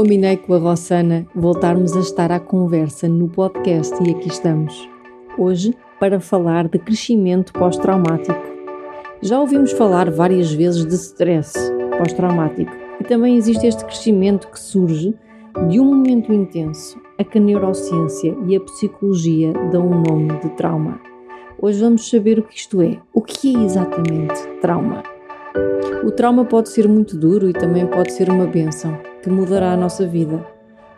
Combinei 0.00 0.38
com 0.38 0.54
a 0.54 0.58
Rossana 0.58 1.26
voltarmos 1.34 1.94
a 1.94 2.00
estar 2.00 2.32
à 2.32 2.40
conversa 2.40 3.06
no 3.06 3.28
podcast 3.28 3.94
e 4.02 4.12
aqui 4.12 4.28
estamos. 4.28 4.88
Hoje 5.36 5.76
para 6.00 6.18
falar 6.18 6.68
de 6.68 6.78
crescimento 6.78 7.52
pós-traumático. 7.52 8.40
Já 9.20 9.38
ouvimos 9.38 9.72
falar 9.72 10.10
várias 10.10 10.50
vezes 10.54 10.86
de 10.86 10.94
stress 10.94 11.52
pós-traumático 11.98 12.72
e 12.98 13.04
também 13.04 13.36
existe 13.36 13.66
este 13.66 13.84
crescimento 13.84 14.48
que 14.48 14.58
surge 14.58 15.14
de 15.68 15.78
um 15.78 15.84
momento 15.84 16.32
intenso 16.32 16.98
a 17.18 17.22
que 17.22 17.36
a 17.36 17.42
neurociência 17.42 18.34
e 18.46 18.56
a 18.56 18.60
psicologia 18.60 19.52
dão 19.70 19.86
o 19.86 19.94
um 19.96 20.02
nome 20.02 20.40
de 20.40 20.48
trauma. 20.56 20.98
Hoje 21.60 21.78
vamos 21.78 22.08
saber 22.08 22.38
o 22.38 22.42
que 22.42 22.56
isto 22.56 22.80
é. 22.80 22.96
O 23.12 23.20
que 23.20 23.54
é 23.54 23.60
exatamente 23.64 24.48
trauma? 24.62 25.02
O 26.02 26.10
trauma 26.10 26.46
pode 26.46 26.70
ser 26.70 26.88
muito 26.88 27.18
duro 27.18 27.50
e 27.50 27.52
também 27.52 27.86
pode 27.86 28.14
ser 28.14 28.30
uma 28.30 28.46
benção 28.46 29.09
que 29.22 29.30
mudará 29.30 29.72
a 29.72 29.76
nossa 29.76 30.06
vida. 30.06 30.44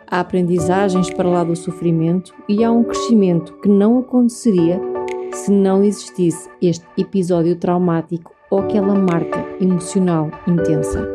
Há 0.09 0.19
aprendizagens 0.19 1.11
para 1.13 1.29
lá 1.29 1.43
do 1.43 1.55
sofrimento 1.55 2.33
e 2.47 2.63
há 2.63 2.71
um 2.71 2.83
crescimento 2.83 3.53
que 3.61 3.69
não 3.69 3.99
aconteceria 3.99 4.79
se 5.33 5.51
não 5.51 5.83
existisse 5.83 6.49
este 6.61 6.85
episódio 6.97 7.55
traumático 7.55 8.31
ou 8.51 8.59
aquela 8.59 8.93
marca 8.93 9.43
emocional 9.59 10.29
intensa. 10.47 11.07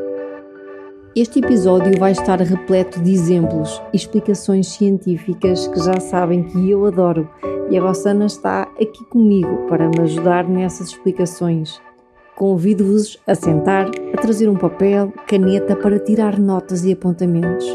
Este 1.14 1.39
episódio 1.41 1.98
vai 1.98 2.12
estar 2.12 2.41
repleto 2.41 3.01
de 3.01 3.12
exemplos 3.12 3.83
e 3.92 3.97
explicações 3.97 4.69
científicas 4.69 5.67
que 5.69 5.81
já 5.81 5.98
sabem 6.01 6.45
que 6.45 6.70
eu 6.70 6.84
adoro 6.86 7.29
e 7.70 7.77
a 7.77 7.83
Rossana 7.83 8.27
está 8.27 8.62
aqui 8.81 9.05
comigo 9.11 9.67
para 9.69 9.89
me 9.89 10.01
ajudar 10.01 10.48
nessas 10.48 10.89
explicações. 10.89 11.81
Convido-vos 12.39 13.19
a 13.27 13.34
sentar, 13.34 13.91
a 14.14 14.17
trazer 14.17 14.48
um 14.48 14.55
papel, 14.55 15.12
caneta 15.27 15.75
para 15.75 15.98
tirar 15.98 16.39
notas 16.39 16.84
e 16.84 16.92
apontamentos, 16.92 17.67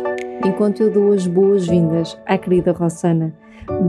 enquanto 0.45 0.81
eu 0.81 0.89
dou 0.89 1.11
as 1.11 1.27
boas-vindas 1.27 2.17
à 2.25 2.37
querida 2.37 2.71
Rossana. 2.71 3.37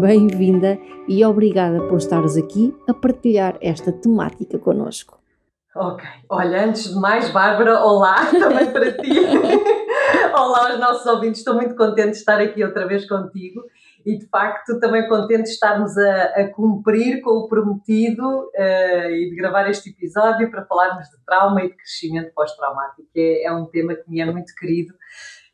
Bem-vinda 0.01 0.77
e 1.07 1.25
obrigada 1.25 1.81
por 1.87 1.99
estares 1.99 2.37
aqui 2.37 2.75
a 2.89 2.93
partilhar 2.93 3.57
esta 3.61 3.93
temática 3.93 4.59
connosco. 4.59 5.17
Ok, 5.77 6.05
olha, 6.29 6.65
antes 6.65 6.93
de 6.93 6.99
mais, 6.99 7.31
Bárbara, 7.31 7.79
olá 7.85 8.27
também 8.37 8.67
para 8.73 8.91
ti. 8.95 9.11
olá 10.35 10.73
aos 10.73 10.81
nossos 10.81 11.07
ouvintes, 11.07 11.39
estou 11.39 11.55
muito 11.55 11.77
contente 11.77 12.11
de 12.11 12.17
estar 12.17 12.41
aqui 12.41 12.65
outra 12.65 12.85
vez 12.85 13.09
contigo 13.09 13.63
e 14.05 14.19
de 14.19 14.27
facto 14.27 14.79
também 14.79 15.09
contente 15.09 15.45
de 15.45 15.51
estarmos 15.51 15.97
a, 15.97 16.25
a 16.41 16.53
cumprir 16.53 17.21
com 17.23 17.31
o 17.31 17.49
prometido 17.49 18.23
uh, 18.23 19.11
e 19.11 19.31
de 19.31 19.37
gravar 19.37 19.69
este 19.71 19.91
episódio 19.91 20.51
para 20.51 20.67
falarmos 20.67 21.09
de 21.09 21.17
trauma 21.25 21.63
e 21.63 21.69
de 21.69 21.77
crescimento 21.77 22.33
pós-traumático, 22.35 23.09
que 23.13 23.21
é, 23.21 23.47
é 23.47 23.53
um 23.53 23.67
tema 23.67 23.95
que 23.95 24.11
me 24.11 24.21
é 24.21 24.27
muito 24.27 24.55
querido. 24.55 24.95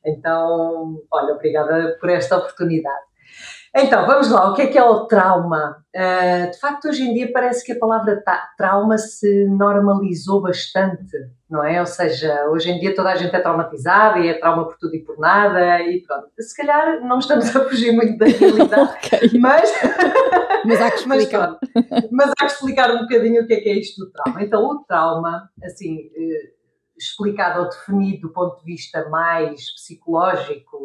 Então, 0.04 1.00
olha, 1.12 1.34
obrigada 1.34 1.96
por 2.00 2.10
esta 2.10 2.36
oportunidade. 2.36 3.09
Então, 3.74 4.04
vamos 4.04 4.28
lá, 4.30 4.50
o 4.50 4.54
que 4.54 4.62
é 4.62 4.66
que 4.66 4.76
é 4.76 4.82
o 4.82 5.06
trauma? 5.06 5.76
Uh, 5.94 6.50
de 6.50 6.58
facto, 6.58 6.88
hoje 6.88 7.04
em 7.04 7.14
dia 7.14 7.30
parece 7.32 7.64
que 7.64 7.70
a 7.70 7.78
palavra 7.78 8.20
trauma 8.56 8.98
se 8.98 9.46
normalizou 9.46 10.42
bastante, 10.42 11.16
não 11.48 11.64
é? 11.64 11.78
Ou 11.78 11.86
seja, 11.86 12.48
hoje 12.48 12.68
em 12.68 12.80
dia 12.80 12.92
toda 12.92 13.10
a 13.10 13.14
gente 13.14 13.34
é 13.34 13.40
traumatizada 13.40 14.18
e 14.18 14.28
é 14.28 14.34
trauma 14.34 14.66
por 14.66 14.76
tudo 14.76 14.96
e 14.96 15.04
por 15.04 15.18
nada 15.20 15.80
e 15.82 16.02
pronto. 16.02 16.30
Se 16.40 16.56
calhar 16.56 17.00
não 17.00 17.20
estamos 17.20 17.54
a 17.54 17.68
fugir 17.68 17.92
muito 17.92 18.18
da 18.18 18.26
realidade, 18.26 18.90
okay. 18.98 19.38
mas... 19.38 19.72
mas 20.66 20.80
há 20.80 20.90
que 20.90 20.98
explicar. 20.98 21.58
Mas, 21.72 22.08
mas, 22.10 22.30
há 22.32 22.46
que 22.46 22.52
explicar 22.52 22.90
um 22.90 23.02
bocadinho 23.02 23.44
o 23.44 23.46
que 23.46 23.54
é 23.54 23.60
que 23.60 23.68
é 23.68 23.78
isto 23.78 24.04
do 24.04 24.10
trauma. 24.10 24.42
Então, 24.42 24.64
o 24.64 24.84
trauma, 24.84 25.48
assim, 25.62 26.10
eh, 26.16 26.50
explicado 26.98 27.60
ou 27.60 27.68
definido 27.68 28.22
do 28.22 28.32
ponto 28.32 28.58
de 28.58 28.64
vista 28.64 29.08
mais 29.08 29.72
psicológico, 29.74 30.76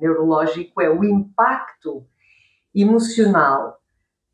neurológico, 0.00 0.80
é 0.80 0.88
o 0.88 1.02
impacto 1.02 2.06
emocional, 2.74 3.78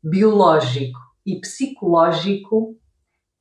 biológico 0.03 0.99
e 1.25 1.39
psicológico 1.39 2.75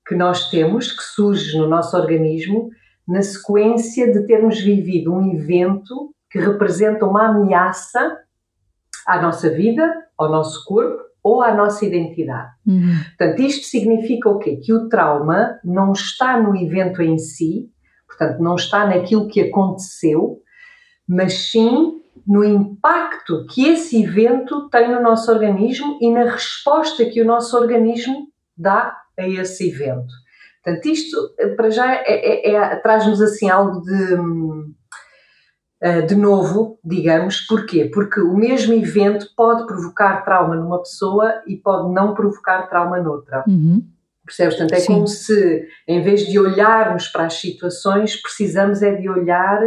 que 0.07 0.15
nós 0.15 0.51
temos, 0.51 0.93
que 0.93 1.03
surge 1.03 1.57
no 1.59 1.69
nosso 1.69 1.97
organismo, 1.97 2.71
na 3.07 3.23
sequência 3.23 4.13
de 4.13 4.27
termos 4.27 4.61
vivido 4.61 5.13
um 5.13 5.35
evento 5.35 6.15
que 6.31 6.39
representa 6.39 7.07
uma 7.07 7.29
ameaça 7.29 8.19
à 9.07 9.21
nossa 9.21 9.51
vida, 9.51 10.05
ao 10.17 10.31
nosso 10.31 10.65
corpo 10.65 11.03
ou 11.23 11.43
à 11.43 11.55
nossa 11.55 11.85
identidade. 11.85 12.53
Uhum. 12.67 12.97
Portanto, 13.17 13.41
isto 13.41 13.67
significa 13.67 14.29
o 14.29 14.39
quê? 14.39 14.57
Que 14.57 14.73
o 14.73 14.89
trauma 14.89 15.59
não 15.65 15.93
está 15.93 16.41
no 16.41 16.55
evento 16.55 17.01
em 17.01 17.19
si, 17.19 17.71
portanto, 18.07 18.41
não 18.41 18.57
está 18.57 18.87
naquilo 18.87 19.29
que 19.29 19.41
aconteceu, 19.41 20.41
mas 21.09 21.51
sim 21.51 22.03
no 22.27 22.45
impacto 22.45 23.47
que 23.47 23.69
esse 23.69 24.03
evento 24.03 24.69
tem 24.71 24.91
no 24.91 25.01
nosso 25.01 25.31
organismo 25.31 25.99
e 26.01 26.11
na 26.11 26.25
resposta 26.25 27.05
que 27.05 27.21
o 27.21 27.27
nosso 27.27 27.57
organismo 27.57 28.29
dá 28.57 28.97
a 29.19 29.29
esse 29.29 29.69
evento. 29.69 30.13
Portanto, 30.63 30.87
isto 30.87 31.17
para 31.57 31.71
já 31.71 31.95
é, 31.95 32.05
é, 32.07 32.55
é, 32.55 32.77
traz-nos 32.77 33.21
assim 33.21 33.51
algo 33.51 33.83
de, 33.83 34.17
eh, 35.85 36.01
de 36.01 36.15
novo, 36.15 36.79
digamos, 36.83 37.43
porquê? 37.43 37.91
Porque 37.93 38.19
o 38.19 38.35
mesmo 38.35 38.73
evento 38.73 39.27
pode 39.37 39.67
provocar 39.67 40.25
trauma 40.25 40.57
numa 40.57 40.79
pessoa 40.79 41.43
e 41.47 41.57
pode 41.57 41.93
não 41.93 42.15
provocar 42.15 42.63
trauma 42.71 42.99
noutra. 42.99 43.45
Uhum. 43.47 43.87
Percebes? 44.25 44.57
Portanto, 44.57 44.79
é 44.79 44.81
Sim. 44.81 44.95
como 44.95 45.07
se, 45.07 45.69
em 45.87 46.01
vez 46.01 46.27
de 46.27 46.39
olharmos 46.39 47.09
para 47.09 47.27
as 47.27 47.35
situações, 47.35 48.17
precisamos 48.17 48.81
é 48.81 48.95
de 48.95 49.11
olhar 49.11 49.61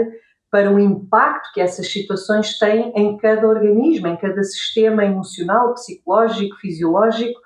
para 0.50 0.72
o 0.72 0.80
impacto 0.80 1.52
que 1.54 1.62
essas 1.62 1.92
situações 1.92 2.58
têm 2.58 2.94
em 2.96 3.18
cada 3.18 3.48
organismo, 3.48 4.08
em 4.08 4.16
cada 4.16 4.44
sistema 4.44 5.04
emocional, 5.04 5.74
psicológico, 5.74 6.56
fisiológico, 6.58 7.40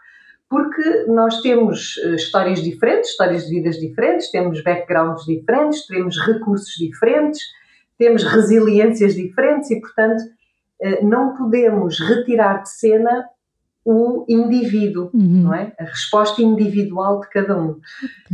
porque 0.50 1.06
nós 1.08 1.42
temos 1.42 1.96
eh, 2.04 2.16
histórias 2.16 2.62
diferentes, 2.62 3.12
histórias 3.12 3.46
de 3.46 3.56
vidas 3.56 3.78
diferentes, 3.78 4.30
temos 4.30 4.62
backgrounds 4.62 5.26
diferentes, 5.26 5.88
temos 5.88 6.18
recursos 6.26 6.76
diferentes, 6.76 7.42
temos 7.98 8.24
resiliências 8.24 9.16
diferentes 9.16 9.72
e, 9.72 9.80
portanto, 9.80 10.24
eh, 10.82 11.04
não 11.04 11.36
podemos 11.36 12.00
retirar 12.00 12.64
de 12.64 12.70
cena 12.70 13.26
o 13.84 14.26
indivíduo, 14.30 15.10
uhum. 15.14 15.44
não 15.44 15.54
é? 15.56 15.74
A 15.80 15.86
resposta 15.86 16.42
individual 16.42 17.22
de 17.22 17.30
cada 17.30 17.58
um. 17.58 17.80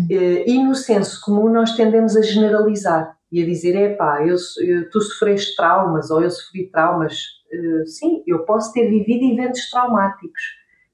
Okay. 0.05 0.43
E 0.45 0.63
no 0.63 0.75
senso 0.75 1.21
comum 1.23 1.49
nós 1.49 1.75
tendemos 1.75 2.17
a 2.17 2.21
generalizar 2.21 3.16
e 3.31 3.41
a 3.41 3.45
dizer, 3.45 3.75
é 3.75 3.93
pá, 3.95 4.25
eu, 4.25 4.35
eu, 4.59 4.89
tu 4.89 5.01
sofreste 5.01 5.55
traumas 5.55 6.09
ou 6.09 6.21
eu 6.21 6.29
sofri 6.29 6.69
traumas. 6.69 7.15
Uh, 7.51 7.87
sim, 7.87 8.23
eu 8.25 8.39
posso 8.45 8.73
ter 8.73 8.89
vivido 8.89 9.33
eventos 9.33 9.69
traumáticos, 9.69 10.41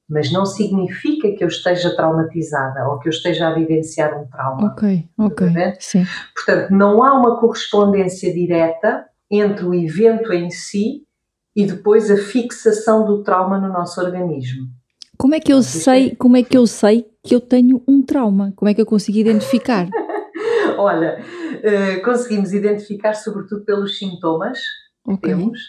mas 0.09 0.31
não 0.31 0.45
significa 0.45 1.31
que 1.31 1.43
eu 1.43 1.47
esteja 1.47 1.95
traumatizada 1.95 2.87
ou 2.89 2.99
que 2.99 3.07
eu 3.07 3.11
esteja 3.11 3.47
a 3.47 3.53
vivenciar 3.53 4.19
um 4.19 4.27
trauma. 4.27 4.67
Ok, 4.67 5.07
ok. 5.17 5.47
Sim. 5.79 6.05
Portanto, 6.35 6.71
não 6.71 7.03
há 7.03 7.13
uma 7.13 7.39
correspondência 7.39 8.33
direta 8.33 9.05
entre 9.29 9.65
o 9.65 9.73
evento 9.73 10.31
em 10.31 10.49
si 10.49 11.03
e 11.55 11.65
depois 11.65 12.09
a 12.09 12.17
fixação 12.17 13.05
do 13.05 13.23
trauma 13.23 13.59
no 13.59 13.71
nosso 13.71 14.01
organismo. 14.01 14.67
Como 15.17 15.35
é 15.35 15.39
que 15.39 15.53
eu 15.53 15.61
sei, 15.61 16.15
como 16.15 16.35
é 16.35 16.43
que 16.43 16.57
eu 16.57 16.65
sei 16.65 17.07
que 17.23 17.33
eu 17.33 17.39
tenho 17.39 17.81
um 17.87 18.01
trauma? 18.01 18.51
Como 18.55 18.69
é 18.69 18.73
que 18.73 18.81
eu 18.81 18.85
consigo 18.85 19.17
identificar? 19.17 19.87
Olha, 20.77 21.23
uh, 21.63 22.01
conseguimos 22.03 22.53
identificar 22.53 23.13
sobretudo 23.13 23.63
pelos 23.65 23.97
sintomas 23.97 24.59
que 25.05 25.13
okay. 25.13 25.29
temos, 25.31 25.59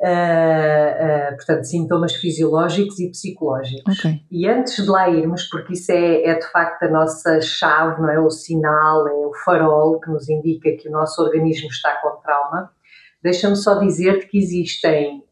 uh, 0.00 1.32
uh, 1.32 1.36
portanto, 1.36 1.64
sintomas 1.64 2.14
fisiológicos 2.14 2.98
e 3.00 3.10
psicológicos. 3.10 3.98
Okay. 3.98 4.20
E 4.30 4.48
antes 4.48 4.76
de 4.76 4.88
lá 4.88 5.10
irmos, 5.10 5.44
porque 5.48 5.74
isso 5.74 5.92
é, 5.92 6.24
é, 6.24 6.34
de 6.38 6.46
facto 6.50 6.84
a 6.84 6.88
nossa 6.88 7.40
chave, 7.40 8.00
não 8.00 8.10
é? 8.10 8.18
O 8.20 8.30
sinal, 8.30 9.08
é 9.08 9.12
o 9.12 9.32
farol 9.44 10.00
que 10.00 10.10
nos 10.10 10.28
indica 10.28 10.70
que 10.72 10.88
o 10.88 10.92
nosso 10.92 11.20
organismo 11.22 11.68
está 11.68 12.00
com 12.00 12.20
trauma, 12.22 12.70
deixa-me 13.22 13.56
só 13.56 13.78
dizer-te 13.78 14.26
que 14.26 14.38
existem 14.38 15.22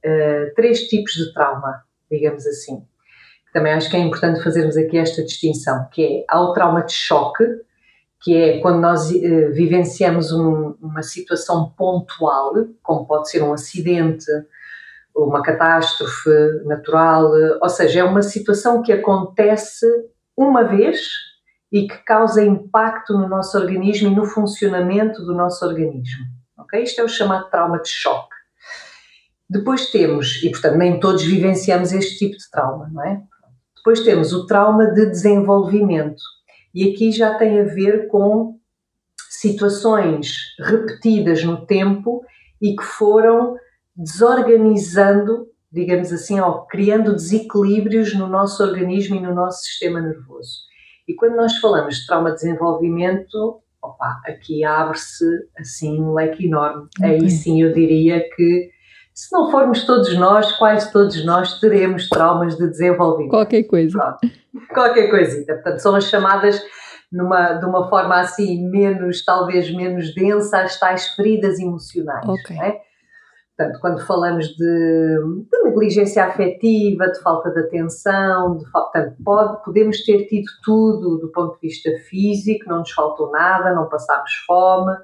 três 0.55 0.89
tipos 0.89 1.13
de 1.13 1.33
trauma. 1.33 1.83
digamos 2.11 2.47
assim. 2.47 2.85
Também 3.53 3.73
acho 3.73 3.91
que 3.91 3.97
é 3.97 4.01
importante 4.01 4.43
fazermos 4.43 4.77
aqui 4.77 4.97
esta 4.97 5.25
distinção, 5.25 5.89
que 5.91 6.03
é 6.03 6.25
há 6.29 6.41
o 6.41 6.53
trauma 6.53 6.83
de 6.83 6.93
choque, 6.93 7.45
que 8.21 8.37
é 8.37 8.61
quando 8.61 8.81
nós 8.81 9.11
uh, 9.11 9.53
vivenciamos 9.53 10.33
um, 10.33 10.75
uma 10.81 11.03
situação 11.03 11.73
pontual, 11.77 12.53
como 12.83 13.07
pode 13.07 13.31
ser 13.31 13.43
um 13.43 13.53
acidente, 13.53 14.27
uma 15.15 15.43
catástrofe 15.43 16.31
natural, 16.65 17.31
ou 17.61 17.69
seja, 17.69 18.01
é 18.01 18.05
uma 18.05 18.23
situação 18.23 18.83
que 18.83 18.93
acontece 18.93 19.87
uma 20.37 20.63
vez 20.63 21.01
e 21.73 21.87
que 21.87 21.99
causa 21.99 22.45
impacto 22.45 23.13
no 23.13 23.29
nosso 23.29 23.57
organismo 23.59 24.09
e 24.09 24.15
no 24.15 24.25
funcionamento 24.25 25.25
do 25.25 25.35
nosso 25.35 25.65
organismo. 25.65 26.25
Okay? 26.59 26.83
Isto 26.83 27.01
é 27.01 27.05
o 27.05 27.09
chamado 27.09 27.49
trauma 27.51 27.81
de 27.81 27.89
choque. 27.89 28.35
Depois 29.49 29.91
temos, 29.91 30.43
e 30.43 30.51
portanto 30.51 30.77
nem 30.77 31.01
todos 31.01 31.23
vivenciamos 31.23 31.93
este 31.93 32.19
tipo 32.19 32.37
de 32.37 32.51
trauma, 32.51 32.89
não 32.93 33.05
é? 33.05 33.21
Depois 33.77 34.01
temos 34.01 34.33
o 34.33 34.47
trauma 34.47 34.87
de 34.87 35.07
desenvolvimento. 35.07 36.23
E 36.75 36.91
aqui 36.91 37.11
já 37.13 37.35
tem 37.35 37.61
a 37.61 37.65
ver 37.65 38.09
com 38.09 38.59
situações 39.29 40.33
repetidas 40.59 41.43
no 41.45 41.65
tempo 41.67 42.23
e 42.61 42.75
que 42.77 42.83
foram 42.83 43.57
desorganizando, 43.97 45.47
digamos 45.73 46.13
assim, 46.13 46.41
ou 46.41 46.67
criando 46.67 47.15
desequilíbrios 47.15 48.15
no 48.15 48.27
nosso 48.29 48.63
organismo 48.63 49.17
e 49.17 49.21
no 49.21 49.35
nosso 49.35 49.63
sistema 49.63 50.01
nervoso. 50.01 50.71
E 51.09 51.15
quando 51.15 51.37
nós 51.37 51.57
falamos 51.59 51.97
de 51.97 52.07
trauma 52.07 52.31
de 52.31 52.37
desenvolvimento, 52.37 53.61
opa, 53.83 54.21
aqui 54.27 54.65
abre-se 54.65 55.25
assim 55.59 56.01
um 56.01 56.13
leque 56.13 56.47
enorme. 56.47 56.89
Okay. 56.99 57.11
Aí 57.11 57.31
sim 57.31 57.63
eu 57.63 57.73
diria 57.73 58.23
que 58.37 58.71
se 59.21 59.31
não 59.33 59.51
formos 59.51 59.85
todos 59.85 60.17
nós, 60.17 60.51
quase 60.53 60.91
todos 60.91 61.23
nós 61.27 61.61
teremos 61.61 62.09
traumas 62.09 62.57
de 62.57 62.67
desenvolvimento. 62.67 63.29
Qualquer 63.29 63.65
coisa. 63.65 63.99
Pronto. 63.99 64.35
Qualquer 64.73 65.11
coisita. 65.11 65.55
Portanto, 65.57 65.79
são 65.79 65.95
as 65.95 66.05
chamadas 66.05 66.63
numa, 67.13 67.53
de 67.53 67.67
uma 67.67 67.87
forma 67.91 68.19
assim 68.19 68.67
menos, 68.71 69.23
talvez 69.23 69.71
menos 69.75 70.15
densa, 70.15 70.63
as 70.63 70.79
tais 70.81 71.09
feridas 71.09 71.59
emocionais. 71.59 72.27
Okay. 72.27 72.59
É? 72.61 72.81
Portanto, 73.55 73.81
quando 73.83 74.07
falamos 74.07 74.47
de, 74.57 75.19
de, 75.51 75.65
negligência 75.65 76.25
afetiva, 76.25 77.09
de 77.09 77.21
falta 77.21 77.51
de 77.51 77.61
atenção, 77.61 78.57
de, 78.57 78.65
portanto, 78.73 79.17
pode, 79.23 79.63
podemos 79.63 80.03
ter 80.03 80.29
tido 80.29 80.47
tudo 80.65 81.19
do 81.19 81.31
ponto 81.31 81.61
de 81.61 81.69
vista 81.69 81.91
físico, 82.09 82.67
não 82.67 82.79
nos 82.79 82.91
faltou 82.91 83.31
nada, 83.31 83.75
não 83.75 83.87
passámos 83.87 84.33
fome, 84.47 84.97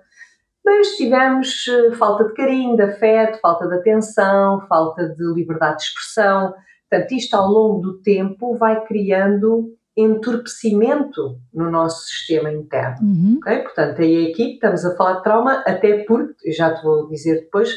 mas 0.67 0.97
tivemos 0.97 1.65
eh, 1.69 1.95
falta 1.95 2.25
de 2.25 2.35
carinho, 2.35 2.75
de 2.75 2.83
afeto, 2.83 3.39
falta 3.41 3.69
de 3.69 3.77
atenção, 3.77 4.67
falta 4.69 5.09
de 5.09 5.33
liberdade 5.33 5.77
de 5.77 5.85
expressão. 5.85 6.53
Portanto, 6.91 7.13
isto 7.13 7.35
ao 7.35 7.49
longo 7.49 7.81
do 7.81 8.03
tempo 8.03 8.57
vai 8.57 8.85
criando 8.85 9.73
entorpecimento 9.97 11.39
no 11.55 11.71
nosso 11.71 12.07
sistema 12.07 12.53
interno. 12.53 12.97
Uhum. 13.01 13.37
Okay? 13.39 13.61
Portanto, 13.61 14.03
aí 14.03 14.31
aqui 14.31 14.55
estamos 14.55 14.85
a 14.85 14.97
falar 14.97 15.15
de 15.15 15.23
trauma, 15.23 15.63
até 15.65 16.05
porque, 16.05 16.51
já 16.51 16.75
te 16.75 16.83
vou 16.83 17.09
dizer 17.09 17.43
depois, 17.43 17.73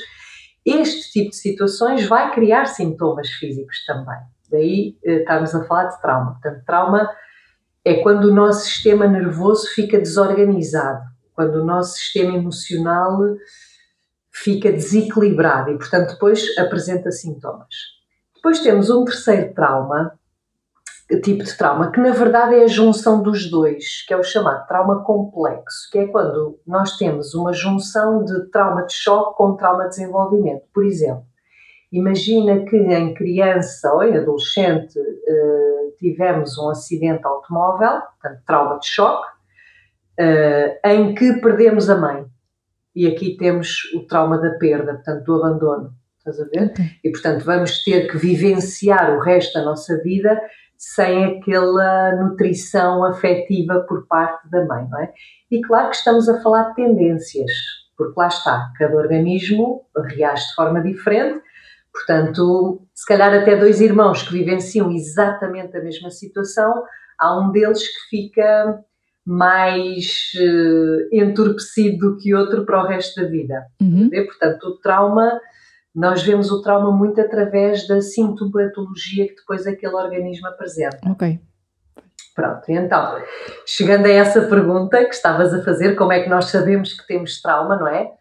este 0.65 1.11
tipo 1.11 1.29
de 1.29 1.37
situações 1.37 2.07
vai 2.07 2.33
criar 2.33 2.65
sintomas 2.65 3.29
físicos 3.29 3.85
também. 3.85 4.19
Daí 4.51 4.97
eh, 5.05 5.19
estamos 5.19 5.53
a 5.53 5.63
falar 5.65 5.85
de 5.85 6.01
trauma. 6.01 6.31
Portanto, 6.31 6.65
trauma 6.65 7.09
é 7.85 8.01
quando 8.01 8.25
o 8.25 8.33
nosso 8.33 8.65
sistema 8.65 9.07
nervoso 9.07 9.67
fica 9.75 9.99
desorganizado, 9.99 11.03
quando 11.39 11.55
o 11.55 11.65
nosso 11.65 11.93
sistema 11.93 12.35
emocional 12.35 13.17
fica 14.29 14.69
desequilibrado 14.73 15.71
e, 15.71 15.77
portanto, 15.77 16.11
depois 16.11 16.43
apresenta 16.57 17.11
sintomas. 17.11 17.73
Depois 18.35 18.59
temos 18.59 18.89
um 18.89 19.05
terceiro 19.05 19.53
trauma, 19.53 20.19
tipo 21.23 21.41
de 21.41 21.57
trauma, 21.57 21.91
que 21.93 21.99
na 22.01 22.11
verdade 22.11 22.55
é 22.55 22.65
a 22.65 22.67
junção 22.67 23.23
dos 23.23 23.49
dois, 23.49 24.03
que 24.05 24.13
é 24.13 24.17
o 24.17 24.23
chamado 24.23 24.67
trauma 24.67 25.01
complexo, 25.05 25.89
que 25.89 25.99
é 25.99 26.07
quando 26.07 26.59
nós 26.67 26.97
temos 26.97 27.33
uma 27.33 27.53
junção 27.53 28.25
de 28.25 28.51
trauma 28.51 28.85
de 28.85 28.93
choque 28.93 29.37
com 29.37 29.55
trauma 29.55 29.83
de 29.83 29.91
desenvolvimento. 29.91 30.65
Por 30.73 30.83
exemplo, 30.83 31.23
imagina 31.89 32.65
que 32.65 32.75
em 32.75 33.13
criança 33.13 33.93
ou 33.93 34.03
em 34.03 34.17
adolescente 34.17 34.99
eh, 34.99 35.93
tivemos 35.97 36.57
um 36.57 36.69
acidente 36.69 37.25
automóvel, 37.25 38.01
portanto, 38.21 38.43
trauma 38.45 38.77
de 38.77 38.87
choque, 38.87 39.38
eh, 40.19 40.79
em 40.83 41.15
que 41.15 41.33
perdemos 41.35 41.89
a 41.89 41.97
mãe. 41.97 42.25
E 42.93 43.07
aqui 43.07 43.37
temos 43.37 43.85
o 43.95 44.05
trauma 44.05 44.37
da 44.37 44.51
perda, 44.57 44.95
portanto, 44.95 45.23
do 45.23 45.35
abandono. 45.35 45.93
Estás 46.17 46.41
a 46.41 46.45
ver? 46.45 46.73
E, 47.01 47.09
portanto, 47.09 47.45
vamos 47.45 47.81
ter 47.83 48.11
que 48.11 48.17
vivenciar 48.17 49.15
o 49.15 49.21
resto 49.21 49.53
da 49.57 49.63
nossa 49.63 49.97
vida 50.03 50.39
sem 50.77 51.25
aquela 51.25 52.15
nutrição 52.15 53.05
afetiva 53.05 53.85
por 53.87 54.07
parte 54.07 54.49
da 54.49 54.65
mãe, 54.65 54.85
não 54.89 54.99
é? 54.99 55.13
E 55.49 55.61
claro 55.61 55.89
que 55.89 55.95
estamos 55.95 56.27
a 56.27 56.41
falar 56.41 56.69
de 56.69 56.75
tendências, 56.75 57.51
porque 57.97 58.13
lá 58.17 58.27
está, 58.27 58.71
cada 58.77 58.95
organismo 58.95 59.85
reage 59.95 60.47
de 60.47 60.55
forma 60.55 60.81
diferente, 60.81 61.41
portanto, 61.93 62.81
se 62.93 63.05
calhar 63.05 63.33
até 63.33 63.55
dois 63.55 63.81
irmãos 63.81 64.23
que 64.23 64.33
vivenciam 64.33 64.91
exatamente 64.91 65.77
a 65.77 65.81
mesma 65.81 66.09
situação, 66.09 66.83
há 67.17 67.37
um 67.39 67.51
deles 67.51 67.85
que 67.85 68.09
fica 68.09 68.83
mais 69.25 70.31
uh, 70.35 71.15
entorpecido 71.15 72.11
do 72.11 72.17
que 72.17 72.33
outro 72.33 72.65
para 72.65 72.83
o 72.83 72.87
resto 72.87 73.21
da 73.21 73.27
vida. 73.27 73.65
Uhum. 73.81 74.09
Portanto, 74.09 74.63
o 74.63 74.77
trauma 74.77 75.39
nós 75.93 76.23
vemos 76.23 76.51
o 76.51 76.61
trauma 76.61 76.91
muito 76.91 77.19
através 77.19 77.87
da 77.87 78.01
sintomatologia 78.01 79.27
que 79.27 79.35
depois 79.35 79.65
aquele 79.65 79.95
organismo 79.95 80.47
apresenta. 80.47 80.99
Ok. 81.09 81.39
Pronto, 82.35 82.63
então, 82.69 83.21
chegando 83.65 84.05
a 84.05 84.09
essa 84.09 84.41
pergunta 84.43 85.03
que 85.03 85.13
estavas 85.13 85.53
a 85.53 85.61
fazer, 85.61 85.95
como 85.95 86.13
é 86.13 86.23
que 86.23 86.29
nós 86.29 86.45
sabemos 86.45 86.93
que 86.93 87.05
temos 87.05 87.41
trauma, 87.41 87.75
não 87.75 87.87
é? 87.87 88.11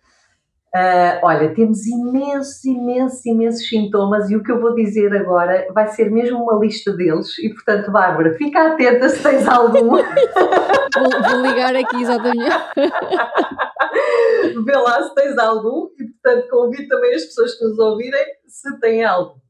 Uh, 0.74 1.16
olha, 1.22 1.54
temos 1.54 1.86
imensos, 1.86 2.62
imensos, 2.62 3.24
imensos 3.24 3.66
sintomas 3.66 4.28
e 4.28 4.36
o 4.36 4.42
que 4.42 4.52
eu 4.52 4.60
vou 4.60 4.74
dizer 4.74 5.10
agora 5.16 5.66
vai 5.72 5.88
ser 5.88 6.10
mesmo 6.10 6.42
uma 6.42 6.58
lista 6.60 6.92
deles 6.92 7.38
e, 7.38 7.48
portanto, 7.48 7.90
Bárbara, 7.90 8.34
fica 8.34 8.74
atenta 8.74 9.08
se 9.08 9.22
tens 9.22 9.48
algum. 9.48 9.96
vou, 9.96 10.02
vou 11.30 11.40
ligar 11.40 11.74
aqui 11.74 12.02
exatamente. 12.02 12.54
Vê 14.66 14.76
lá 14.76 15.02
se 15.02 15.14
tens 15.14 15.38
algum 15.38 15.88
e, 15.98 16.04
portanto, 16.04 16.48
convido 16.50 16.88
também 16.88 17.14
as 17.14 17.24
pessoas 17.24 17.54
que 17.54 17.64
nos 17.64 17.78
ouvirem 17.78 18.26
se 18.46 18.78
têm 18.78 19.02
algo. 19.04 19.40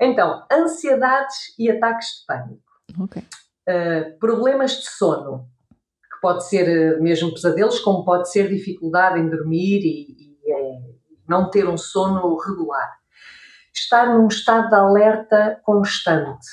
Então, 0.00 0.44
ansiedades 0.52 1.58
e 1.58 1.68
ataques 1.68 2.06
de 2.06 2.26
pânico. 2.26 2.62
Okay. 3.04 3.24
Uh, 3.68 4.16
problemas 4.20 4.70
de 4.70 4.88
sono, 4.88 5.48
que 6.18 6.20
pode 6.22 6.48
ser 6.48 6.68
eh, 6.68 7.00
mesmo 7.00 7.32
pesadelos, 7.32 7.80
como 7.80 8.04
pode 8.04 8.30
ser 8.30 8.48
dificuldade 8.48 9.20
em 9.20 9.28
dormir 9.28 9.80
e, 9.84 10.27
não 11.28 11.50
ter 11.50 11.68
um 11.68 11.76
sono 11.76 12.36
regular. 12.38 12.96
Estar 13.74 14.06
num 14.06 14.26
estado 14.26 14.68
de 14.68 14.74
alerta 14.74 15.60
constante. 15.62 16.46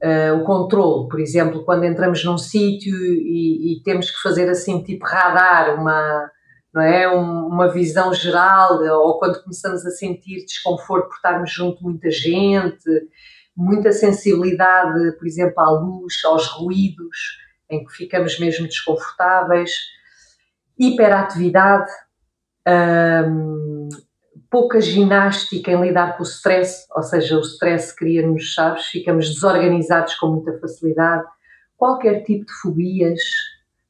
Uh, 0.00 0.40
o 0.40 0.44
controle, 0.44 1.08
por 1.08 1.18
exemplo, 1.18 1.64
quando 1.64 1.84
entramos 1.84 2.24
num 2.24 2.38
sítio 2.38 2.94
e, 2.96 3.72
e, 3.72 3.82
temos 3.82 4.10
que 4.10 4.22
fazer 4.22 4.48
assim, 4.48 4.80
tipo 4.84 5.04
radar, 5.04 5.74
uma, 5.74 6.30
não 6.72 6.82
é? 6.82 7.12
Um, 7.12 7.48
uma 7.48 7.68
visão 7.68 8.14
geral, 8.14 8.80
ou 8.80 9.18
quando 9.18 9.42
começamos 9.42 9.84
a 9.84 9.90
sentir 9.90 10.44
desconforto 10.44 11.08
por 11.08 11.16
estarmos 11.16 11.50
junto 11.50 11.82
muita 11.82 12.10
gente, 12.12 12.88
muita 13.56 13.90
sensibilidade, 13.90 15.16
por 15.18 15.26
exemplo, 15.26 15.60
à 15.60 15.70
luz, 15.70 16.14
aos 16.24 16.46
ruídos, 16.46 17.38
em 17.68 17.84
que 17.84 17.92
ficamos 17.92 18.38
mesmo 18.38 18.68
desconfortáveis, 18.68 19.72
hiperatividade, 20.78 21.90
um, 22.68 23.88
pouca 24.50 24.80
ginástica 24.80 25.70
em 25.70 25.80
lidar 25.80 26.16
com 26.16 26.22
o 26.22 26.26
stress, 26.26 26.86
ou 26.94 27.02
seja, 27.02 27.36
o 27.36 27.40
stress 27.40 27.94
cria-nos 27.94 28.44
chaves, 28.44 28.86
ficamos 28.86 29.32
desorganizados 29.34 30.14
com 30.14 30.28
muita 30.28 30.58
facilidade. 30.58 31.24
Qualquer 31.76 32.22
tipo 32.22 32.46
de 32.46 32.52
fobias, 32.52 33.20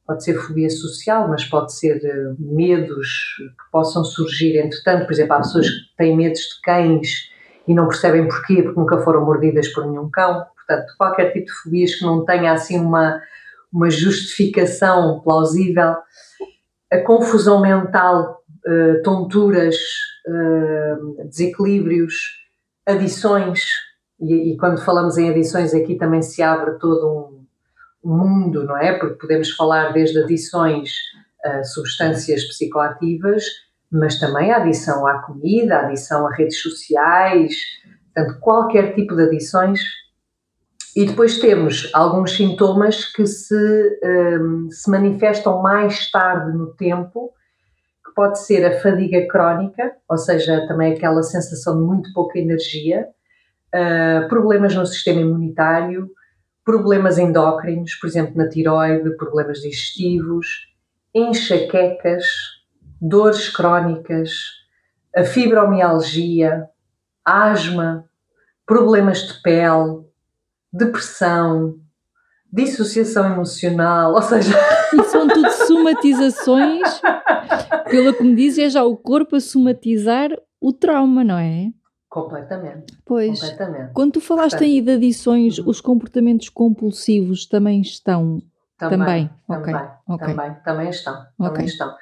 pode 0.07 0.25
ser 0.25 0.35
fobia 0.35 0.71
social, 0.71 1.29
mas 1.29 1.45
pode 1.45 1.73
ser 1.75 1.97
uh, 1.99 2.37
medos 2.39 3.09
que 3.39 3.71
possam 3.71 4.03
surgir. 4.03 4.57
Entretanto, 4.57 5.05
por 5.05 5.13
exemplo, 5.13 5.35
há 5.35 5.39
pessoas 5.39 5.69
que 5.69 5.97
têm 5.97 6.17
medos 6.17 6.41
de 6.41 6.61
cães 6.63 7.31
e 7.67 7.75
não 7.75 7.87
percebem 7.87 8.27
porquê, 8.27 8.63
porque 8.63 8.81
nunca 8.81 8.99
foram 8.99 9.25
mordidas 9.25 9.69
por 9.69 9.87
nenhum 9.87 10.11
cão. 10.11 10.47
Portanto, 10.55 10.95
qualquer 10.97 11.33
tipo 11.33 11.47
de 11.47 11.53
fobias 11.53 11.95
que 11.95 12.05
não 12.05 12.25
tenha 12.25 12.53
assim 12.53 12.81
uma, 12.81 13.21
uma 13.71 13.91
justificação 13.91 15.21
plausível. 15.21 15.97
A 16.91 16.99
confusão 17.01 17.61
mental 17.61 18.38
eh, 18.67 19.01
tonturas, 19.03 19.77
uh, 20.27 21.25
desequilíbrios, 21.29 22.15
adições, 22.87 23.63
e, 24.21 24.53
e, 24.53 24.57
quando 24.57 24.81
falamos 24.85 25.17
em 25.17 25.31
adições 25.31 25.75
aqui 25.75 25.97
também 25.97 26.23
se 26.23 26.43
abre 26.43 26.79
todo 26.79 27.47
um, 28.05 28.17
mundo, 28.17 28.65
não 28.65 28.77
é? 28.77 28.99
Porque 28.99 29.15
podemos 29.15 29.51
falar 29.51 29.93
desde 29.93 30.19
adições 30.23 30.91
a 31.45 31.63
substâncias 31.63 32.45
psicoativas, 32.45 33.45
mas 33.91 34.19
também 34.19 34.53
a 34.53 34.57
adição 34.57 35.07
à 35.07 35.23
comida, 35.23 35.77
a 35.77 35.87
adição 35.87 36.27
a 36.27 36.35
redes 36.35 36.61
sociais, 36.61 37.55
Portanto, 38.19 38.41
qualquer 38.41 38.95
tipo 38.95 39.15
de 39.15 39.25
adições. 39.25 39.81
E 40.97 41.05
depois 41.05 41.39
temos 41.39 41.89
alguns 41.95 42.35
sintomas 42.35 43.05
que 43.05 43.25
se, 43.27 43.55
um, 44.41 44.69
se 44.71 44.91
manifestam 44.91 45.63
mais 45.63 46.11
tarde 46.11 46.57
no 46.57 46.75
tempo, 46.75 47.33
pode 48.19 48.41
ser 48.41 48.67
a 48.67 48.81
fadiga 48.81 49.29
crónica, 49.29 49.93
ou 50.09 50.19
seja, 50.19 50.67
também 50.67 50.93
aquela 50.93 51.23
sensação 51.23 51.79
de 51.79 51.87
muito 51.87 52.13
pouca 52.13 52.37
energia, 52.37 53.07
uh, 53.73 54.29
problemas 54.29 54.75
no 54.75 54.85
sistema 54.85 55.21
imunitário, 55.21 56.11
problemas 56.65 57.17
endócrinos, 57.17 57.95
por 57.95 58.09
exemplo, 58.09 58.37
na 58.37 58.49
tiroide, 58.49 59.17
problemas 59.17 59.59
digestivos, 59.61 60.49
enxaquecas, 61.15 62.25
dores 63.01 63.51
crónicas, 63.51 64.33
a 65.15 65.23
fibromialgia, 65.23 66.69
asma, 67.25 68.05
problemas 68.67 69.29
de 69.29 69.41
pele, 69.43 70.05
depressão, 70.73 71.77
dissociação 72.53 73.33
emocional, 73.33 74.15
ou 74.15 74.23
seja. 74.23 74.53
E 74.91 75.05
são 75.05 75.29
tudo 75.29 75.51
somatizações, 75.51 77.03
pelo 77.91 78.15
que 78.15 78.23
me 78.23 78.35
diz, 78.35 78.57
é 78.57 78.71
já 78.71 78.83
o 78.85 78.97
corpo 78.97 79.37
a 79.37 79.41
somatizar 79.41 80.31
o 80.59 80.73
trauma, 80.73 81.23
não 81.23 81.37
é? 81.37 81.71
Completamente. 82.09 82.97
Pois. 83.05 83.39
Completamente. 83.39 83.93
Quando 83.93 84.13
tu 84.13 84.21
falaste 84.23 84.53
Portanto, 84.53 84.67
aí 84.67 84.81
de 84.81 84.93
adições, 84.93 85.59
uhum. 85.59 85.69
os 85.69 85.83
comportamentos 85.83 86.49
compulsivos 86.49 87.47
também 87.47 87.83
estão. 87.83 88.41
Também, 88.79 88.99
também, 88.99 89.31
okay. 89.49 89.75
okay. 90.09 90.35
também, 90.35 90.57
também 90.65 90.89
estão, 90.89 91.15
okay. 91.15 91.49
também 91.49 91.67
estão 91.67 91.95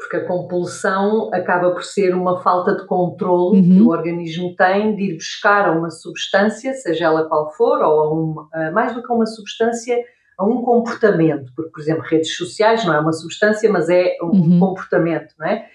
porque 0.00 0.16
a 0.16 0.26
compulsão 0.26 1.28
acaba 1.32 1.72
por 1.72 1.84
ser 1.84 2.14
uma 2.14 2.42
falta 2.42 2.74
de 2.74 2.86
controle 2.86 3.60
uhum. 3.60 3.76
que 3.76 3.82
o 3.82 3.88
organismo 3.90 4.56
tem 4.56 4.96
de 4.96 5.10
ir 5.10 5.14
buscar 5.16 5.68
a 5.68 5.72
uma 5.72 5.90
substância, 5.90 6.72
seja 6.72 7.04
ela 7.04 7.28
qual 7.28 7.52
for, 7.52 7.82
ou 7.82 8.00
a 8.00 8.12
uma, 8.12 8.70
mais 8.72 8.94
do 8.94 9.02
que 9.02 9.12
uma 9.12 9.26
substância, 9.26 10.02
a 10.38 10.44
um 10.44 10.62
comportamento, 10.62 11.52
porque, 11.54 11.70
por 11.70 11.80
exemplo, 11.80 12.02
redes 12.02 12.34
sociais 12.34 12.82
não 12.86 12.94
é 12.94 13.00
uma 13.00 13.12
substância, 13.12 13.70
mas 13.70 13.90
é 13.90 14.16
um 14.22 14.28
uhum. 14.28 14.58
comportamento, 14.58 15.34
não 15.38 15.46
é? 15.46 15.66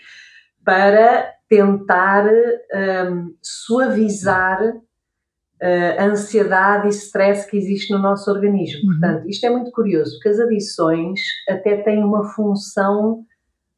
Para 0.63 1.31
tentar 1.47 2.25
um, 2.25 3.35
suavizar 3.43 4.59
uh, 4.65 5.99
a 5.99 6.05
ansiedade 6.05 6.87
e 6.87 6.89
stress 6.89 7.47
que 7.47 7.57
existe 7.57 7.93
no 7.93 7.99
nosso 7.99 8.31
organismo. 8.31 8.89
Uhum. 8.89 8.99
Portanto, 8.99 9.29
isto 9.29 9.45
é 9.45 9.51
muito 9.51 9.69
curioso, 9.69 10.13
porque 10.13 10.29
as 10.29 10.39
adições 10.39 11.19
até 11.47 11.77
têm 11.83 12.03
uma 12.03 12.23
função 12.33 13.23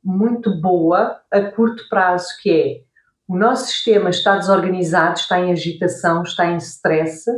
muito 0.07 0.61
boa 0.61 1.19
a 1.29 1.41
curto 1.41 1.83
prazo, 1.89 2.29
que 2.41 2.49
é 2.49 2.87
o 3.27 3.37
nosso 3.37 3.67
sistema 3.67 4.09
está 4.09 4.37
desorganizado, 4.37 5.19
está 5.19 5.37
em 5.37 5.51
agitação, 5.51 6.23
está 6.23 6.45
em 6.49 6.55
stress 6.57 7.29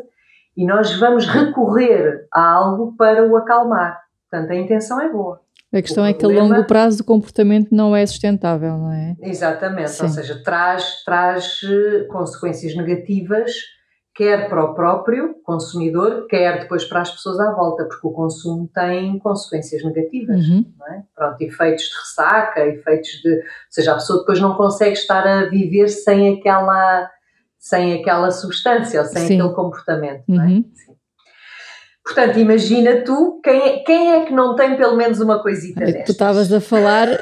e 0.55 0.67
nós 0.67 0.93
vamos 0.93 1.25
recorrer 1.25 2.27
a 2.31 2.41
algo 2.41 2.95
para 2.95 3.25
o 3.25 3.35
acalmar. 3.35 3.99
Portanto, 4.29 4.51
a 4.51 4.55
intenção 4.55 5.01
é 5.01 5.09
boa. 5.09 5.41
A 5.73 5.81
questão 5.81 6.05
é 6.05 6.13
que 6.13 6.23
a 6.23 6.27
longo 6.27 6.63
prazo 6.65 7.01
o 7.01 7.05
comportamento 7.05 7.69
não 7.71 7.95
é 7.95 8.05
sustentável, 8.05 8.77
não 8.77 8.91
é? 8.91 9.15
Exatamente, 9.21 9.91
Sim. 9.91 10.03
ou 10.03 10.09
seja, 10.09 10.43
traz, 10.43 11.03
traz 11.03 11.61
eh, 11.63 12.03
consequências 12.05 12.75
negativas 12.75 13.51
quer 14.19 14.49
para 14.49 14.65
o 14.65 14.73
próprio 14.75 15.33
consumidor, 15.45 16.27
quer 16.27 16.59
depois 16.59 16.83
para 16.83 16.99
as 16.99 17.09
pessoas 17.09 17.39
à 17.39 17.53
volta, 17.53 17.85
porque 17.85 18.05
o 18.05 18.11
consumo 18.11 18.69
tem 18.75 19.17
consequências 19.17 19.81
negativas, 19.81 20.45
uhum. 20.45 20.65
não 20.77 20.87
é? 20.87 21.03
Pronto, 21.15 21.41
efeitos 21.41 21.85
de 21.85 21.95
ressaca, 21.95 22.65
efeitos 22.65 23.11
de, 23.23 23.33
ou 23.33 23.41
seja, 23.69 23.93
a 23.93 23.95
pessoa 23.95 24.19
depois 24.19 24.41
não 24.41 24.55
consegue 24.55 24.91
estar 24.91 25.25
a 25.25 25.45
viver 25.45 25.87
sem 25.87 26.37
aquela, 26.37 27.09
sem 27.57 28.01
aquela 28.01 28.29
substância 28.29 28.99
ou 28.99 29.07
sem 29.07 29.25
Sim. 29.25 29.39
aquele 29.39 29.55
comportamento, 29.55 30.25
é? 30.27 30.33
Uhum. 30.33 30.65
Portanto, 32.03 32.39
imagina 32.39 33.01
tu, 33.05 33.39
quem 33.41 33.61
é, 33.61 33.77
quem 33.83 34.11
é 34.15 34.25
que 34.25 34.33
não 34.33 34.53
tem 34.53 34.75
pelo 34.75 34.97
menos 34.97 35.21
uma 35.21 35.41
coisita 35.41 35.79
destas? 35.79 36.05
Tu 36.07 36.11
estavas 36.11 36.51
a 36.51 36.59
falar... 36.59 37.07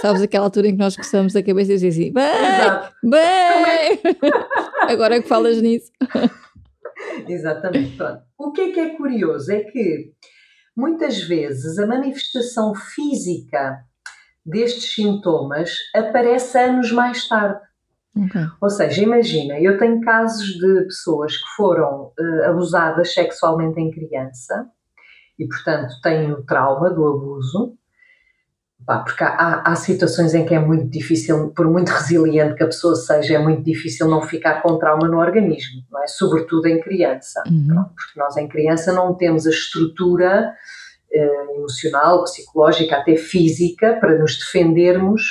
Sabes 0.00 0.20
aquela 0.20 0.44
altura 0.44 0.68
em 0.68 0.72
que 0.72 0.78
nós 0.78 0.94
coçamos 0.94 1.34
a 1.34 1.42
cabeça 1.42 1.72
e 1.72 1.76
dizemos 1.76 1.96
assim, 1.96 2.12
bem, 2.12 3.10
bem, 3.10 4.00
agora 4.82 5.20
que 5.20 5.28
falas 5.28 5.60
nisso. 5.60 5.90
Exatamente, 7.28 7.96
pronto. 7.96 8.22
O 8.38 8.52
que 8.52 8.60
é 8.60 8.72
que 8.72 8.80
é 8.80 8.96
curioso 8.96 9.52
é 9.52 9.60
que 9.60 10.12
muitas 10.76 11.22
vezes 11.22 11.78
a 11.78 11.86
manifestação 11.86 12.74
física 12.74 13.84
destes 14.44 14.94
sintomas 14.94 15.70
aparece 15.94 16.58
anos 16.58 16.92
mais 16.92 17.26
tarde. 17.28 17.60
Okay. 18.16 18.42
Ou 18.60 18.70
seja, 18.70 19.02
imagina, 19.02 19.58
eu 19.58 19.76
tenho 19.78 20.00
casos 20.00 20.46
de 20.46 20.84
pessoas 20.84 21.36
que 21.36 21.56
foram 21.56 22.12
uh, 22.18 22.44
abusadas 22.48 23.12
sexualmente 23.12 23.80
em 23.80 23.90
criança 23.90 24.70
e, 25.38 25.46
portanto, 25.48 25.94
têm 26.00 26.32
o 26.32 26.44
trauma 26.44 26.90
do 26.90 27.06
abuso 27.06 27.76
Pá, 28.86 28.98
porque 28.98 29.24
há, 29.24 29.62
há, 29.64 29.74
situações 29.76 30.34
em 30.34 30.44
que 30.44 30.54
é 30.54 30.58
muito 30.58 30.86
difícil, 30.90 31.50
por 31.56 31.66
muito 31.66 31.88
resiliente 31.88 32.54
que 32.54 32.62
a 32.62 32.66
pessoa 32.66 32.94
seja, 32.94 33.36
é 33.36 33.38
muito 33.38 33.62
difícil 33.62 34.08
não 34.08 34.20
ficar 34.20 34.60
com 34.62 34.78
trauma 34.78 35.08
no 35.08 35.18
organismo, 35.18 35.82
não 35.90 36.02
é? 36.02 36.06
Sobretudo 36.06 36.66
em 36.66 36.80
criança. 36.80 37.42
Uhum. 37.46 37.84
Porque 37.84 38.18
nós 38.18 38.36
em 38.36 38.46
criança 38.46 38.92
não 38.92 39.14
temos 39.14 39.46
a 39.46 39.50
estrutura 39.50 40.52
eh, 41.10 41.46
emocional, 41.56 42.24
psicológica, 42.24 42.96
até 42.96 43.16
física, 43.16 43.96
para 44.00 44.18
nos 44.18 44.38
defendermos 44.38 45.22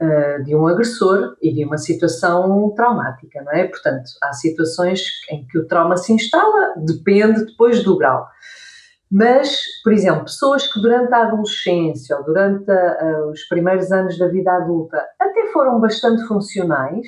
eh, 0.00 0.38
de 0.38 0.56
um 0.56 0.66
agressor 0.66 1.36
e 1.42 1.52
de 1.52 1.62
uma 1.62 1.76
situação 1.76 2.72
traumática, 2.74 3.42
não 3.42 3.52
é? 3.52 3.68
Portanto, 3.68 4.10
há 4.22 4.32
situações 4.32 5.02
em 5.30 5.46
que 5.46 5.58
o 5.58 5.66
trauma 5.66 5.96
se 5.98 6.10
instala, 6.10 6.74
depende 6.78 7.44
depois 7.44 7.84
do 7.84 7.98
grau. 7.98 8.26
Mas, 9.10 9.56
por 9.82 9.92
exemplo, 9.92 10.22
pessoas 10.22 10.72
que 10.72 10.80
durante 10.80 11.12
a 11.12 11.22
adolescência 11.26 12.16
ou 12.16 12.24
durante 12.24 12.70
a, 12.70 13.26
os 13.26 13.42
primeiros 13.48 13.90
anos 13.90 14.16
da 14.16 14.28
vida 14.28 14.52
adulta 14.52 15.04
até 15.18 15.46
foram 15.52 15.80
bastante 15.80 16.22
funcionais 16.28 17.06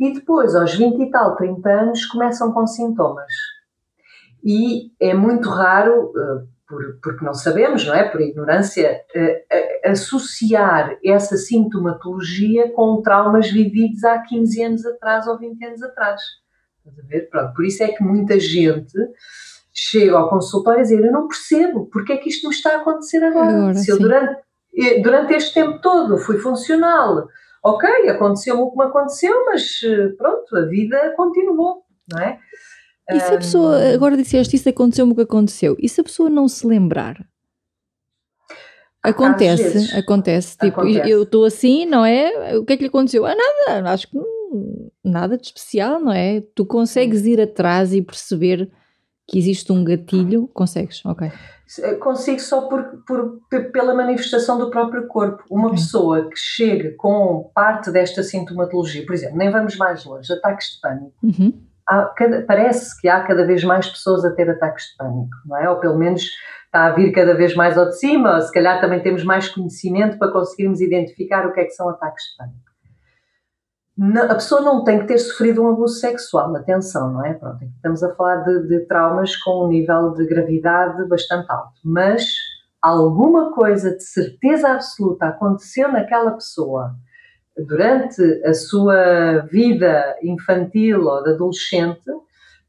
e 0.00 0.12
depois, 0.12 0.54
aos 0.54 0.74
20 0.74 1.00
e 1.00 1.10
tal, 1.10 1.36
30 1.36 1.70
anos, 1.70 2.04
começam 2.06 2.52
com 2.52 2.66
sintomas. 2.66 3.32
E 4.44 4.92
é 5.00 5.14
muito 5.14 5.48
raro, 5.48 6.12
por, 6.68 6.98
porque 7.02 7.24
não 7.24 7.32
sabemos, 7.32 7.86
não 7.86 7.94
é? 7.94 8.08
Por 8.08 8.20
ignorância, 8.20 9.00
eh, 9.14 9.88
associar 9.88 10.98
essa 11.04 11.36
sintomatologia 11.36 12.70
com 12.72 13.00
traumas 13.00 13.50
vividos 13.50 14.04
há 14.04 14.18
15 14.18 14.62
anos 14.62 14.86
atrás 14.86 15.26
ou 15.26 15.38
20 15.38 15.64
anos 15.64 15.82
atrás. 15.82 16.20
Estás 16.78 16.98
a 16.98 17.08
ver? 17.08 17.30
Pronto, 17.30 17.54
por 17.54 17.64
isso 17.64 17.82
é 17.82 17.88
que 17.88 18.02
muita 18.02 18.38
gente 18.38 18.96
chego 19.76 20.16
ao 20.16 20.30
consultório 20.30 20.80
a 20.80 20.82
dizer: 20.82 21.04
Eu 21.04 21.12
não 21.12 21.28
percebo 21.28 21.86
porque 21.92 22.14
é 22.14 22.16
que 22.16 22.28
isto 22.28 22.48
me 22.48 22.54
está 22.54 22.74
a 22.74 22.80
acontecer 22.80 23.22
agora. 23.22 23.56
agora 23.56 23.74
Se 23.74 23.90
eu 23.90 23.98
durante, 23.98 24.40
eh, 24.76 25.00
durante 25.00 25.34
este 25.34 25.54
tempo 25.54 25.80
todo 25.80 26.18
fui 26.18 26.38
funcional, 26.38 27.28
ok, 27.62 28.08
aconteceu-me 28.08 28.62
o 28.62 28.70
que 28.70 28.78
me 28.78 28.84
aconteceu, 28.84 29.44
mas 29.46 29.80
eh, 29.84 30.08
pronto, 30.16 30.56
a 30.56 30.62
vida 30.62 31.12
continuou, 31.16 31.82
não 32.10 32.20
é? 32.20 32.38
E 33.10 33.20
se 33.20 33.34
a 33.34 33.36
pessoa, 33.36 33.94
agora 33.94 34.16
disseste 34.16 34.56
isso 34.56 34.68
aconteceu-me 34.68 35.12
o 35.12 35.14
que 35.14 35.22
aconteceu, 35.22 35.76
e 35.78 35.88
se 35.88 36.00
a 36.00 36.04
pessoa 36.04 36.28
não 36.28 36.48
se 36.48 36.66
lembrar? 36.66 37.24
Acontece, 39.00 39.96
acontece. 39.96 40.58
Tipo, 40.58 40.80
acontece. 40.80 41.08
eu 41.08 41.22
estou 41.22 41.44
assim, 41.44 41.86
não 41.86 42.04
é? 42.04 42.56
O 42.56 42.64
que 42.64 42.72
é 42.72 42.76
que 42.76 42.82
lhe 42.82 42.88
aconteceu? 42.88 43.24
Ah, 43.24 43.36
nada, 43.68 43.92
acho 43.92 44.10
que 44.10 44.18
nada 45.04 45.38
de 45.38 45.46
especial, 45.46 46.00
não 46.00 46.12
é? 46.12 46.40
Tu 46.56 46.66
consegues 46.66 47.24
ir 47.24 47.40
atrás 47.40 47.94
e 47.94 48.02
perceber 48.02 48.68
que 49.26 49.38
existe 49.38 49.72
um 49.72 49.82
gatilho, 49.82 50.48
consegues, 50.48 51.04
ok. 51.04 51.30
Consigo 51.98 52.38
só 52.38 52.68
por, 52.68 53.02
por, 53.04 53.40
pela 53.72 53.92
manifestação 53.92 54.56
do 54.56 54.70
próprio 54.70 55.08
corpo. 55.08 55.42
Uma 55.50 55.66
okay. 55.66 55.78
pessoa 55.78 56.30
que 56.30 56.36
chega 56.36 56.94
com 56.96 57.50
parte 57.52 57.90
desta 57.90 58.22
sintomatologia, 58.22 59.04
por 59.04 59.14
exemplo, 59.14 59.36
nem 59.36 59.50
vamos 59.50 59.76
mais 59.76 60.04
longe, 60.04 60.32
ataques 60.32 60.74
de 60.74 60.80
pânico. 60.80 61.12
Uhum. 61.22 61.60
Cada, 62.16 62.42
parece 62.42 63.00
que 63.00 63.08
há 63.08 63.20
cada 63.24 63.44
vez 63.44 63.64
mais 63.64 63.88
pessoas 63.88 64.24
a 64.24 64.30
ter 64.30 64.48
ataques 64.48 64.90
de 64.90 64.96
pânico, 64.96 65.36
não 65.44 65.56
é? 65.56 65.68
Ou 65.68 65.76
pelo 65.80 65.98
menos 65.98 66.22
está 66.66 66.86
a 66.86 66.90
vir 66.90 67.10
cada 67.12 67.34
vez 67.34 67.54
mais 67.54 67.76
ao 67.76 67.86
de 67.86 67.98
cima, 67.98 68.36
ou 68.36 68.42
se 68.42 68.52
calhar 68.52 68.80
também 68.80 69.02
temos 69.02 69.24
mais 69.24 69.48
conhecimento 69.48 70.18
para 70.18 70.32
conseguirmos 70.32 70.80
identificar 70.80 71.46
o 71.46 71.52
que 71.52 71.60
é 71.60 71.64
que 71.64 71.70
são 71.70 71.88
ataques 71.88 72.24
de 72.30 72.36
pânico 72.36 72.65
a 73.98 74.34
pessoa 74.34 74.60
não 74.60 74.84
tem 74.84 75.00
que 75.00 75.06
ter 75.06 75.18
sofrido 75.18 75.62
um 75.62 75.70
abuso 75.70 75.98
sexual, 75.98 76.54
atenção, 76.54 77.12
não 77.12 77.24
é? 77.24 77.32
Pronto, 77.32 77.64
estamos 77.64 78.02
a 78.02 78.14
falar 78.14 78.44
de, 78.44 78.68
de 78.68 78.80
traumas 78.86 79.34
com 79.36 79.64
um 79.64 79.68
nível 79.68 80.12
de 80.12 80.26
gravidade 80.26 81.08
bastante 81.08 81.50
alto, 81.50 81.80
mas 81.82 82.26
alguma 82.82 83.52
coisa 83.52 83.96
de 83.96 84.04
certeza 84.04 84.68
absoluta 84.68 85.26
aconteceu 85.26 85.90
naquela 85.90 86.32
pessoa 86.32 86.94
durante 87.56 88.22
a 88.44 88.52
sua 88.52 89.38
vida 89.50 90.14
infantil 90.22 91.04
ou 91.06 91.24
de 91.24 91.30
adolescente 91.30 92.10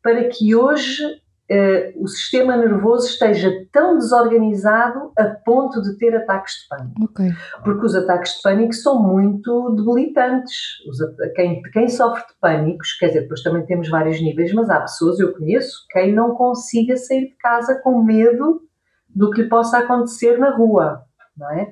para 0.01 0.29
que 0.29 0.55
hoje 0.55 1.03
uh, 1.51 2.03
o 2.03 2.07
sistema 2.07 2.57
nervoso 2.57 3.07
esteja 3.07 3.51
tão 3.71 3.97
desorganizado 3.97 5.11
a 5.17 5.25
ponto 5.25 5.81
de 5.81 5.97
ter 5.97 6.15
ataques 6.15 6.53
de 6.53 6.67
pânico. 6.67 7.03
Okay. 7.05 7.29
Porque 7.63 7.85
os 7.85 7.95
ataques 7.95 8.33
de 8.33 8.41
pânico 8.41 8.73
são 8.73 9.01
muito 9.01 9.75
debilitantes. 9.75 10.55
Os, 10.87 10.97
quem, 11.35 11.61
quem 11.73 11.87
sofre 11.87 12.23
de 12.27 12.33
pânicos, 12.39 12.93
quer 12.93 13.07
dizer, 13.07 13.21
depois 13.21 13.41
também 13.41 13.65
temos 13.65 13.89
vários 13.89 14.21
níveis, 14.21 14.53
mas 14.53 14.69
há 14.69 14.81
pessoas, 14.81 15.19
eu 15.19 15.33
conheço, 15.33 15.85
quem 15.91 16.13
não 16.13 16.35
consiga 16.35 16.97
sair 16.97 17.29
de 17.29 17.35
casa 17.37 17.79
com 17.81 18.03
medo 18.03 18.61
do 19.07 19.31
que 19.31 19.41
lhe 19.41 19.49
possa 19.49 19.79
acontecer 19.79 20.37
na 20.37 20.55
rua, 20.55 21.03
não 21.35 21.49
é? 21.51 21.71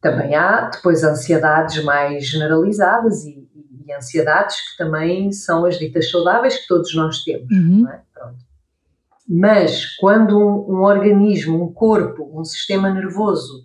Também 0.00 0.34
há 0.34 0.68
depois 0.68 1.02
ansiedades 1.02 1.82
mais 1.82 2.26
generalizadas 2.26 3.24
e, 3.24 3.48
e 3.86 3.92
ansiedades 3.94 4.56
que 4.56 4.76
também 4.76 5.32
são 5.32 5.64
as 5.64 5.78
ditas 5.78 6.10
saudáveis 6.10 6.58
que 6.58 6.66
todos 6.66 6.94
nós 6.94 7.24
temos, 7.24 7.50
uhum. 7.50 7.88
é? 7.88 8.02
Mas 9.28 9.96
quando 9.96 10.38
um, 10.38 10.76
um, 10.76 10.82
organismo, 10.82 11.62
um 11.62 11.72
corpo, 11.72 12.30
um 12.38 12.44
sistema 12.44 12.90
nervoso 12.90 13.64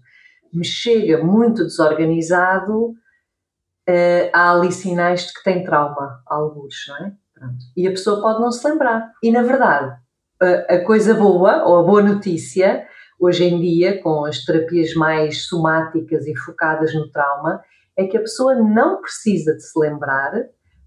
me 0.53 0.65
chega 0.65 1.23
muito 1.23 1.63
desorganizado, 1.63 2.89
uh, 2.89 4.29
há 4.33 4.51
ali 4.51 4.71
sinais 4.71 5.27
de 5.27 5.33
que 5.33 5.43
tem 5.43 5.63
trauma, 5.63 6.21
alguns, 6.25 6.75
não 6.87 6.97
é? 6.97 7.13
Pronto. 7.33 7.57
E 7.75 7.87
a 7.87 7.91
pessoa 7.91 8.21
pode 8.21 8.41
não 8.41 8.51
se 8.51 8.67
lembrar. 8.67 9.11
E 9.21 9.31
na 9.31 9.43
verdade, 9.43 9.95
a, 10.41 10.75
a 10.75 10.85
coisa 10.85 11.13
boa, 11.13 11.63
ou 11.65 11.79
a 11.79 11.83
boa 11.83 12.01
notícia, 12.01 12.87
hoje 13.19 13.43
em 13.43 13.59
dia, 13.59 14.01
com 14.01 14.25
as 14.25 14.43
terapias 14.43 14.93
mais 14.93 15.45
somáticas 15.45 16.25
e 16.25 16.35
focadas 16.35 16.93
no 16.93 17.09
trauma, 17.11 17.61
é 17.97 18.07
que 18.07 18.17
a 18.17 18.21
pessoa 18.21 18.55
não 18.55 19.01
precisa 19.01 19.53
de 19.53 19.61
se 19.61 19.77
lembrar 19.77 20.31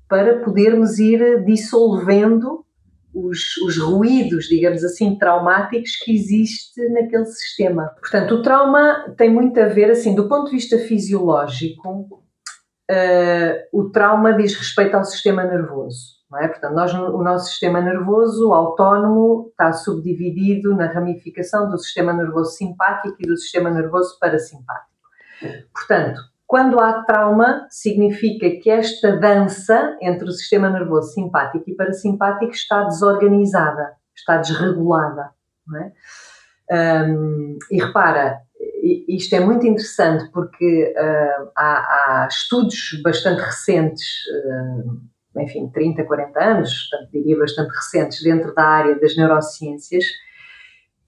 para 0.09 0.41
podermos 0.41 0.99
ir 0.99 1.45
dissolvendo 1.45 2.64
os, 3.14 3.57
os 3.59 3.78
ruídos, 3.78 4.47
digamos 4.47 4.85
assim, 4.85 5.19
traumáticos 5.19 5.97
que 6.02 6.14
existe 6.14 6.81
naquele 6.88 7.26
sistema. 7.26 7.95
Portanto, 8.00 8.37
o 8.37 8.42
trauma 8.42 9.14
tem 9.16 9.31
muito 9.31 9.61
a 9.61 9.66
ver, 9.66 9.90
assim, 9.90 10.14
do 10.14 10.28
ponto 10.28 10.47
de 10.47 10.57
vista 10.57 10.78
fisiológico, 10.78 12.23
uh, 12.90 13.54
o 13.73 13.90
trauma 13.90 14.33
diz 14.33 14.54
respeito 14.54 14.97
ao 14.97 15.04
sistema 15.04 15.45
nervoso. 15.45 16.23
Não 16.31 16.38
é? 16.40 16.49
Portanto, 16.49 16.75
nós, 16.75 16.95
o 16.95 17.23
nosso 17.23 17.50
sistema 17.50 17.81
nervoso 17.83 18.54
autónomo 18.54 19.49
está 19.50 19.71
subdividido 19.75 20.75
na 20.75 20.87
ramificação 20.87 21.69
do 21.69 21.76
sistema 21.78 22.14
nervoso 22.14 22.52
simpático 22.52 23.16
e 23.21 23.26
do 23.26 23.37
sistema 23.37 23.71
nervoso 23.71 24.19
parasimpático. 24.19 24.90
Portanto, 25.75 26.32
quando 26.52 26.78
há 26.78 27.02
trauma, 27.04 27.66
significa 27.71 28.50
que 28.61 28.68
esta 28.68 29.16
dança 29.16 29.97
entre 30.02 30.28
o 30.28 30.32
sistema 30.32 30.68
nervoso 30.68 31.14
simpático 31.14 31.64
e 31.66 31.75
parasimpático 31.75 32.52
está 32.52 32.85
desorganizada, 32.85 33.94
está 34.14 34.37
desregulada. 34.37 35.30
É? 36.68 37.06
Um, 37.09 37.56
e 37.71 37.82
repara, 37.82 38.42
isto 39.09 39.35
é 39.35 39.40
muito 39.40 39.66
interessante 39.66 40.30
porque 40.30 40.94
uh, 40.94 41.50
há, 41.56 42.25
há, 42.25 42.28
estudos 42.30 43.00
bastante 43.02 43.40
recentes, 43.40 44.06
uh, 44.44 45.40
enfim, 45.40 45.71
30, 45.71 46.04
40 46.04 46.38
anos, 46.38 46.90
portanto, 46.90 47.12
diria 47.12 47.38
bastante 47.38 47.71
recentes, 47.75 48.23
dentro 48.23 48.54
da 48.54 48.62
área 48.62 49.00
das 49.00 49.16
neurociências, 49.16 50.04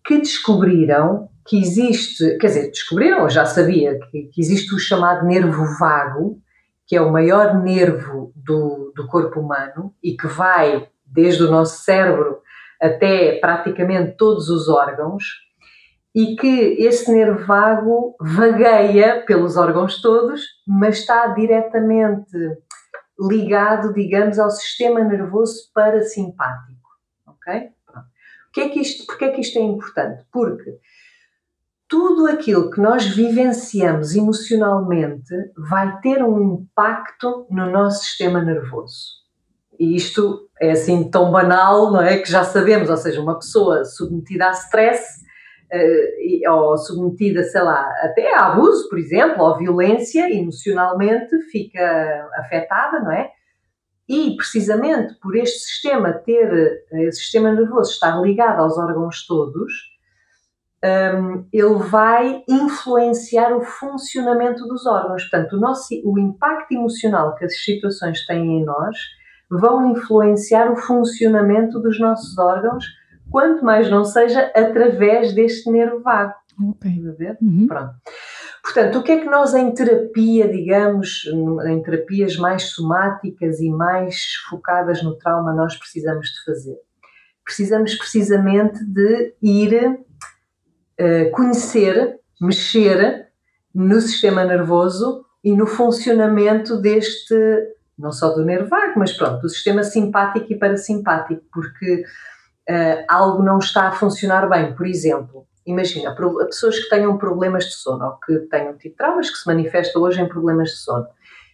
que 0.06 0.16
descobriram 0.16 1.28
que 1.46 1.60
existe, 1.60 2.38
quer 2.38 2.46
dizer, 2.48 2.68
descobriram, 2.68 3.28
já 3.28 3.44
sabia, 3.44 3.98
que, 4.10 4.24
que, 4.32 4.40
existe 4.40 4.74
o 4.74 4.78
chamado 4.78 5.26
nervo 5.26 5.64
vago, 5.78 6.38
que 6.86 6.96
é 6.96 7.00
o 7.00 7.12
maior 7.12 7.62
nervo 7.62 8.32
do, 8.34 8.92
do 8.94 9.06
corpo 9.06 9.40
humano 9.40 9.94
e 10.02 10.16
que 10.16 10.26
vai 10.26 10.88
desde 11.04 11.42
o 11.42 11.50
nosso 11.50 11.82
cérebro 11.82 12.38
até 12.80 13.38
praticamente 13.38 14.16
todos 14.16 14.48
os 14.48 14.68
órgãos, 14.68 15.24
e 16.14 16.36
que 16.36 16.76
esse 16.78 17.10
nervo 17.10 17.44
vago 17.44 18.14
vagueia 18.20 19.24
pelos 19.26 19.56
órgãos 19.56 20.00
todos, 20.00 20.42
mas 20.66 20.98
está 20.98 21.26
diretamente 21.28 22.37
ligado, 23.18 23.92
digamos, 23.92 24.38
ao 24.38 24.50
sistema 24.50 25.00
nervoso 25.00 25.70
parasimpático. 25.74 26.88
Ok? 27.26 27.74
que 28.54 28.61
é 28.61 28.68
que 28.68 28.80
isto, 28.80 29.04
porque 29.07 29.24
é 29.24 29.30
que 29.33 29.40
isto 29.40 29.59
é 29.59 29.62
importante? 29.62 30.24
Porque 30.33 30.78
tudo 31.88 32.27
aquilo 32.27 32.70
que 32.70 32.81
nós 32.81 33.07
vivenciamos 33.07 34.14
emocionalmente 34.14 35.35
vai 35.57 36.01
ter 36.01 36.23
um 36.23 36.55
impacto 36.55 37.47
no 37.51 37.70
nosso 37.70 38.05
sistema 38.05 38.42
nervoso. 38.42 39.25
E 39.79 39.97
isto 39.97 40.49
é 40.61 40.70
assim 40.70 41.11
tão 41.11 41.31
banal, 41.31 41.92
não 41.92 42.01
é? 42.01 42.18
Que 42.18 42.31
já 42.31 42.44
sabemos, 42.44 42.88
ou 42.88 42.97
seja, 42.97 43.20
uma 43.20 43.38
pessoa 43.38 43.85
submetida 43.85 44.47
a 44.47 44.53
stress 44.53 45.03
uh, 45.73 46.51
ou 46.53 46.77
submetida, 46.79 47.42
sei 47.42 47.62
lá, 47.62 47.88
até 48.03 48.35
a 48.35 48.47
abuso, 48.47 48.88
por 48.88 48.99
exemplo, 48.99 49.42
ou 49.42 49.59
violência, 49.59 50.33
emocionalmente 50.33 51.37
fica 51.51 52.29
afetada, 52.37 53.01
não 53.01 53.12
é? 53.12 53.31
E 54.09 54.37
precisamente 54.37 55.14
por 55.20 55.35
este 55.35 55.61
sistema 55.61 56.12
ter, 56.12 56.85
esse 56.92 57.20
sistema 57.20 57.53
nervoso 57.53 57.90
estar 57.90 58.20
ligado 58.20 58.61
aos 58.61 58.77
órgãos 58.79 59.27
todos, 59.27 59.93
um, 60.85 61.47
ele 61.51 61.79
vai 61.88 62.42
influenciar 62.47 63.57
o 63.57 63.62
funcionamento 63.62 64.66
dos 64.68 64.85
órgãos. 64.85 65.23
Portanto, 65.23 65.55
o, 65.55 65.61
nosso, 65.61 65.88
o 66.05 66.18
impacto 66.18 66.73
emocional 66.73 67.35
que 67.37 67.47
as 67.47 67.64
situações 67.64 68.27
têm 68.27 68.59
em 68.59 68.64
nós 68.64 68.97
vão 69.51 69.92
influenciar 69.92 70.70
o 70.70 70.77
funcionamento 70.77 71.81
dos 71.81 71.99
nossos 71.99 72.37
órgãos, 72.38 72.85
quanto 73.31 73.64
mais 73.64 73.90
não 73.90 74.05
seja 74.05 74.51
através 74.55 75.35
deste 75.35 75.70
nervo 75.70 76.03
vago. 76.03 76.35
Ok. 76.68 76.90
Uhum. 77.40 77.66
Pronto. 77.66 77.94
Portanto, 78.62 78.99
o 78.99 79.03
que 79.03 79.12
é 79.12 79.20
que 79.20 79.29
nós 79.29 79.55
em 79.55 79.73
terapia, 79.73 80.49
digamos, 80.49 81.25
em 81.66 81.83
terapias 81.83 82.37
mais 82.37 82.70
somáticas 82.70 83.61
e 83.61 83.70
mais 83.70 84.35
focadas 84.49 85.03
no 85.03 85.16
trauma, 85.16 85.53
nós 85.53 85.77
precisamos 85.77 86.29
de 86.29 86.44
fazer? 86.44 86.77
Precisamos 87.44 87.94
precisamente 87.94 88.83
de 88.87 89.35
ir 89.42 89.99
uh, 91.00 91.30
conhecer, 91.33 92.18
mexer 92.40 93.28
no 93.74 94.00
sistema 94.00 94.44
nervoso 94.44 95.24
e 95.42 95.54
no 95.54 95.66
funcionamento 95.66 96.80
deste, 96.80 97.35
não 97.98 98.12
só 98.12 98.30
do 98.30 98.44
nervo 98.44 98.68
vago, 98.68 98.94
mas 98.96 99.12
pronto, 99.12 99.40
do 99.40 99.48
sistema 99.48 99.83
simpático 99.83 100.52
e 100.52 100.59
parasimpático, 100.59 101.42
porque 101.52 102.04
uh, 102.70 103.04
algo 103.09 103.42
não 103.42 103.59
está 103.59 103.88
a 103.88 103.92
funcionar 103.92 104.48
bem. 104.48 104.74
Por 104.74 104.87
exemplo, 104.87 105.46
imagina, 105.66 106.14
pessoas 106.46 106.78
que 106.78 106.88
tenham 106.88 107.18
problemas 107.18 107.64
de 107.64 107.74
sono 107.74 108.04
ou 108.07 108.12
que 108.24 108.38
tenham 108.48 108.76
tido 108.76 108.94
traumas 108.94 109.30
que 109.30 109.37
se 109.37 109.46
manifestam 109.46 110.02
hoje 110.02 110.20
em 110.20 110.28
problemas 110.28 110.70
de 110.70 110.76
sono, 110.76 111.07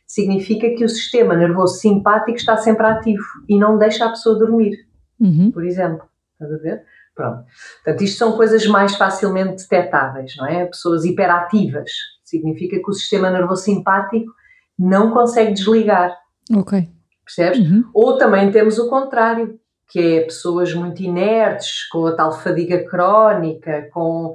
significa 0.06 0.68
que 0.70 0.84
o 0.84 0.88
sistema 0.88 1.36
nervoso 1.36 1.78
simpático 1.78 2.36
está 2.36 2.56
sempre 2.56 2.86
ativo 2.86 3.24
e 3.48 3.58
não 3.58 3.78
deixa 3.78 4.04
a 4.04 4.10
pessoa 4.10 4.38
dormir, 4.38 4.76
uhum. 5.20 5.50
por 5.52 5.64
exemplo. 5.64 6.08
Estás 6.32 6.52
a 6.52 6.62
ver? 6.62 6.84
Pronto. 7.20 7.44
Portanto, 7.84 8.02
isto 8.02 8.16
são 8.16 8.32
coisas 8.32 8.66
mais 8.66 8.96
facilmente 8.96 9.62
detectáveis, 9.62 10.34
não 10.38 10.46
é? 10.46 10.64
Pessoas 10.64 11.04
hiperativas. 11.04 11.90
Significa 12.24 12.78
que 12.78 12.90
o 12.90 12.94
sistema 12.94 13.28
nervoso 13.28 13.62
simpático 13.62 14.32
não 14.78 15.10
consegue 15.10 15.52
desligar. 15.52 16.16
Ok. 16.56 16.88
Percebes? 17.22 17.58
Uhum. 17.58 17.84
Ou 17.92 18.16
também 18.16 18.50
temos 18.50 18.78
o 18.78 18.88
contrário 18.88 19.60
que 19.90 19.98
é 19.98 20.20
pessoas 20.22 20.72
muito 20.72 21.02
inertes, 21.02 21.86
com 21.88 22.06
a 22.06 22.14
tal 22.14 22.32
fadiga 22.32 22.82
crónica, 22.88 23.90
com 23.92 24.32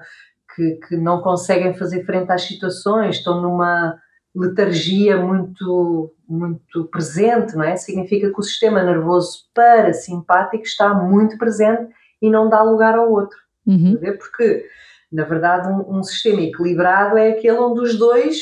que, 0.56 0.76
que 0.88 0.96
não 0.96 1.22
conseguem 1.22 1.74
fazer 1.74 2.06
frente 2.06 2.32
às 2.32 2.44
situações, 2.44 3.16
estão 3.16 3.42
numa 3.42 3.98
letargia 4.36 5.18
muito, 5.18 6.14
muito 6.28 6.86
presente, 6.92 7.56
não 7.56 7.64
é? 7.64 7.78
Significa 7.78 8.30
que 8.30 8.40
o 8.40 8.44
sistema 8.44 8.84
nervoso 8.84 9.46
parasimpático 9.56 10.66
está 10.66 10.94
muito 10.94 11.36
presente 11.38 11.90
e 12.22 12.30
não 12.30 12.50
dá 12.50 12.62
lugar 12.62 12.96
ao 12.96 13.12
outro. 13.12 13.38
Uhum. 13.66 13.98
Porque, 14.18 14.66
na 15.12 15.24
verdade, 15.24 15.68
um, 15.70 15.98
um, 15.98 16.04
sistema 16.04 16.42
equilibrado 16.42 17.18
é 17.18 17.30
aquele 17.30 17.58
onde 17.58 17.82
os 17.82 17.98
dois 17.98 18.38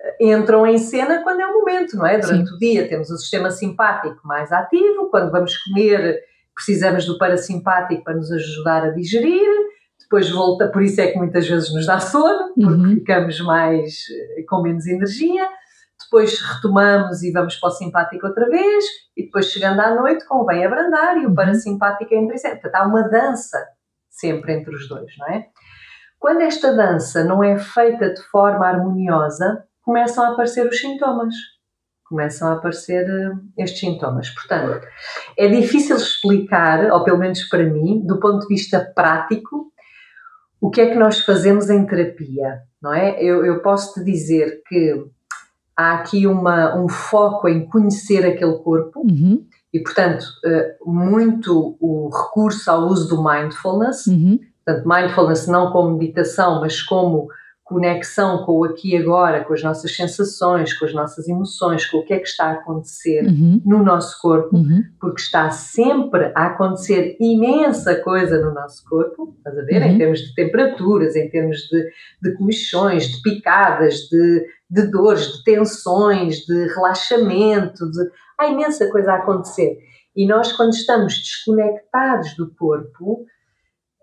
eh, 0.00 0.32
entram 0.32 0.66
em 0.66 0.78
cena 0.78 1.22
quando 1.22 1.40
é 1.40 1.46
o 1.46 1.58
momento, 1.58 1.96
não 1.96 2.06
é? 2.06 2.18
Durante 2.18 2.48
Sim. 2.48 2.54
o 2.54 2.58
dia 2.58 2.88
temos 2.88 3.10
o 3.10 3.16
sistema 3.16 3.50
simpático 3.50 4.26
mais 4.26 4.50
ativo, 4.50 5.08
quando 5.10 5.30
vamos 5.30 5.56
comer 5.58 6.20
precisamos 6.60 7.06
do 7.06 7.16
parasimpático 7.16 8.04
para 8.04 8.14
nos 8.14 8.30
ajudar 8.30 8.84
a 8.84 8.90
digerir, 8.90 9.48
depois 9.98 10.28
volta, 10.30 10.68
por 10.68 10.82
isso 10.82 11.00
é 11.00 11.06
que 11.06 11.16
muitas 11.16 11.48
vezes 11.48 11.72
nos 11.72 11.86
dá 11.86 11.98
sono, 11.98 12.52
porque 12.54 12.82
uhum. 12.82 12.94
ficamos 12.94 13.40
mais 13.40 14.04
eh, 14.36 14.42
com 14.48 14.60
menos 14.62 14.86
energia, 14.86 15.48
depois 16.10 16.40
retomamos 16.40 17.22
e 17.22 17.30
vamos 17.30 17.54
para 17.54 17.68
o 17.68 17.72
simpático 17.72 18.26
outra 18.26 18.48
vez, 18.48 18.84
e 19.16 19.24
depois 19.24 19.46
chegando 19.46 19.78
à 19.78 19.94
noite 19.94 20.26
convém 20.26 20.66
abrandar 20.66 21.16
e 21.16 21.24
o 21.24 21.28
uhum. 21.28 21.34
parasimpático 21.36 22.12
em 22.12 22.36
cena. 22.36 22.56
Portanto, 22.56 22.74
há 22.74 22.86
uma 22.86 23.08
dança 23.08 23.64
sempre 24.08 24.52
entre 24.52 24.74
os 24.74 24.88
dois, 24.88 25.12
não 25.18 25.28
é? 25.28 25.46
Quando 26.18 26.40
esta 26.40 26.74
dança 26.74 27.22
não 27.24 27.42
é 27.42 27.56
feita 27.58 28.12
de 28.12 28.20
forma 28.22 28.66
harmoniosa, 28.66 29.64
começam 29.82 30.24
a 30.24 30.32
aparecer 30.32 30.66
os 30.66 30.78
sintomas. 30.78 31.34
começam 32.10 32.48
a 32.48 32.54
aparecer 32.54 33.08
uh, 33.08 33.38
estes 33.56 33.78
sintomas. 33.78 34.28
Portanto, 34.30 34.84
é 35.38 35.46
difícil 35.46 35.96
explicar, 35.96 36.90
ou 36.90 37.04
pelo 37.04 37.18
menos 37.18 37.44
para 37.44 37.62
mim, 37.64 38.04
do 38.04 38.18
ponto 38.18 38.40
de 38.40 38.48
vista 38.48 38.80
prático, 38.94 39.72
o 40.60 40.70
que 40.70 40.80
é 40.80 40.90
que 40.90 40.98
nós 40.98 41.20
fazemos 41.20 41.70
em 41.70 41.86
terapia, 41.86 42.62
não 42.82 42.92
é? 42.92 43.22
Eu, 43.22 43.46
eu 43.46 43.62
posso 43.62 43.94
te 43.94 44.04
dizer 44.04 44.60
que 44.66 45.06
há 45.80 45.94
aqui 45.94 46.26
uma, 46.26 46.76
um 46.76 46.88
foco 46.88 47.48
em 47.48 47.66
conhecer 47.66 48.26
aquele 48.26 48.58
corpo 48.58 49.00
uhum. 49.00 49.42
e, 49.72 49.80
portanto, 49.80 50.24
uh, 50.44 50.90
muito 50.90 51.76
o 51.80 52.10
recurso 52.10 52.70
ao 52.70 52.82
uso 52.82 53.08
do 53.08 53.24
mindfulness. 53.24 54.06
Uhum. 54.06 54.38
Portanto, 54.62 54.86
mindfulness 54.86 55.46
não 55.46 55.72
como 55.72 55.96
meditação, 55.96 56.60
mas 56.60 56.82
como 56.82 57.28
conexão 57.64 58.44
com 58.44 58.58
o 58.58 58.64
aqui 58.64 58.94
e 58.94 58.96
agora, 58.96 59.44
com 59.44 59.54
as 59.54 59.62
nossas 59.62 59.94
sensações, 59.94 60.76
com 60.76 60.84
as 60.84 60.92
nossas 60.92 61.28
emoções, 61.28 61.86
com 61.86 61.98
o 61.98 62.04
que 62.04 62.12
é 62.12 62.18
que 62.18 62.26
está 62.26 62.46
a 62.46 62.52
acontecer 62.54 63.24
uhum. 63.24 63.62
no 63.64 63.82
nosso 63.84 64.20
corpo, 64.20 64.56
uhum. 64.56 64.82
porque 65.00 65.22
está 65.22 65.50
sempre 65.50 66.32
a 66.34 66.46
acontecer 66.46 67.16
imensa 67.20 67.94
coisa 67.94 68.40
no 68.40 68.52
nosso 68.52 68.84
corpo, 68.86 69.36
estás 69.38 69.56
a 69.56 69.62
ver? 69.62 69.82
Uhum. 69.82 69.88
Em 69.88 69.98
termos 69.98 70.18
de 70.18 70.34
temperaturas, 70.34 71.14
em 71.14 71.30
termos 71.30 71.58
de, 71.58 71.90
de 72.20 72.36
comichões, 72.36 73.04
de 73.04 73.22
picadas, 73.22 73.94
de, 74.10 74.46
de 74.70 74.86
dores, 74.90 75.32
de 75.32 75.44
tensões, 75.44 76.36
de 76.46 76.68
relaxamento, 76.68 77.90
de, 77.90 78.10
há 78.38 78.46
imensa 78.46 78.88
coisa 78.90 79.12
a 79.12 79.16
acontecer. 79.16 79.78
E 80.14 80.26
nós, 80.26 80.52
quando 80.52 80.72
estamos 80.72 81.14
desconectados 81.14 82.34
do 82.36 82.54
corpo, 82.54 83.24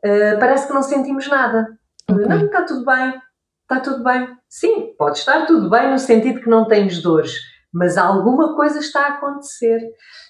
uh, 0.05 0.39
parece 0.39 0.67
que 0.67 0.73
não 0.73 0.83
sentimos 0.83 1.27
nada. 1.27 1.67
Okay. 2.09 2.25
Não, 2.25 2.45
está 2.45 2.63
tudo 2.63 2.85
bem, 2.85 3.13
está 3.61 3.79
tudo 3.79 4.03
bem. 4.03 4.27
Sim, 4.49 4.93
pode 4.97 5.19
estar 5.19 5.45
tudo 5.45 5.69
bem 5.69 5.91
no 5.91 5.99
sentido 5.99 6.41
que 6.41 6.49
não 6.49 6.65
tens 6.65 7.01
dores, 7.01 7.33
mas 7.73 7.97
alguma 7.97 8.55
coisa 8.55 8.79
está 8.79 9.07
a 9.07 9.13
acontecer. 9.13 9.79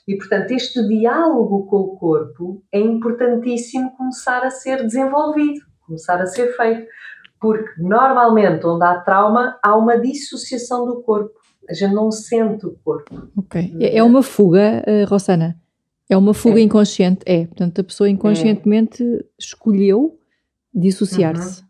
E, 0.08 0.18
portanto, 0.18 0.52
este 0.52 0.88
diálogo 0.88 1.68
com 1.68 1.78
o 1.78 1.98
corpo 1.98 2.64
é 2.72 2.80
importantíssimo 2.80 3.96
começar 3.96 4.44
a 4.44 4.50
ser 4.50 4.84
desenvolvido, 4.84 5.62
começar 5.86 6.20
a 6.22 6.26
ser 6.26 6.56
feito. 6.56 6.88
Porque, 7.40 7.82
normalmente, 7.82 8.66
onde 8.66 8.84
há 8.84 9.00
trauma, 9.00 9.58
há 9.64 9.76
uma 9.76 9.98
dissociação 9.98 10.86
do 10.86 11.02
corpo. 11.02 11.34
A 11.70 11.74
gente 11.74 11.94
não 11.94 12.12
sente 12.12 12.66
o 12.66 12.78
corpo. 12.84 13.30
Ok. 13.38 13.76
É, 13.80 13.98
é 13.98 14.04
uma 14.04 14.24
fuga, 14.24 14.84
uh, 14.88 15.10
Rossana? 15.10 15.58
É 16.10 16.16
uma 16.16 16.34
fuga 16.34 16.60
é. 16.60 16.64
inconsciente? 16.64 17.20
É. 17.26 17.46
Portanto, 17.46 17.82
a 17.82 17.84
pessoa 17.84 18.10
inconscientemente 18.10 19.04
é. 19.04 19.24
escolheu 19.38 20.18
dissociar-se. 20.74 21.62
Uhum. 21.62 21.68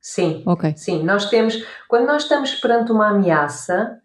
Sim, 0.00 0.42
okay. 0.44 0.74
sim. 0.76 1.04
Nós 1.04 1.30
temos, 1.30 1.64
quando 1.88 2.06
nós 2.06 2.24
estamos 2.24 2.54
perante 2.56 2.90
uma 2.90 3.10
ameaça, 3.10 3.98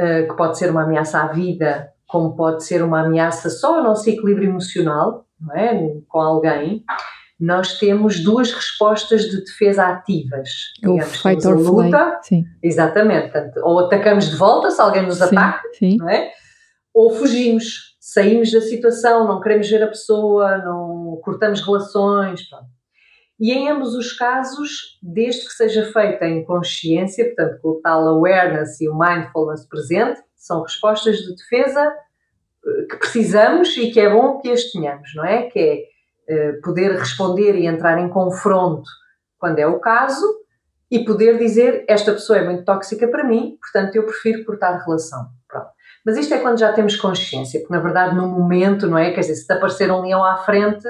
uh, 0.00 0.28
que 0.28 0.36
pode 0.36 0.58
ser 0.58 0.70
uma 0.70 0.84
ameaça 0.84 1.20
à 1.20 1.26
vida, 1.26 1.92
como 2.06 2.34
pode 2.34 2.64
ser 2.64 2.82
uma 2.82 3.04
ameaça 3.04 3.50
só 3.50 3.76
ao 3.76 3.84
nosso 3.84 4.08
equilíbrio 4.08 4.48
emocional, 4.48 5.26
não 5.38 5.54
é? 5.54 6.00
com 6.08 6.18
alguém, 6.18 6.82
nós 7.38 7.78
temos 7.78 8.20
duas 8.20 8.50
respostas 8.50 9.22
de 9.22 9.44
defesa 9.44 9.86
ativas. 9.86 10.50
O 10.84 10.94
digamos, 10.94 11.22
fight 11.22 11.46
or 11.46 11.56
luta, 11.56 12.18
sim. 12.22 12.44
Exatamente. 12.62 13.30
Portanto, 13.30 13.60
ou 13.62 13.78
atacamos 13.80 14.30
de 14.30 14.36
volta 14.36 14.70
se 14.70 14.80
alguém 14.80 15.06
nos 15.06 15.18
sim, 15.18 15.24
ataca, 15.24 15.68
sim. 15.78 15.96
não 15.98 16.08
é? 16.08 16.32
Ou 16.92 17.10
fugimos, 17.10 17.96
saímos 18.00 18.50
da 18.50 18.60
situação, 18.60 19.28
não 19.28 19.40
queremos 19.40 19.70
ver 19.70 19.82
a 19.84 19.88
pessoa, 19.88 20.58
não 20.58 21.20
cortamos 21.22 21.60
relações, 21.60 22.48
pronto. 22.48 22.66
E 23.38 23.52
em 23.52 23.70
ambos 23.70 23.94
os 23.94 24.12
casos, 24.12 24.98
desde 25.00 25.46
que 25.46 25.52
seja 25.52 25.92
feita 25.92 26.26
em 26.26 26.44
consciência, 26.44 27.24
portanto, 27.24 27.60
com 27.62 27.68
o 27.68 27.80
tal 27.80 28.08
awareness 28.08 28.80
e 28.80 28.88
o 28.88 28.98
mindfulness 28.98 29.64
presente, 29.68 30.20
são 30.34 30.62
respostas 30.62 31.18
de 31.18 31.36
defesa 31.36 31.94
eh, 32.66 32.86
que 32.90 32.96
precisamos 32.96 33.76
e 33.76 33.92
que 33.92 34.00
é 34.00 34.10
bom 34.10 34.40
que 34.40 34.50
as 34.50 34.64
tenhamos, 34.72 35.14
não 35.14 35.24
é? 35.24 35.44
Que 35.44 35.58
é 35.60 35.82
poder 36.62 36.92
responder 36.92 37.54
e 37.56 37.66
entrar 37.66 37.98
em 37.98 38.08
confronto 38.08 38.88
quando 39.38 39.58
é 39.58 39.66
o 39.66 39.78
caso 39.78 40.26
e 40.90 41.04
poder 41.04 41.38
dizer 41.38 41.84
esta 41.88 42.12
pessoa 42.12 42.38
é 42.38 42.44
muito 42.44 42.64
tóxica 42.64 43.06
para 43.08 43.24
mim, 43.24 43.56
portanto 43.60 43.94
eu 43.96 44.04
prefiro 44.04 44.44
cortar 44.44 44.74
a 44.74 44.84
relação. 44.84 45.28
Pronto. 45.46 45.68
Mas 46.04 46.16
isto 46.16 46.32
é 46.34 46.38
quando 46.38 46.58
já 46.58 46.72
temos 46.72 46.96
consciência, 46.96 47.60
porque 47.60 47.74
na 47.74 47.80
verdade 47.80 48.14
no 48.14 48.26
momento, 48.26 48.86
não 48.86 48.98
é? 48.98 49.10
Quer 49.12 49.20
dizer, 49.20 49.34
se 49.36 49.46
te 49.46 49.52
aparecer 49.52 49.90
um 49.90 50.02
leão 50.02 50.24
à 50.24 50.38
frente, 50.38 50.86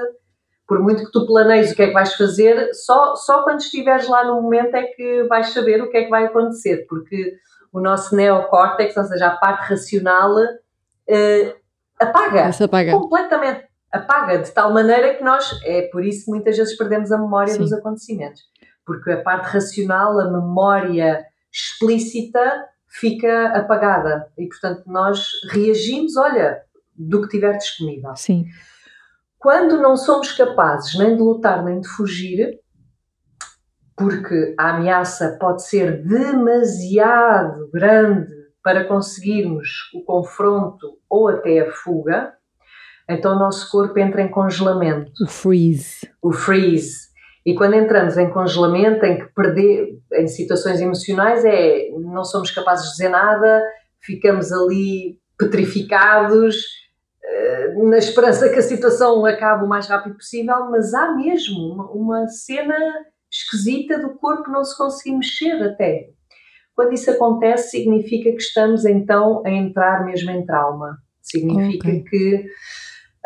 por 0.67 0.81
muito 0.81 1.05
que 1.05 1.13
tu 1.13 1.27
planeies 1.27 1.73
o 1.73 1.75
que 1.75 1.83
é 1.83 1.87
que 1.89 1.95
vais 1.95 2.15
fazer, 2.15 2.73
só, 2.75 3.17
só 3.17 3.43
quando 3.43 3.61
estiveres 3.61 4.07
lá 4.09 4.25
no 4.25 4.43
momento 4.43 4.75
é 4.75 4.83
que 4.83 5.25
vais 5.25 5.49
saber 5.49 5.83
o 5.83 5.91
que 5.91 5.97
é 5.97 6.05
que 6.05 6.11
vai 6.11 6.27
acontecer, 6.27 6.87
porque 6.89 7.37
o 7.73 7.81
nosso 7.81 8.15
neocórtex, 8.15 8.97
ou 8.97 9.05
seja, 9.05 9.29
a 9.29 9.37
parte 9.37 9.71
racional, 9.71 10.37
uh, 10.37 11.55
apaga, 11.99 12.51
apaga 12.65 12.93
completamente. 12.93 13.68
Apaga 13.93 14.39
de 14.39 14.51
tal 14.51 14.73
maneira 14.73 15.15
que 15.15 15.25
nós, 15.25 15.59
é 15.65 15.83
por 15.91 16.05
isso 16.05 16.27
que 16.27 16.31
muitas 16.31 16.57
vezes 16.57 16.77
perdemos 16.77 17.11
a 17.11 17.19
memória 17.19 17.55
Sim. 17.55 17.61
dos 17.61 17.73
acontecimentos, 17.73 18.43
porque 18.85 19.11
a 19.11 19.23
parte 19.23 19.47
racional, 19.47 20.19
a 20.21 20.31
memória 20.31 21.25
explícita, 21.51 22.67
fica 22.89 23.49
apagada 23.57 24.31
e, 24.37 24.47
portanto, 24.47 24.83
nós 24.87 25.27
reagimos, 25.51 26.17
olha, 26.17 26.63
do 26.95 27.23
que 27.23 27.29
tiver 27.29 27.57
disponível. 27.57 28.15
Sim. 28.17 28.47
Quando 29.39 29.81
não 29.81 29.97
somos 29.97 30.33
capazes 30.33 30.99
nem 30.99 31.17
de 31.17 31.23
lutar 31.23 31.65
nem 31.65 31.81
de 31.81 31.89
fugir, 31.89 32.59
porque 33.97 34.55
a 34.59 34.77
ameaça 34.77 35.37
pode 35.41 35.65
ser 35.65 36.05
demasiado 36.05 37.71
grande 37.73 38.33
para 38.63 38.85
conseguirmos 38.85 39.91
o 39.95 40.03
confronto 40.03 40.99
ou 41.09 41.29
até 41.29 41.61
a 41.61 41.73
fuga, 41.73 42.38
então 43.09 43.37
o 43.37 43.39
nosso 43.39 43.71
corpo 43.71 43.99
entra 43.99 44.23
em 44.23 44.29
congelamento. 44.29 45.13
O 45.23 45.27
freeze. 45.27 46.09
O 46.23 46.33
freeze. 46.33 47.09
E 47.47 47.55
quando 47.55 47.75
entramos 47.75 48.19
em 48.19 48.29
congelamento, 48.31 49.05
em 49.07 49.19
que 49.19 49.33
perder, 49.35 49.99
em 50.13 50.27
situações 50.27 50.81
emocionais, 50.81 51.45
é 51.45 51.89
não 51.99 52.25
somos 52.25 52.51
capazes 52.51 52.87
de 52.87 52.91
dizer 52.93 53.09
nada, 53.09 53.63
ficamos 54.01 54.53
ali 54.53 55.19
petrificados, 55.39 56.57
na 57.77 57.99
esperança 57.99 58.49
que 58.49 58.59
a 58.59 58.63
situação 58.63 59.25
acabe 59.25 59.65
o 59.65 59.69
mais 59.69 59.87
rápido 59.87 60.17
possível, 60.17 60.71
mas 60.71 60.95
há 60.95 61.15
mesmo 61.15 61.59
uma, 61.73 61.91
uma 61.91 62.29
cena 62.29 62.77
esquisita 63.31 63.99
do 63.99 64.15
corpo 64.19 64.51
não 64.51 64.65
se 64.65 64.77
conseguir 64.77 65.17
mexer 65.17 65.63
até. 65.63 66.09
Quando 66.75 66.95
isso 66.95 67.11
acontece, 67.11 67.71
significa 67.71 68.31
que 68.31 68.37
estamos 68.37 68.85
então 68.85 69.43
a 69.45 69.51
entrar 69.51 70.05
mesmo 70.05 70.31
em 70.31 70.47
trauma. 70.47 70.97
Significa 71.21 71.89
okay. 71.89 72.05
que 72.05 72.47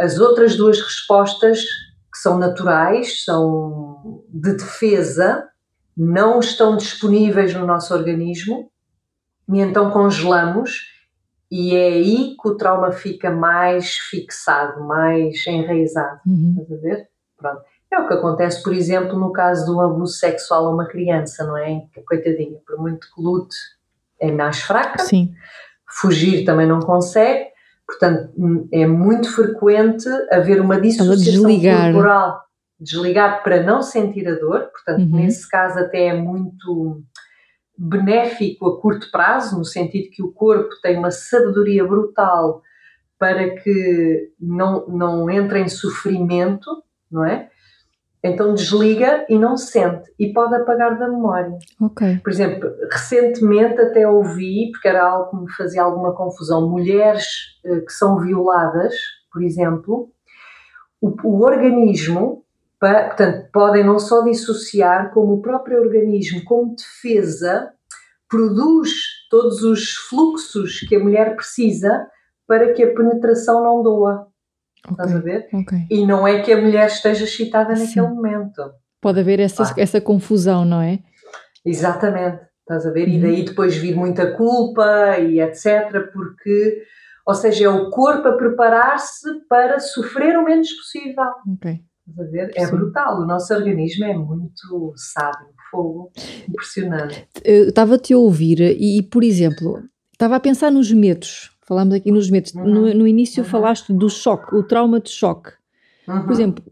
as 0.02 0.18
outras 0.18 0.56
duas 0.56 0.80
respostas, 0.80 1.60
que 1.60 2.18
são 2.18 2.36
naturais, 2.38 3.24
são 3.24 4.24
de 4.28 4.56
defesa, 4.56 5.48
não 5.96 6.40
estão 6.40 6.76
disponíveis 6.76 7.54
no 7.54 7.64
nosso 7.64 7.94
organismo 7.94 8.68
e 9.48 9.60
então 9.60 9.90
congelamos 9.92 10.90
e 11.50 11.76
é 11.76 11.88
aí 11.88 12.36
que 12.40 12.48
o 12.48 12.56
trauma 12.56 12.90
fica 12.90 13.30
mais 13.30 13.92
fixado, 13.98 14.82
mais 14.84 15.46
enraizado. 15.46 16.20
Uhum. 16.26 16.56
Estás 16.58 16.78
a 16.78 16.82
ver? 16.82 17.08
Pronto. 17.36 17.62
É 17.92 18.00
o 18.00 18.08
que 18.08 18.14
acontece, 18.14 18.62
por 18.62 18.72
exemplo, 18.72 19.18
no 19.18 19.32
caso 19.32 19.66
de 19.66 19.70
um 19.70 19.80
abuso 19.80 20.14
sexual 20.14 20.66
a 20.66 20.70
uma 20.70 20.86
criança, 20.86 21.44
não 21.44 21.56
é? 21.56 21.84
Coitadinha, 22.06 22.58
por 22.66 22.78
muito 22.78 23.06
que 23.14 23.22
lute, 23.22 23.56
é 24.18 24.32
mais 24.32 24.62
fraca. 24.62 25.04
Sim. 25.04 25.34
Fugir 25.86 26.44
também 26.44 26.66
não 26.66 26.80
consegue. 26.80 27.51
Portanto, 27.92 28.32
é 28.72 28.86
muito 28.86 29.30
frequente 29.30 30.08
haver 30.30 30.60
uma 30.60 30.80
dissociação 30.80 31.16
desligar. 31.16 31.92
corporal. 31.92 32.40
Desligar 32.80 33.42
para 33.42 33.62
não 33.62 33.82
sentir 33.82 34.26
a 34.26 34.34
dor. 34.34 34.70
Portanto, 34.72 35.00
uhum. 35.00 35.16
nesse 35.16 35.46
caso 35.48 35.78
até 35.78 36.06
é 36.06 36.14
muito 36.14 37.02
benéfico 37.76 38.66
a 38.66 38.80
curto 38.80 39.10
prazo, 39.10 39.58
no 39.58 39.64
sentido 39.64 40.10
que 40.10 40.22
o 40.22 40.32
corpo 40.32 40.70
tem 40.82 40.98
uma 40.98 41.10
sabedoria 41.10 41.84
brutal 41.84 42.62
para 43.18 43.56
que 43.56 44.30
não, 44.40 44.86
não 44.88 45.30
entre 45.30 45.60
em 45.60 45.68
sofrimento, 45.68 46.82
não 47.10 47.24
é? 47.24 47.50
Então 48.24 48.54
desliga 48.54 49.26
e 49.28 49.36
não 49.36 49.56
sente 49.56 50.12
e 50.18 50.32
pode 50.32 50.54
apagar 50.54 50.96
da 50.96 51.08
memória. 51.08 51.58
Ok. 51.80 52.20
Por 52.22 52.30
exemplo, 52.30 52.70
recentemente 52.90 53.80
até 53.80 54.06
ouvi, 54.06 54.70
porque 54.70 54.86
era 54.86 55.04
algo 55.04 55.30
que 55.30 55.36
me 55.44 55.52
fazia 55.52 55.82
alguma 55.82 56.14
confusão, 56.14 56.70
mulheres 56.70 57.24
eh, 57.64 57.80
que 57.80 57.92
são 57.92 58.20
violadas, 58.20 58.94
por 59.32 59.42
exemplo, 59.42 60.08
o, 61.00 61.12
o 61.24 61.42
organismo 61.42 62.44
portanto, 62.78 63.48
podem 63.52 63.84
não 63.84 63.98
só 63.98 64.22
dissociar, 64.22 65.12
como 65.12 65.34
o 65.34 65.42
próprio 65.42 65.80
organismo, 65.80 66.42
como 66.44 66.74
defesa, 66.74 67.72
produz 68.28 68.90
todos 69.30 69.62
os 69.62 69.92
fluxos 70.08 70.80
que 70.80 70.96
a 70.96 70.98
mulher 70.98 71.36
precisa 71.36 72.08
para 72.46 72.72
que 72.72 72.82
a 72.82 72.92
penetração 72.92 73.62
não 73.62 73.82
doa. 73.82 74.26
Okay, 74.84 75.04
Estás 75.04 75.14
a 75.14 75.20
ver? 75.20 75.48
Okay. 75.52 75.86
E 75.90 76.06
não 76.06 76.26
é 76.26 76.42
que 76.42 76.52
a 76.52 76.60
mulher 76.60 76.86
esteja 76.86 77.24
excitada 77.24 77.74
naquele 77.74 78.08
momento. 78.08 78.62
Pode 79.00 79.20
haver 79.20 79.40
essa, 79.40 79.62
ah. 79.64 79.74
essa 79.76 80.00
confusão, 80.00 80.64
não 80.64 80.80
é? 80.80 81.00
Exatamente. 81.64 82.40
Estás 82.60 82.86
a 82.86 82.90
ver? 82.90 83.08
E 83.08 83.20
daí 83.20 83.44
depois 83.44 83.76
vir 83.76 83.94
muita 83.94 84.36
culpa 84.36 85.18
e 85.18 85.40
etc. 85.40 86.10
Porque, 86.12 86.82
ou 87.26 87.34
seja, 87.34 87.66
é 87.66 87.68
o 87.68 87.90
corpo 87.90 88.28
a 88.28 88.36
preparar-se 88.36 89.28
para 89.48 89.78
sofrer 89.80 90.36
o 90.38 90.44
menos 90.44 90.72
possível. 90.72 91.30
Ok. 91.54 91.80
Estás 92.08 92.28
a 92.28 92.30
ver? 92.30 92.50
É 92.56 92.66
Sim. 92.66 92.70
brutal. 92.76 93.20
O 93.20 93.26
nosso 93.26 93.54
organismo 93.54 94.04
é 94.04 94.14
muito 94.14 94.92
sábio. 94.96 95.48
Fogo. 95.70 96.12
Impressionante. 96.48 97.26
Estava-te 97.44 98.12
a 98.12 98.18
ouvir 98.18 98.60
e, 98.60 98.98
e, 98.98 99.02
por 99.02 99.24
exemplo, 99.24 99.82
estava 100.12 100.36
a 100.36 100.40
pensar 100.40 100.70
nos 100.70 100.92
medos. 100.92 101.51
Falámos 101.66 101.94
aqui 101.94 102.10
nos 102.10 102.28
medos. 102.30 102.52
Uhum. 102.54 102.64
No, 102.64 102.94
no 102.94 103.06
início 103.06 103.42
Uhum. 103.42 103.48
falaste 103.48 103.92
do 103.92 104.08
choque, 104.08 104.54
o 104.54 104.62
trauma 104.62 105.00
de 105.00 105.10
choque. 105.10 105.50
Uhum. 106.08 106.22
Por 106.24 106.32
exemplo, 106.32 106.64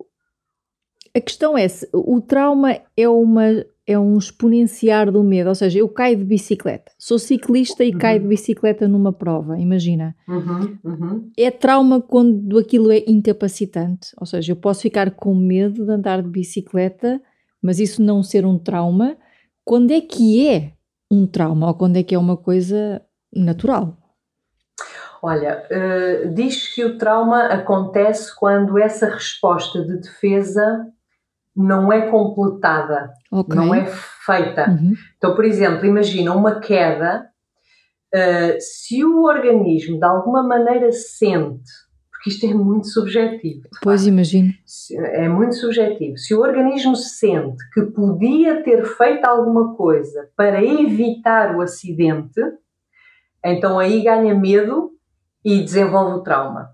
a 1.15 1.21
questão 1.21 1.57
é 1.57 1.67
se 1.69 1.89
o 1.93 2.21
trauma 2.21 2.77
é 2.97 3.09
uma 3.09 3.65
é 3.87 3.99
um 3.99 4.17
exponenciar 4.17 5.11
do 5.11 5.25
medo, 5.25 5.49
ou 5.49 5.55
seja, 5.55 5.81
eu 5.81 5.89
caio 5.89 6.17
de 6.17 6.23
bicicleta, 6.25 6.93
sou 6.97 7.19
ciclista 7.19 7.83
e 7.85 7.91
Uhum. 7.91 7.99
caio 7.99 8.21
de 8.21 8.29
bicicleta 8.29 8.87
numa 8.87 9.13
prova, 9.13 9.59
imagina. 9.59 10.15
Uhum. 10.29 10.79
Uhum. 10.85 11.31
É 11.37 11.51
trauma 11.51 12.01
quando 12.01 12.57
aquilo 12.57 12.93
é 12.93 13.03
incapacitante, 13.09 14.11
ou 14.21 14.27
seja, 14.27 14.53
eu 14.53 14.57
posso 14.57 14.83
ficar 14.83 15.11
com 15.11 15.35
medo 15.35 15.85
de 15.85 15.91
andar 15.91 16.23
de 16.23 16.29
bicicleta, 16.29 17.21
mas 17.61 17.81
isso 17.81 18.01
não 18.01 18.23
ser 18.23 18.47
um 18.47 18.57
trauma. 18.59 19.17
Quando 19.65 19.91
é 19.91 20.01
que 20.01 20.47
é 20.47 20.73
um 21.11 21.27
trauma 21.27 21.67
ou 21.69 21.75
quando 21.75 21.97
é 21.97 22.05
que 22.05 22.15
é 22.15 22.19
uma 22.19 22.37
coisa 22.37 23.03
natural? 23.35 23.97
Olha, 25.23 25.67
eh, 25.71 26.27
diz 26.35 26.75
que 26.75 26.85
o 26.85 26.97
trauma 26.97 27.45
acontece 27.47 28.35
quando 28.35 28.79
essa 28.79 29.07
resposta 29.07 29.85
de 29.85 29.99
defesa 29.99 30.87
não 31.55 31.93
é 31.93 32.09
completada, 32.11 33.11
Ok. 33.31 33.55
não 33.55 33.75
é 33.75 33.85
feita. 34.25 34.71
Uhum. 34.71 34.95
Então, 35.19 35.35
por 35.35 35.45
exemplo, 35.45 35.85
imagina 35.85 36.35
uma 36.35 36.61
queda, 36.61 37.27
eh, 38.15 38.59
se 38.61 39.05
o 39.05 39.25
organismo 39.25 39.99
de 39.99 40.05
alguma 40.05 40.43
maneira 40.43 40.91
sente, 40.91 41.71
porque 42.11 42.31
isto 42.31 42.47
é 42.47 42.55
muito 42.55 42.87
subjetivo, 42.89 43.69
Pois 43.83 44.07
imagino. 44.07 44.53
é 44.97 45.29
muito 45.29 45.55
subjetivo, 45.55 46.17
se 46.17 46.35
o 46.35 46.41
organismo 46.41 46.97
sente 46.97 47.59
que 47.75 47.83
podia 47.83 48.63
ter 48.63 48.85
feito 48.87 49.25
alguma 49.27 49.75
coisa 49.77 50.29
para 50.37 50.63
evitar 50.65 51.55
o 51.57 51.61
acidente, 51.61 52.41
então 53.45 53.79
aí 53.79 54.03
ganha 54.03 54.35
medo 54.35 54.91
e 55.45 55.63
desenvolve 55.63 56.17
o 56.17 56.23
trauma. 56.23 56.71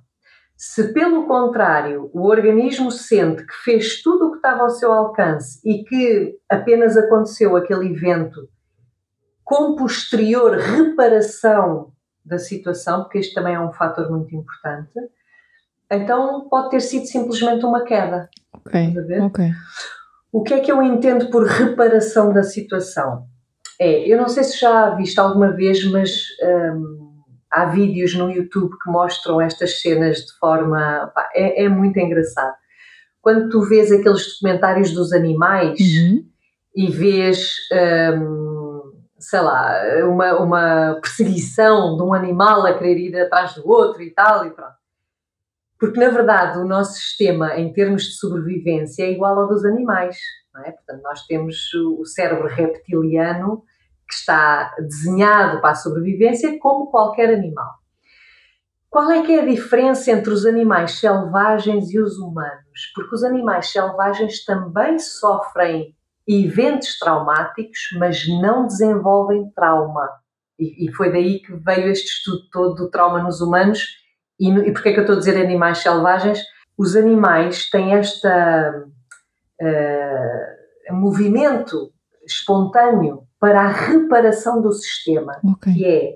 Se, 0.56 0.92
pelo 0.94 1.26
contrário, 1.26 2.10
o 2.14 2.26
organismo 2.26 2.90
sente 2.90 3.44
que 3.44 3.54
fez 3.62 4.00
tudo 4.00 4.26
o 4.26 4.30
que 4.30 4.38
estava 4.38 4.62
ao 4.62 4.70
seu 4.70 4.90
alcance 4.92 5.60
e 5.64 5.84
que 5.84 6.38
apenas 6.48 6.96
aconteceu 6.96 7.56
aquele 7.56 7.92
evento 7.92 8.48
com 9.44 9.76
posterior 9.76 10.56
reparação 10.56 11.92
da 12.24 12.38
situação, 12.38 13.02
porque 13.02 13.18
este 13.18 13.34
também 13.34 13.54
é 13.54 13.60
um 13.60 13.72
fator 13.72 14.10
muito 14.10 14.34
importante, 14.34 14.98
então 15.90 16.48
pode 16.48 16.70
ter 16.70 16.80
sido 16.80 17.06
simplesmente 17.06 17.64
uma 17.64 17.84
queda. 17.84 18.28
Ok. 18.52 18.88
Estás 18.88 19.04
a 19.04 19.06
ver? 19.06 19.22
Ok. 19.22 19.50
O 20.32 20.42
que 20.42 20.54
é 20.54 20.60
que 20.60 20.72
eu 20.72 20.82
entendo 20.82 21.30
por 21.30 21.46
reparação 21.46 22.32
da 22.32 22.42
situação? 22.42 23.26
É, 23.78 24.10
eu 24.10 24.18
não 24.18 24.28
sei 24.28 24.42
se 24.42 24.58
já 24.58 24.90
viste 24.90 25.20
alguma 25.20 25.52
vez, 25.52 25.84
mas 25.90 26.22
hum, 26.42 27.05
há 27.56 27.64
vídeos 27.64 28.14
no 28.14 28.30
YouTube 28.30 28.76
que 28.82 28.90
mostram 28.90 29.40
estas 29.40 29.80
cenas 29.80 30.18
de 30.18 30.32
forma. 30.38 31.10
pá, 31.14 31.28
é, 31.34 31.64
é 31.64 31.68
muito 31.68 31.98
engraçado. 31.98 32.54
Quando 33.22 33.48
tu 33.48 33.62
vês 33.62 33.90
aqueles 33.90 34.34
documentários 34.34 34.92
dos 34.92 35.12
animais 35.12 35.80
Uhum. 35.80 36.24
e 36.76 36.90
vês, 36.90 37.54
hum, 38.20 38.92
sei 39.18 39.40
lá, 39.40 39.72
uma, 40.04 40.34
uma 40.38 40.98
perseguição 41.00 41.96
de 41.96 42.02
um 42.02 42.12
animal 42.12 42.66
a 42.66 42.74
querer 42.76 42.98
ir 42.98 43.16
atrás 43.18 43.54
do 43.54 43.66
outro 43.68 44.02
e 44.02 44.10
tal, 44.12 44.46
e 44.46 44.50
pronto. 44.50 44.76
Porque, 45.78 45.98
na 45.98 46.10
verdade, 46.10 46.58
o 46.58 46.64
nosso 46.64 46.92
sistema, 46.94 47.56
em 47.56 47.72
termos 47.72 48.02
de 48.04 48.12
sobrevivência, 48.12 49.02
é 49.04 49.12
igual 49.12 49.38
ao 49.38 49.48
dos 49.48 49.64
animais. 49.64 50.16
Não 50.54 50.62
é? 50.62 50.70
Portanto, 50.72 51.02
nós 51.02 51.26
temos 51.26 51.72
o 51.74 52.04
cérebro 52.04 52.48
reptiliano 52.48 53.62
que 54.08 54.14
está 54.14 54.74
desenhado 54.78 55.60
para 55.60 55.70
a 55.70 55.74
sobrevivência 55.74 56.58
como 56.58 56.90
qualquer 56.90 57.34
animal. 57.34 57.74
Qual 58.88 59.10
é 59.10 59.22
que 59.22 59.32
é 59.32 59.40
a 59.40 59.46
diferença 59.46 60.10
entre 60.10 60.32
os 60.32 60.46
animais 60.46 61.00
selvagens 61.00 61.92
e 61.92 62.00
os 62.00 62.18
humanos? 62.18 62.92
Porque 62.94 63.14
os 63.14 63.24
animais 63.24 63.70
selvagens 63.70 64.44
também 64.44 64.98
sofrem 64.98 65.94
eventos 66.26 66.98
traumáticos, 66.98 67.78
mas 67.98 68.26
não 68.40 68.66
desenvolvem 68.66 69.50
trauma. 69.54 70.08
E, 70.58 70.90
foi 70.94 71.12
daí 71.12 71.40
que 71.40 71.52
veio 71.56 71.90
este 71.90 72.06
estudo 72.06 72.48
todo 72.50 72.74
do 72.74 72.90
trauma 72.90 73.22
nos 73.22 73.40
humanos. 73.40 73.86
E, 74.40 74.50
e 74.50 74.72
porquê 74.72 74.88
é 74.88 74.92
que 74.92 75.00
eu 75.00 75.02
estou 75.02 75.16
a 75.16 75.18
dizer 75.18 75.36
animais 75.36 75.78
selvagens? 75.78 76.40
Os 76.78 76.96
animais 76.96 77.68
têm 77.68 77.94
esta 77.94 78.86
eh, 79.60 80.56
movimento 80.90 81.92
espontâneo 82.26 83.25
para 83.40 83.62
a 83.62 83.68
reparação 83.68 84.60
do 84.60 84.72
sistema 84.72 85.32
Ok. 85.44 85.72
que 85.72 85.84
é 85.84 86.14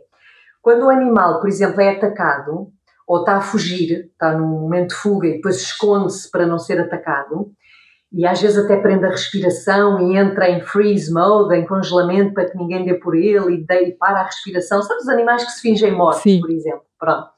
quando 0.62 0.85
o 0.85 0.90
animal, 0.90 1.40
por 1.40 1.48
exemplo, 1.48 1.80
é 1.80 1.90
atacado 1.90 2.68
ou 3.06 3.20
está 3.20 3.37
a 3.37 3.40
fugir, 3.40 4.11
está 4.12 4.33
num 4.33 4.46
momento 4.46 4.90
de 4.90 4.94
fuga 4.94 5.26
e 5.26 5.33
depois 5.35 5.56
esconde-se 5.56 6.30
para 6.30 6.46
não 6.46 6.59
ser 6.59 6.78
atacado, 6.78 7.50
e 8.12 8.26
às 8.26 8.40
vezes 8.40 8.59
até 8.59 8.76
prende 8.76 9.04
a 9.04 9.11
respiração 9.11 10.00
e 10.00 10.16
entra 10.16 10.48
em 10.48 10.61
freeze 10.61 11.12
mode, 11.12 11.54
em 11.56 11.66
congelamento 11.66 12.35
para 12.35 12.48
que 12.48 12.56
ninguém 12.56 12.85
dê 12.85 12.94
por 12.94 13.16
ele 13.16 13.54
e, 13.54 13.66
dê, 13.66 13.88
e 13.88 13.92
para 13.96 14.20
a 14.20 14.24
respiração. 14.24 14.83
Sabe 14.83 15.00
os 15.00 15.09
animais 15.09 15.44
que 15.44 15.52
se 15.52 15.61
fingem 15.61 15.92
mortos, 15.92 16.22
Sim. 16.22 16.40
por 16.40 16.50
exemplo? 16.50 16.83
Pronto. 16.98 17.30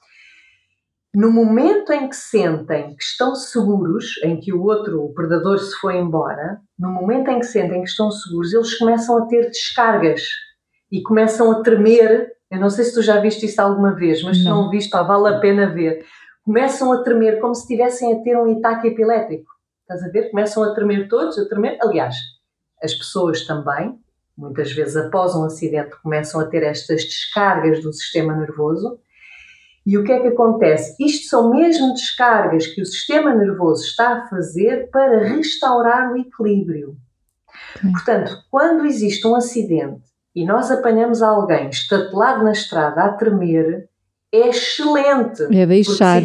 No 1.14 1.30
momento 1.30 1.92
em 1.92 2.08
que 2.08 2.16
sentem 2.16 2.96
que 2.96 3.04
estão 3.04 3.34
seguros, 3.34 4.18
em 4.24 4.40
que 4.40 4.50
o 4.50 4.62
outro, 4.62 5.04
o 5.04 5.12
predador, 5.12 5.58
se 5.58 5.74
foi 5.76 5.98
embora, 5.98 6.58
no 6.78 6.90
momento 6.90 7.28
em 7.28 7.38
que 7.38 7.44
sentem 7.46 7.82
que 7.82 7.88
estão 7.90 8.10
seguros, 8.10 8.54
eles 8.54 8.78
começam 8.78 9.18
a 9.18 9.26
ter 9.26 9.50
descargas 9.50 10.22
e 10.90 11.02
começam 11.02 11.52
a 11.52 11.62
tremer. 11.62 12.32
Eu 12.50 12.58
não 12.58 12.70
sei 12.70 12.86
se 12.86 12.94
tu 12.94 13.02
já 13.02 13.20
viste 13.20 13.44
isso 13.44 13.60
alguma 13.60 13.94
vez, 13.94 14.22
mas 14.22 14.38
se 14.38 14.44
Não. 14.44 14.62
não 14.64 14.70
viste, 14.70 14.90
pá, 14.90 15.02
vale 15.02 15.34
a 15.34 15.38
pena 15.38 15.66
ver. 15.66 16.02
Começam 16.44 16.90
a 16.92 17.02
tremer 17.02 17.40
como 17.40 17.54
se 17.54 17.62
estivessem 17.62 18.14
a 18.14 18.22
ter 18.22 18.34
um 18.36 18.58
ataque 18.58 18.88
epilético. 18.88 19.50
Estás 19.82 20.02
a 20.02 20.10
ver? 20.10 20.30
Começam 20.30 20.62
a 20.62 20.74
tremer 20.74 21.08
todos, 21.08 21.38
a 21.38 21.46
tremer. 21.46 21.76
Aliás, 21.82 22.16
as 22.82 22.94
pessoas 22.94 23.44
também, 23.44 23.98
muitas 24.36 24.72
vezes 24.72 24.96
após 24.96 25.34
um 25.34 25.44
acidente, 25.44 25.94
começam 26.02 26.40
a 26.40 26.46
ter 26.46 26.62
estas 26.62 27.04
descargas 27.04 27.82
do 27.82 27.92
sistema 27.92 28.34
nervoso. 28.34 28.98
E 29.84 29.98
o 29.98 30.04
que 30.04 30.12
é 30.12 30.20
que 30.20 30.28
acontece? 30.28 30.94
Isto 31.04 31.28
são 31.28 31.50
mesmo 31.50 31.92
descargas 31.92 32.66
que 32.68 32.80
o 32.80 32.86
sistema 32.86 33.34
nervoso 33.34 33.84
está 33.84 34.18
a 34.18 34.28
fazer 34.28 34.88
para 34.90 35.24
restaurar 35.24 36.12
o 36.12 36.16
equilíbrio. 36.16 36.96
Ok. 37.76 37.90
Portanto, 37.90 38.44
quando 38.50 38.86
existe 38.86 39.26
um 39.26 39.34
acidente 39.34 40.02
e 40.34 40.44
nós 40.44 40.70
apanhamos 40.70 41.20
alguém 41.20 41.68
estatelado 41.68 42.44
na 42.44 42.52
estrada 42.52 43.02
a 43.02 43.12
tremer, 43.12 43.88
é 44.30 44.48
excelente. 44.48 45.42
É 45.54 45.66
deixar. 45.66 46.22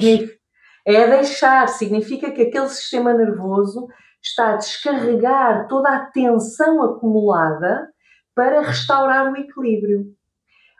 É 0.85 1.07
deixar, 1.07 1.67
significa 1.67 2.31
que 2.31 2.43
aquele 2.43 2.69
sistema 2.69 3.13
nervoso 3.13 3.87
está 4.23 4.53
a 4.53 4.57
descarregar 4.57 5.67
toda 5.67 5.89
a 5.89 6.05
tensão 6.05 6.81
acumulada 6.81 7.89
para 8.33 8.61
restaurar 8.61 9.31
o 9.31 9.35
equilíbrio. 9.35 10.05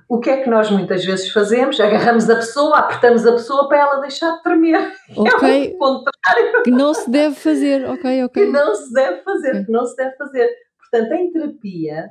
O 0.10 0.20
que 0.20 0.30
é 0.30 0.42
que 0.42 0.50
nós 0.50 0.72
muitas 0.72 1.04
vezes 1.04 1.30
fazemos? 1.32 1.80
Agarramos 1.80 2.30
a 2.30 2.36
pessoa, 2.36 2.78
apertamos 2.78 3.26
a 3.26 3.34
pessoa 3.34 3.68
para 3.68 3.80
ela 3.80 4.00
deixar 4.02 4.38
de 4.38 4.44
tremer. 4.44 4.92
Ok. 5.16 5.72
É 5.72 5.76
o 5.76 5.78
contrário 5.78 6.64
Que 6.64 6.72
não 6.72 6.94
se 6.94 7.10
deve 7.10 7.36
fazer. 7.36 7.86
Ok, 7.90 8.24
ok. 8.24 8.46
que 8.46 8.50
não 8.52 8.74
se 8.76 8.94
deve 8.94 9.22
fazer, 9.24 9.50
Ok. 9.52 9.66
que 9.66 9.72
não 9.72 9.86
se 9.86 9.96
deve 9.98 10.16
fazer. 10.16 10.50
Portanto, 10.80 11.12
em 11.14 11.32
terapia 11.32 12.10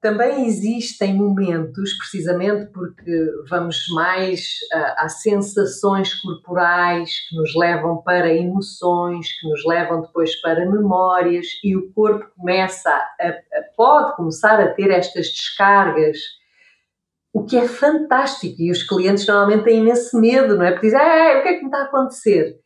também 0.00 0.46
existem 0.46 1.12
momentos, 1.16 1.92
precisamente 1.98 2.66
porque 2.72 3.26
vamos 3.50 3.76
mais 3.92 4.40
ah, 4.72 4.94
a 5.04 5.08
sensações 5.08 6.14
corporais 6.22 7.10
que 7.28 7.34
nos 7.36 7.52
levam 7.56 8.00
para 8.02 8.32
emoções, 8.32 9.26
que 9.40 9.48
nos 9.48 9.64
levam 9.66 10.02
depois 10.02 10.36
para 10.40 10.64
memórias 10.64 11.46
e 11.64 11.76
o 11.76 11.92
corpo 11.92 12.24
começa 12.38 12.88
a, 12.90 13.28
a- 13.28 13.34
pode 13.76 14.14
começar 14.14 14.60
a 14.60 14.68
ter 14.72 14.88
estas 14.92 15.26
descargas 15.26 16.16
o 17.38 17.44
que 17.44 17.56
é 17.56 17.66
fantástico 17.66 18.60
e 18.60 18.70
os 18.70 18.82
clientes 18.82 19.26
normalmente 19.26 19.64
têm 19.64 19.80
imenso 19.80 20.18
medo, 20.20 20.56
não 20.56 20.64
é? 20.64 20.72
Porque 20.72 20.86
dizem, 20.86 21.00
"Ei, 21.00 21.38
o 21.38 21.42
que 21.42 21.48
é 21.48 21.54
que 21.54 21.60
me 21.60 21.66
está 21.66 21.78
a 21.78 21.84
acontecer? 21.84 22.56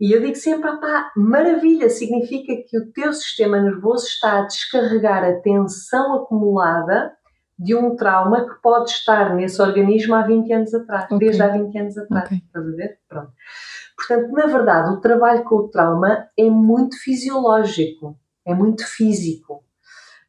E 0.00 0.12
eu 0.12 0.20
digo 0.20 0.34
sempre, 0.34 0.68
ah 0.68 0.76
pá, 0.78 1.12
maravilha, 1.16 1.88
significa 1.88 2.52
que 2.68 2.76
o 2.78 2.90
teu 2.92 3.12
sistema 3.12 3.60
nervoso 3.60 4.06
está 4.06 4.38
a 4.40 4.46
descarregar 4.46 5.22
a 5.24 5.34
tensão 5.40 6.14
acumulada 6.16 7.12
de 7.58 7.74
um 7.76 7.94
trauma 7.94 8.44
que 8.48 8.60
pode 8.60 8.90
estar 8.90 9.32
nesse 9.34 9.62
organismo 9.62 10.14
há 10.16 10.22
20 10.22 10.52
anos 10.52 10.74
atrás, 10.74 11.04
Ok. 11.04 11.18
desde 11.18 11.42
há 11.42 11.48
20 11.48 11.78
anos 11.78 11.96
atrás. 11.98 12.24
Ok. 12.26 12.38
Estás 12.44 12.66
a 12.66 12.70
ver? 12.76 12.98
Pronto. 13.08 13.32
Portanto, 13.96 14.32
na 14.32 14.46
verdade, 14.46 14.90
o 14.92 15.00
trabalho 15.00 15.44
com 15.44 15.54
o 15.56 15.68
trauma 15.68 16.26
é 16.36 16.50
muito 16.50 16.96
fisiológico, 17.00 18.18
é 18.44 18.52
muito 18.54 18.84
físico. 18.84 19.62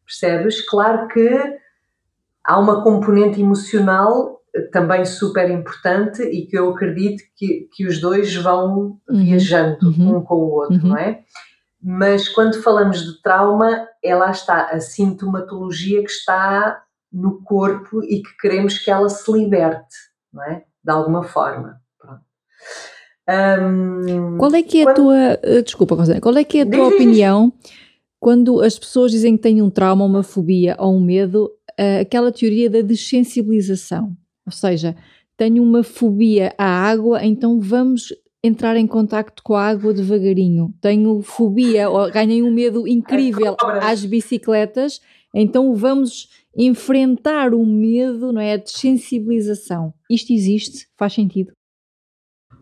Percebes? 0.05 0.61
Claro 0.69 1.07
que 1.07 1.57
há 2.43 2.59
uma 2.59 2.83
componente 2.83 3.39
emocional 3.39 4.41
também 4.71 5.03
super 5.05 5.49
importante 5.49 6.21
e 6.21 6.45
que 6.45 6.57
eu 6.57 6.69
acredito 6.69 7.23
que, 7.35 7.67
que 7.73 7.87
os 7.87 7.99
dois 7.99 8.35
vão 8.35 8.99
uhum. 9.09 9.23
viajando 9.23 9.87
uhum. 9.87 10.17
um 10.17 10.21
com 10.21 10.35
o 10.35 10.51
outro, 10.51 10.75
uhum. 10.75 10.89
não 10.89 10.97
é? 10.97 11.21
Mas 11.81 12.29
quando 12.29 12.61
falamos 12.61 13.03
de 13.03 13.21
trauma, 13.21 13.87
é 14.01 14.15
lá 14.15 14.31
está 14.31 14.67
a 14.67 14.79
sintomatologia 14.79 16.03
que 16.03 16.11
está 16.11 16.81
no 17.11 17.41
corpo 17.43 18.03
e 18.03 18.21
que 18.21 18.37
queremos 18.39 18.77
que 18.77 18.89
ela 18.89 19.09
se 19.09 19.31
liberte, 19.31 19.95
não 20.31 20.43
é? 20.43 20.63
De 20.83 20.91
alguma 20.91 21.23
forma. 21.23 21.81
Um, 23.27 24.37
qual 24.37 24.53
é 24.53 24.61
que 24.61 24.81
é 24.81 24.83
quando... 24.83 24.91
a 24.91 24.95
tua, 24.95 25.39
eh, 25.43 25.61
desculpa, 25.61 25.95
qual 26.21 26.37
é 26.37 26.43
que 26.43 26.59
é 26.59 26.61
a 26.63 26.69
tua 26.69 26.87
opinião 26.87 27.53
quando 28.23 28.61
as 28.61 28.79
pessoas 28.79 29.11
dizem 29.11 29.35
que 29.35 29.43
têm 29.43 29.61
um 29.61 29.69
trauma, 29.69 30.05
uma 30.05 30.23
fobia 30.23 30.77
ou 30.79 30.95
um 30.95 30.99
medo, 31.01 31.51
uh, 31.79 32.01
aquela 32.01 32.31
teoria 32.31 32.69
da 32.69 32.81
dessensibilização? 32.81 34.15
Ou 34.45 34.51
seja, 34.51 34.95
tenho 35.37 35.63
uma 35.63 35.83
fobia 35.83 36.53
à 36.57 36.65
água, 36.65 37.25
então 37.25 37.59
vamos 37.59 38.13
entrar 38.43 38.75
em 38.75 38.85
contacto 38.85 39.41
com 39.41 39.53
a 39.53 39.67
água 39.67 39.93
devagarinho. 39.93 40.73
Tenho 40.81 41.21
fobia, 41.21 41.89
ou 41.89 42.11
ganhei 42.11 42.43
um 42.43 42.51
medo 42.51 42.87
incrível 42.87 43.55
às 43.81 44.03
bicicletas, 44.05 44.99
então 45.33 45.73
vamos 45.73 46.29
enfrentar 46.55 47.53
o 47.53 47.65
medo, 47.65 48.31
não 48.31 48.41
é? 48.41 48.53
A 48.53 48.57
desensibilização. 48.57 49.93
Isto 50.09 50.33
existe? 50.33 50.87
Faz 50.97 51.13
sentido? 51.13 51.53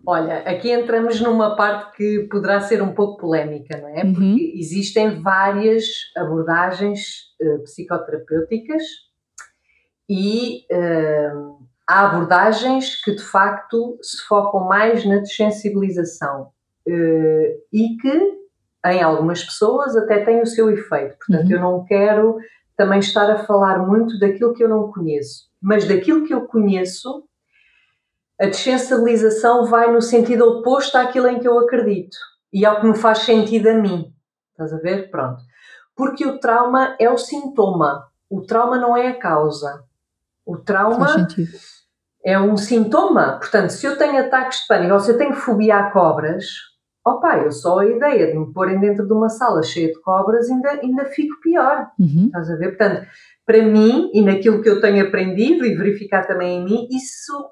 Olha, 0.06 0.40
aqui 0.40 0.72
entramos 0.72 1.22
numa 1.22 1.56
parte 1.56 1.96
que 1.96 2.28
poderá 2.32 2.60
ser 2.60 2.82
um 2.82 2.94
pouco 2.94 3.22
polémica, 3.22 3.78
não 3.78 3.90
é? 3.90 4.04
Uhum. 4.04 4.14
Porque 4.14 4.54
existem 4.56 5.22
várias 5.22 5.86
abordagens 6.18 7.00
uh, 7.42 7.64
psicoterapêuticas 7.64 8.82
e 10.10 10.66
uh, 10.72 11.60
há 11.88 12.08
abordagens 12.08 13.02
que 13.04 13.16
de 13.16 13.24
facto 13.24 13.98
se 14.02 14.26
focam 14.28 14.68
mais 14.68 15.06
na 15.06 15.20
desensibilização 15.20 16.50
uh, 16.88 17.62
e 17.72 17.98
que 18.02 18.42
em 18.88 19.02
algumas 19.02 19.44
pessoas 19.44 19.96
até 19.96 20.26
têm 20.26 20.42
o 20.42 20.48
seu 20.48 20.70
efeito. 20.72 21.16
Portanto, 21.20 21.48
uhum. 21.48 21.52
eu 21.52 21.62
não 21.62 21.86
quero 21.86 22.38
também 22.76 23.00
estar 23.00 23.30
a 23.30 23.46
falar 23.46 23.78
muito 23.86 24.18
daquilo 24.18 24.54
que 24.54 24.64
eu 24.64 24.70
não 24.70 24.92
conheço, 24.92 25.50
mas 25.62 25.88
daquilo 25.88 26.26
que 26.26 26.34
eu 26.34 26.48
conheço, 26.48 27.24
a 28.42 28.48
desensibilização 28.48 29.68
vai 29.68 29.94
no 29.94 30.02
sentido 30.02 30.48
oposto 30.48 30.98
àquilo 30.98 31.28
em 31.28 31.40
que 31.40 31.48
eu 31.48 31.60
acredito 31.60 32.18
e 32.52 32.66
ao 32.66 32.82
que 32.82 32.88
me 32.88 32.98
faz 32.98 33.20
sentido 33.20 33.68
a 33.68 33.76
mim. 33.76 34.12
Estás 34.52 34.74
a 34.74 34.78
ver? 34.78 35.12
Pronto. 35.12 35.44
Porque 35.96 36.26
o 36.26 36.40
trauma 36.40 36.96
é 37.00 37.08
o 37.08 37.20
sintoma, 37.20 38.08
o 38.28 38.42
trauma 38.42 38.80
não 38.80 38.98
é 38.98 39.10
a 39.10 39.20
causa. 39.20 39.84
O 40.44 40.58
trauma 40.58 41.28
é 42.26 42.40
um 42.40 42.58
sintoma. 42.58 43.38
Portanto, 43.38 43.70
se 43.70 43.86
eu 43.86 43.96
tenho 43.96 44.20
ataques 44.20 44.62
de 44.62 44.68
pânico 44.68 44.94
ou 44.94 45.00
se 45.00 45.12
eu 45.12 45.20
tenho 45.20 45.36
fobia 45.36 45.78
a 45.78 45.92
cobras, 45.92 46.46
opa, 47.06 47.38
eu 47.38 47.52
só 47.52 47.80
a 47.80 47.86
ideia 47.86 48.32
de 48.32 48.40
me 48.40 48.52
porem 48.52 48.80
dentro 48.80 49.06
de 49.06 49.14
uma 49.14 49.30
sala 49.30 49.62
cheia 49.62 49.90
de 49.90 50.02
cobras 50.02 50.50
ainda, 50.50 50.70
ainda 50.72 51.06
fico 51.06 51.40
pior. 51.42 51.92
Uhum. 52.00 52.26
Estás 52.26 52.50
a 52.50 52.56
ver? 52.56 52.70
Portanto, 52.70 53.06
para 53.46 53.62
mim 53.62 54.10
e 54.16 54.24
naquilo 54.24 54.64
que 54.64 54.70
eu 54.70 54.82
tenho 54.82 55.06
aprendido 55.06 55.64
e 55.64 55.76
verificar 55.76 56.26
também 56.26 56.58
em 56.58 56.66
mim, 56.66 56.88
isso 56.90 57.52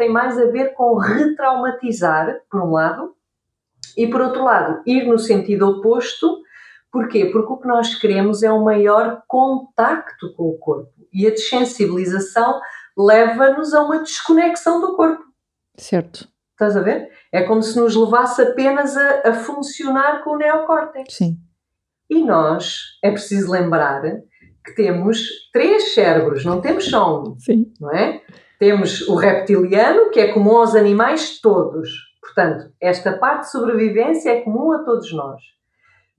tem 0.00 0.10
mais 0.10 0.38
a 0.38 0.46
ver 0.46 0.72
com 0.72 0.96
retraumatizar, 0.96 2.40
por 2.50 2.62
um 2.62 2.72
lado, 2.72 3.14
e 3.94 4.06
por 4.06 4.22
outro 4.22 4.42
lado, 4.42 4.80
ir 4.86 5.06
no 5.06 5.18
sentido 5.18 5.68
oposto. 5.68 6.40
Porquê? 6.90 7.26
Porque 7.26 7.52
o 7.52 7.58
que 7.58 7.68
nós 7.68 7.94
queremos 7.96 8.42
é 8.42 8.50
um 8.50 8.64
maior 8.64 9.22
contacto 9.28 10.32
com 10.34 10.44
o 10.44 10.58
corpo. 10.58 10.90
E 11.12 11.26
a 11.26 11.30
desensibilização 11.30 12.58
leva-nos 12.96 13.74
a 13.74 13.82
uma 13.82 13.98
desconexão 13.98 14.80
do 14.80 14.96
corpo. 14.96 15.22
Certo. 15.76 16.26
Estás 16.52 16.78
a 16.78 16.80
ver? 16.80 17.10
É 17.30 17.42
como 17.42 17.62
se 17.62 17.78
nos 17.78 17.94
levasse 17.94 18.40
apenas 18.40 18.96
a, 18.96 19.28
a 19.28 19.34
funcionar 19.34 20.24
com 20.24 20.30
o 20.30 20.38
neocórtex. 20.38 21.14
Sim. 21.14 21.36
E 22.08 22.24
nós, 22.24 22.98
é 23.04 23.10
preciso 23.10 23.52
lembrar 23.52 24.02
que 24.64 24.74
temos 24.74 25.50
três 25.52 25.92
cérebros, 25.92 26.42
não 26.42 26.60
temos 26.60 26.86
só 26.86 27.22
um. 27.22 27.38
Sim. 27.38 27.70
Não 27.78 27.92
é? 27.92 28.22
Temos 28.60 29.08
o 29.08 29.16
reptiliano, 29.16 30.10
que 30.10 30.20
é 30.20 30.32
comum 30.32 30.58
aos 30.58 30.76
animais 30.76 31.40
todos. 31.40 31.88
Portanto, 32.20 32.70
esta 32.78 33.14
parte 33.14 33.46
de 33.46 33.52
sobrevivência 33.52 34.30
é 34.30 34.42
comum 34.42 34.70
a 34.70 34.84
todos 34.84 35.10
nós. 35.14 35.40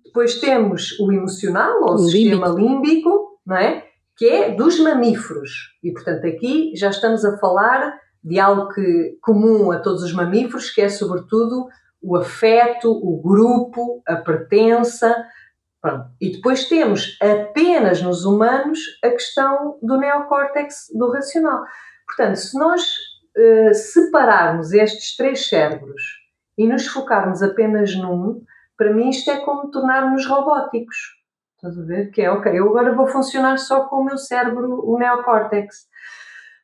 Depois 0.03 0.39
temos 0.41 0.99
o 0.99 1.11
emocional, 1.13 1.83
ou 1.83 1.93
o 1.93 1.97
sistema 1.99 2.47
límbico, 2.47 3.39
não 3.45 3.55
é? 3.55 3.85
que 4.17 4.27
é 4.27 4.55
dos 4.55 4.79
mamíferos. 4.79 5.51
E, 5.83 5.91
portanto, 5.91 6.25
aqui 6.25 6.73
já 6.75 6.89
estamos 6.89 7.23
a 7.23 7.37
falar 7.37 7.95
de 8.23 8.39
algo 8.39 8.69
que, 8.69 9.17
comum 9.21 9.71
a 9.71 9.79
todos 9.79 10.01
os 10.01 10.11
mamíferos, 10.11 10.71
que 10.71 10.81
é, 10.81 10.89
sobretudo, 10.89 11.67
o 12.01 12.17
afeto, 12.17 12.91
o 12.91 13.21
grupo, 13.21 14.01
a 14.07 14.15
pertença. 14.15 15.15
Pronto. 15.79 16.05
E 16.19 16.31
depois 16.31 16.65
temos 16.65 17.17
apenas 17.21 18.01
nos 18.01 18.25
humanos 18.25 18.79
a 19.03 19.09
questão 19.09 19.77
do 19.81 19.97
neocórtex 19.97 20.87
do 20.95 21.11
racional. 21.11 21.63
Portanto, 22.11 22.35
se 22.35 22.59
nós 22.59 22.81
uh, 22.81 23.73
separarmos 23.73 24.73
estes 24.73 25.15
três 25.15 25.47
cérebros 25.47 26.01
e 26.57 26.67
nos 26.67 26.85
focarmos 26.87 27.41
apenas 27.41 27.95
num, 27.95 28.43
para 28.77 28.93
mim 28.93 29.09
isto 29.09 29.31
é 29.31 29.39
como 29.39 29.71
tornar-nos 29.71 30.25
robóticos. 30.27 30.97
Estás 31.55 31.79
a 31.79 31.83
ver? 31.83 32.11
Que 32.11 32.23
é, 32.23 32.31
ok, 32.31 32.51
eu 32.53 32.67
agora 32.67 32.93
vou 32.93 33.07
funcionar 33.07 33.57
só 33.57 33.85
com 33.85 33.97
o 33.97 34.05
meu 34.05 34.17
cérebro, 34.17 34.83
o 34.83 34.97
neocórtex. 34.97 35.89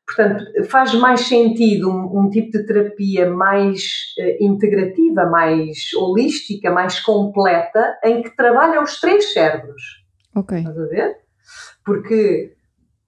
Portanto, 0.05 0.43
faz 0.69 0.93
mais 0.95 1.21
sentido 1.21 1.89
um, 1.89 2.19
um 2.19 2.29
tipo 2.29 2.51
de 2.51 2.65
terapia 2.65 3.29
mais 3.29 3.83
uh, 4.19 4.43
integrativa, 4.43 5.25
mais 5.27 5.93
holística, 5.95 6.71
mais 6.71 6.99
completa, 6.99 7.97
em 8.03 8.21
que 8.21 8.35
trabalha 8.35 8.81
os 8.81 8.99
três 8.99 9.31
cérebros. 9.31 9.81
Ok. 10.35 10.57
Estás 10.57 10.77
a 10.77 10.85
ver? 10.85 11.17
Porque 11.85 12.56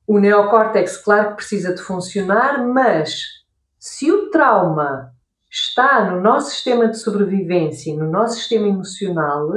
o 0.09 0.17
neocórtex, 0.17 0.97
claro 0.97 1.29
que 1.29 1.35
precisa 1.35 1.71
de 1.71 1.83
funcionar, 1.83 2.65
mas 2.65 3.25
se 3.77 4.11
o 4.11 4.31
trauma 4.31 5.11
está 5.51 6.09
no 6.09 6.19
nosso 6.19 6.49
sistema 6.49 6.87
de 6.87 6.97
sobrevivência, 6.97 7.95
no 7.95 8.09
nosso 8.09 8.37
sistema 8.37 8.67
emocional, 8.67 9.47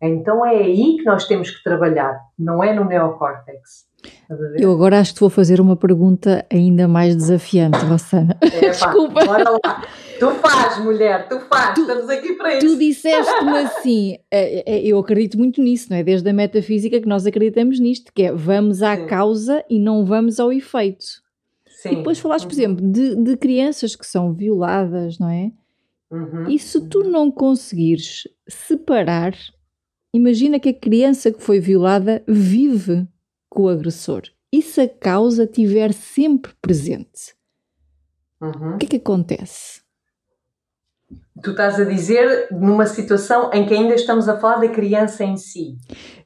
então 0.00 0.46
é 0.46 0.56
aí 0.56 0.96
que 0.96 1.04
nós 1.04 1.26
temos 1.26 1.50
que 1.50 1.62
trabalhar, 1.62 2.18
não 2.38 2.64
é 2.64 2.72
no 2.72 2.86
neocórtex. 2.86 3.86
Eu 4.56 4.72
agora 4.72 5.00
acho 5.00 5.14
que 5.14 5.20
vou 5.20 5.30
fazer 5.30 5.60
uma 5.60 5.76
pergunta 5.76 6.46
ainda 6.50 6.86
mais 6.86 7.16
desafiante, 7.16 7.78
Rossana. 7.78 8.36
É, 8.40 8.70
Desculpa. 8.70 9.24
Bora 9.24 9.50
lá. 9.50 9.86
Tu 10.18 10.30
faz, 10.30 10.78
mulher, 10.78 11.28
tu 11.28 11.40
faz, 11.40 11.74
tu, 11.74 11.80
estamos 11.82 12.08
aqui 12.08 12.34
para 12.34 12.56
isso. 12.56 12.66
Tu 12.66 12.78
disseste-me 12.78 13.58
assim, 13.58 14.18
é, 14.30 14.76
é, 14.76 14.86
eu 14.86 14.98
acredito 14.98 15.38
muito 15.38 15.62
nisso, 15.62 15.88
não 15.90 15.96
é? 15.96 16.02
Desde 16.02 16.28
a 16.28 16.32
metafísica 16.32 17.00
que 17.00 17.08
nós 17.08 17.26
acreditamos 17.26 17.80
nisto, 17.80 18.12
que 18.12 18.24
é 18.24 18.32
vamos 18.32 18.82
à 18.82 18.96
Sim. 18.96 19.06
causa 19.06 19.64
e 19.68 19.78
não 19.78 20.04
vamos 20.04 20.38
ao 20.38 20.52
efeito. 20.52 21.04
Sim. 21.66 21.90
E 21.90 21.96
depois 21.96 22.18
falaste, 22.18 22.46
por 22.46 22.54
uhum. 22.54 22.60
exemplo, 22.60 22.92
de, 22.92 23.16
de 23.16 23.36
crianças 23.36 23.96
que 23.96 24.06
são 24.06 24.32
violadas, 24.32 25.18
não 25.18 25.28
é? 25.28 25.52
Uhum. 26.10 26.48
E 26.48 26.58
se 26.58 26.80
tu 26.88 27.00
uhum. 27.00 27.10
não 27.10 27.30
conseguires 27.30 28.28
separar 28.48 29.34
Imagina 30.14 30.58
que 30.58 30.70
a 30.70 30.74
criança 30.74 31.30
que 31.30 31.42
foi 31.42 31.60
violada 31.60 32.22
vive 32.26 33.06
com 33.48 33.62
o 33.62 33.68
agressor. 33.68 34.22
E 34.52 34.62
se 34.62 34.80
a 34.80 34.88
causa 34.88 35.44
estiver 35.44 35.92
sempre 35.92 36.52
presente? 36.60 37.34
Uhum. 38.40 38.74
O 38.74 38.78
que 38.78 38.86
é 38.86 38.88
que 38.88 38.96
acontece? 38.96 39.82
Tu 41.42 41.52
estás 41.52 41.78
a 41.78 41.84
dizer 41.84 42.48
numa 42.50 42.84
situação 42.84 43.50
em 43.52 43.64
que 43.64 43.72
ainda 43.72 43.94
estamos 43.94 44.28
a 44.28 44.36
falar 44.36 44.56
da 44.56 44.68
criança 44.68 45.22
em 45.24 45.36
si. 45.36 45.76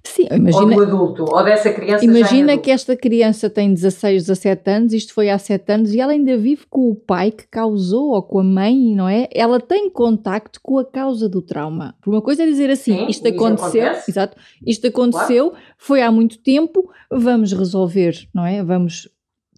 Sim, 0.03 0.27
imagina. 0.33 0.65
Ou 0.65 0.75
do 0.75 0.83
adulto, 0.83 1.25
ou 1.25 1.45
dessa 1.45 1.73
criança 1.73 2.05
Imagina 2.05 2.59
que 2.59 2.71
esta 2.71 2.97
criança 2.97 3.49
tem 3.49 3.73
16, 3.73 4.23
17 4.27 4.71
anos, 4.71 4.93
isto 4.93 5.15
foi 5.15 5.31
há 5.31 5.39
7 5.39 5.73
anos, 5.73 5.95
e 5.95 6.01
ela 6.01 6.13
ainda 6.13 6.37
vive 6.37 6.67
com 6.69 6.91
o 6.91 6.95
pai 6.95 7.31
que 7.31 7.47
causou, 7.47 8.11
ou 8.11 8.23
com 8.23 8.41
a 8.41 8.45
mãe, 8.45 8.95
não 8.95 9.09
é? 9.09 9.29
Ela 9.33 9.61
tem 9.61 9.89
contacto 9.89 10.61
com 10.63 10.79
a 10.79 10.85
causa 10.85 11.29
do 11.29 11.41
trauma. 11.41 11.95
Por 12.03 12.13
uma 12.13 12.23
coisa 12.23 12.43
é 12.43 12.47
dizer 12.47 12.71
assim, 12.71 12.97
Sim, 12.97 13.07
isto 13.09 13.29
aconteceu, 13.29 13.85
acontece. 13.85 14.11
exato, 14.11 14.37
isto 14.67 14.87
aconteceu, 14.87 15.51
claro. 15.51 15.65
foi 15.79 16.03
há 16.03 16.11
muito 16.11 16.39
tempo, 16.39 16.91
vamos 17.11 17.53
resolver, 17.53 18.29
não 18.35 18.45
é? 18.45 18.63
Vamos, 18.65 19.09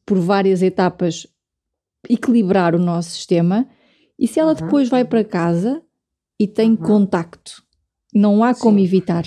por 0.05 0.19
várias 0.19 0.63
etapas, 0.63 1.27
equilibrar 2.09 2.75
o 2.75 2.79
nosso 2.79 3.11
sistema 3.11 3.67
e 4.19 4.29
se 4.29 4.41
ela 4.41 4.51
uhum. 4.51 4.57
depois 4.57 4.89
vai 4.89 5.05
para 5.05 5.25
casa 5.25 5.83
e 6.39 6.47
tem 6.47 6.71
uhum. 6.71 6.77
contacto, 6.77 7.63
não 8.15 8.43
há 8.43 8.55
como 8.55 8.79
Sim. 8.79 8.85
evitar. 8.85 9.25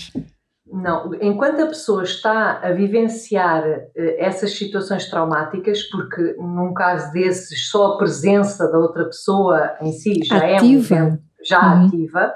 Não, 0.65 1.13
enquanto 1.21 1.61
a 1.61 1.67
pessoa 1.67 2.03
está 2.03 2.59
a 2.59 2.71
vivenciar 2.71 3.63
uh, 3.65 3.91
essas 4.17 4.51
situações 4.51 5.09
traumáticas, 5.09 5.83
porque 5.83 6.35
num 6.37 6.73
caso 6.73 7.11
desses 7.11 7.69
só 7.69 7.93
a 7.93 7.97
presença 7.97 8.69
da 8.69 8.77
outra 8.77 9.05
pessoa 9.05 9.75
em 9.81 9.91
si 9.93 10.19
já 10.23 10.55
ativa. 10.55 10.95
é 10.95 11.03
um 11.03 11.17
já 11.43 11.61
uhum. 11.61 11.85
ativa, 11.85 12.33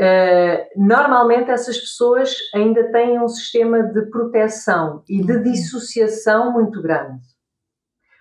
Uh, 0.00 0.64
normalmente 0.82 1.50
essas 1.50 1.76
pessoas 1.76 2.34
ainda 2.54 2.90
têm 2.90 3.20
um 3.20 3.28
sistema 3.28 3.82
de 3.82 4.06
proteção 4.06 5.02
e 5.06 5.22
de 5.22 5.42
dissociação 5.42 6.54
muito 6.54 6.80
grande. 6.80 7.20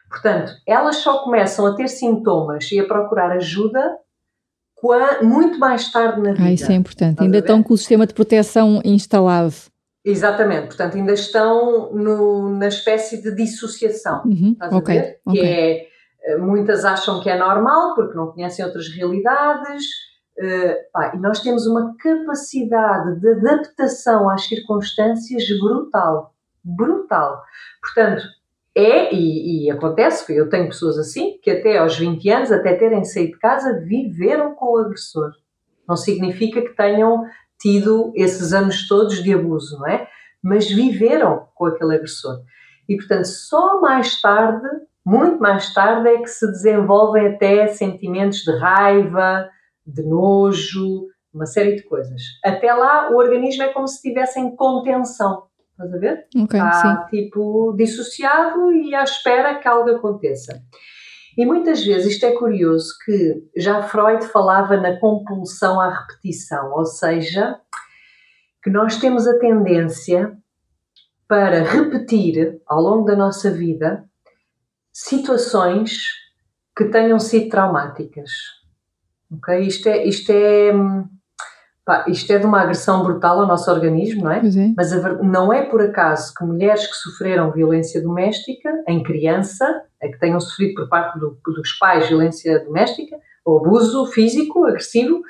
Portanto, 0.10 0.54
elas 0.66 0.98
só 0.98 1.24
começam 1.24 1.66
a 1.66 1.76
ter 1.76 1.88
sintomas 1.88 2.72
e 2.72 2.80
a 2.80 2.86
procurar 2.86 3.32
ajuda 3.32 3.98
muito 5.22 5.60
mais 5.60 5.92
tarde 5.92 6.22
na 6.22 6.32
vida. 6.32 6.46
Ah, 6.46 6.52
isso 6.52 6.72
é 6.72 6.76
importante. 6.76 7.12
Estás 7.12 7.26
ainda 7.26 7.40
estão 7.40 7.62
com 7.62 7.74
o 7.74 7.78
sistema 7.78 8.08
de 8.08 8.14
proteção 8.14 8.82
instalado. 8.84 9.54
Exatamente, 10.04 10.68
portanto, 10.68 10.96
ainda 10.96 11.12
estão 11.12 11.94
no, 11.94 12.50
na 12.58 12.68
espécie 12.70 13.22
de 13.22 13.36
dissociação. 13.36 14.24
Uhum. 14.26 14.52
Estás 14.54 14.74
okay. 14.74 14.98
a 14.98 15.02
ver? 15.02 15.20
Que 15.30 15.40
é, 15.42 15.88
eh, 16.24 16.38
muitas 16.38 16.86
acham 16.86 17.22
que 17.22 17.30
é 17.30 17.38
normal 17.38 17.94
porque 17.96 18.16
não 18.16 18.28
conhecem 18.28 18.66
outras 18.66 18.88
realidades 18.88 19.86
Uh, 20.40 20.74
pá, 20.94 21.12
e 21.14 21.20
nós 21.20 21.42
temos 21.42 21.68
uma 21.68 21.98
capacidade 21.98 23.20
de 23.20 23.30
adaptação 23.30 24.30
às 24.30 24.46
circunstâncias 24.46 25.44
brutal. 25.60 26.34
Brutal. 26.64 27.44
Portanto, 27.82 28.24
é, 28.76 29.14
e, 29.14 29.66
e 29.66 29.72
acontece, 29.72 30.34
eu 30.36 30.50
tenho 30.50 30.68
pessoas 30.68 30.98
assim, 30.98 31.38
que 31.42 31.50
até 31.50 31.78
aos 31.78 31.98
20 31.98 32.30
anos, 32.30 32.52
até 32.52 32.76
terem 32.76 33.04
saído 33.04 33.34
de 33.34 33.40
casa, 33.40 33.80
viveram 33.80 34.54
com 34.56 34.74
o 34.74 34.78
agressor. 34.78 35.32
Não 35.88 35.96
significa 35.96 36.62
que 36.62 36.76
tenham 36.76 37.26
tido 37.60 38.14
esses 38.16 38.54
anos 38.54 38.88
todos 38.88 39.24
de 39.24 39.34
abuso, 39.34 39.80
não 39.80 39.88
é? 39.88 40.08
Mas 40.42 40.70
viveram 40.70 41.48
com 41.56 41.66
aquele 41.66 41.96
agressor. 41.96 42.42
E, 42.88 42.96
portanto, 42.96 43.26
só 43.26 43.82
mais 43.82 44.22
tarde, 44.22 44.68
muito 45.06 45.40
mais 45.40 45.74
tarde, 45.74 46.08
é 46.08 46.18
que 46.20 46.28
se 46.28 46.46
desenvolvem 46.48 47.28
até 47.28 47.68
sentimentos 47.68 48.40
de 48.40 48.58
raiva, 48.58 49.50
de 49.86 50.04
nojo, 50.04 51.08
uma 51.34 51.46
série 51.46 51.76
de 51.76 51.84
coisas. 51.84 52.22
Até 52.44 52.74
lá, 52.74 53.12
o 53.12 53.18
organismo 53.18 53.64
é 53.64 53.74
como 53.74 53.88
se 53.88 53.96
estivesse 53.96 54.40
em 54.40 54.56
contenção. 54.56 55.49
Estás 55.80 55.94
a 55.94 55.98
ver? 55.98 56.28
Okay, 56.36 56.60
Está 56.60 57.08
sim. 57.10 57.10
tipo 57.10 57.74
dissociado 57.78 58.74
e 58.74 58.94
à 58.94 59.04
espera 59.04 59.60
que 59.60 59.68
algo 59.68 59.90
aconteça. 59.92 60.62
E 61.38 61.46
muitas 61.46 61.86
vezes 61.86 62.14
isto 62.14 62.26
é 62.26 62.34
curioso 62.34 62.94
que 63.06 63.50
já 63.56 63.82
Freud 63.84 64.26
falava 64.28 64.76
na 64.76 65.00
compulsão 65.00 65.80
à 65.80 65.90
repetição, 65.90 66.74
ou 66.74 66.84
seja, 66.84 67.58
que 68.62 68.70
nós 68.70 68.98
temos 68.98 69.26
a 69.26 69.40
tendência 69.40 70.38
para 71.30 71.64
repetir 71.64 72.60
ao 72.68 72.82
longo 72.82 73.06
da 73.06 73.16
nossa 73.16 73.50
vida 73.50 74.04
situações 74.92 76.10
que 76.76 76.86
tenham 76.86 77.20
sido 77.20 77.48
traumáticas. 77.48 78.32
Ok? 79.32 79.62
Isto 79.62 79.88
é, 79.88 80.06
isto 80.06 80.30
é, 80.30 80.74
pá, 81.90 82.06
isto 82.08 82.32
é 82.32 82.38
de 82.38 82.46
uma 82.46 82.62
agressão 82.62 83.02
brutal 83.02 83.40
ao 83.40 83.48
nosso 83.48 83.72
organismo, 83.72 84.26
não 84.26 84.32
é? 84.32 84.38
é. 84.38 84.74
Mas 84.78 84.94
a, 84.94 85.14
não 85.24 85.52
é 85.52 85.64
por 85.64 85.82
acaso 85.82 86.32
que 86.36 86.46
mulheres 86.46 86.86
que 86.86 86.94
sofreram 86.94 87.52
violência 87.52 88.00
doméstica 88.00 88.70
em 88.88 89.02
criança, 89.02 89.66
é 90.00 90.08
que 90.08 90.20
tenham 90.20 90.40
sofrido 90.40 90.76
por 90.76 90.88
parte 90.88 91.18
do, 91.18 91.36
dos 91.44 91.74
pais 91.80 92.08
violência 92.08 92.64
doméstica, 92.64 93.18
ou 93.44 93.66
abuso 93.66 94.06
físico, 94.06 94.68
agressivo, 94.68 95.24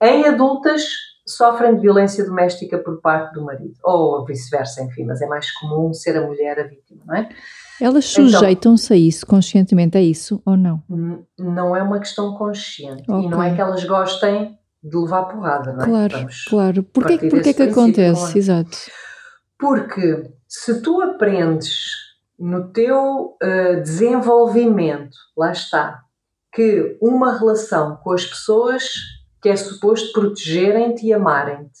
em 0.00 0.26
adultas 0.26 0.84
sofrem 1.26 1.74
de 1.74 1.80
violência 1.80 2.24
doméstica 2.24 2.78
por 2.78 3.00
parte 3.00 3.34
do 3.34 3.44
marido, 3.44 3.74
ou 3.82 4.24
vice-versa, 4.24 4.84
enfim, 4.84 5.04
mas 5.04 5.20
é 5.20 5.26
mais 5.26 5.50
comum 5.50 5.92
ser 5.92 6.16
a 6.16 6.24
mulher 6.24 6.60
a 6.60 6.62
vítima, 6.68 7.02
não 7.04 7.16
é? 7.16 7.28
Elas 7.80 8.12
então, 8.12 8.28
sujeitam-se 8.28 8.86
então, 8.86 8.96
a 8.96 9.08
isso 9.08 9.26
conscientemente, 9.26 9.98
a 9.98 10.00
isso 10.00 10.40
ou 10.44 10.56
não? 10.56 10.82
Não 11.36 11.74
é 11.74 11.82
uma 11.82 11.98
questão 11.98 12.34
consciente. 12.34 13.02
Okay. 13.10 13.24
E 13.24 13.28
não 13.28 13.42
é 13.42 13.54
que 13.54 13.60
elas 13.60 13.82
gostem 13.84 14.56
de 14.82 14.96
levar 14.96 15.24
porrada, 15.24 15.72
não 15.72 15.82
é? 15.82 15.86
Claro, 15.86 16.18
Vamos 16.18 16.44
claro. 16.44 16.82
Porquê, 16.82 17.18
porquê 17.28 17.54
que 17.54 17.62
acontece? 17.62 18.38
Exato. 18.38 18.78
Porque 19.58 20.32
se 20.48 20.80
tu 20.80 21.00
aprendes 21.02 21.84
no 22.38 22.72
teu 22.72 23.36
uh, 23.42 23.82
desenvolvimento, 23.82 25.16
lá 25.36 25.52
está, 25.52 26.02
que 26.52 26.98
uma 27.00 27.38
relação 27.38 27.96
com 27.96 28.12
as 28.12 28.24
pessoas 28.24 28.84
que 29.42 29.48
é 29.48 29.56
suposto 29.56 30.12
protegerem-te 30.12 31.06
e 31.06 31.12
amarem-te, 31.12 31.78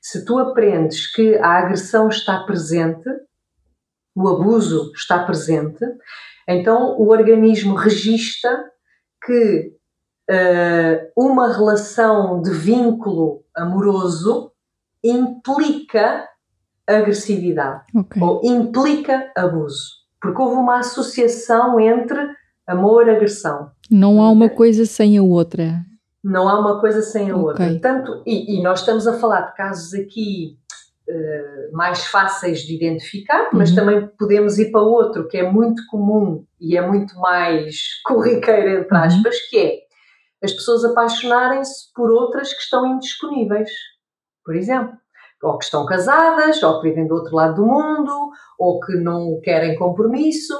se 0.00 0.24
tu 0.24 0.38
aprendes 0.38 1.06
que 1.12 1.36
a 1.36 1.58
agressão 1.58 2.08
está 2.08 2.42
presente, 2.44 3.08
o 4.14 4.28
abuso 4.28 4.90
está 4.94 5.24
presente, 5.24 5.84
então 6.48 6.98
o 6.98 7.08
organismo 7.08 7.74
registra 7.74 8.64
que 9.24 9.72
uma 11.16 11.52
relação 11.52 12.40
de 12.40 12.50
vínculo 12.50 13.44
amoroso 13.54 14.52
implica 15.04 16.28
agressividade 16.86 17.82
okay. 17.94 18.22
ou 18.22 18.40
implica 18.44 19.30
abuso, 19.36 19.90
porque 20.20 20.40
houve 20.40 20.56
uma 20.56 20.78
associação 20.78 21.78
entre 21.80 22.18
amor 22.66 23.08
e 23.08 23.10
agressão. 23.10 23.70
Não 23.90 24.22
há 24.22 24.30
uma 24.30 24.48
coisa 24.48 24.86
sem 24.86 25.18
a 25.18 25.22
outra. 25.22 25.84
Não 26.22 26.48
há 26.48 26.58
uma 26.58 26.80
coisa 26.80 27.02
sem 27.02 27.30
a 27.30 27.36
okay. 27.36 27.44
outra. 27.44 27.78
Tanto, 27.80 28.22
e, 28.26 28.56
e, 28.56 28.62
nós 28.62 28.80
estamos 28.80 29.06
a 29.06 29.14
falar 29.14 29.42
de 29.42 29.56
casos 29.56 29.92
aqui 29.94 30.56
eh, 31.08 31.68
mais 31.72 32.06
fáceis 32.06 32.60
de 32.60 32.76
identificar, 32.76 33.50
mas 33.52 33.70
uhum. 33.70 33.76
também 33.76 34.06
podemos 34.18 34.58
ir 34.58 34.70
para 34.70 34.80
outro 34.80 35.26
que 35.26 35.36
é 35.36 35.50
muito 35.50 35.82
comum 35.90 36.44
e 36.60 36.76
é 36.76 36.86
muito 36.86 37.18
mais 37.18 38.00
corriqueiro, 38.06 38.80
entre 38.80 38.96
uhum. 38.96 39.02
aspas, 39.02 39.34
uhum. 39.34 39.40
que 39.50 39.58
é 39.58 39.78
as 40.42 40.52
pessoas 40.52 40.84
apaixonarem-se 40.84 41.92
por 41.94 42.10
outras 42.10 42.52
que 42.52 42.62
estão 42.62 42.86
indisponíveis, 42.86 43.70
por 44.44 44.54
exemplo. 44.54 44.96
Ou 45.42 45.58
que 45.58 45.64
estão 45.64 45.84
casadas, 45.84 46.62
ou 46.62 46.80
que 46.80 46.88
vivem 46.88 47.06
do 47.06 47.14
outro 47.14 47.34
lado 47.34 47.56
do 47.56 47.66
mundo, 47.66 48.30
ou 48.58 48.78
que 48.80 48.94
não 48.94 49.40
querem 49.42 49.76
compromisso. 49.76 50.54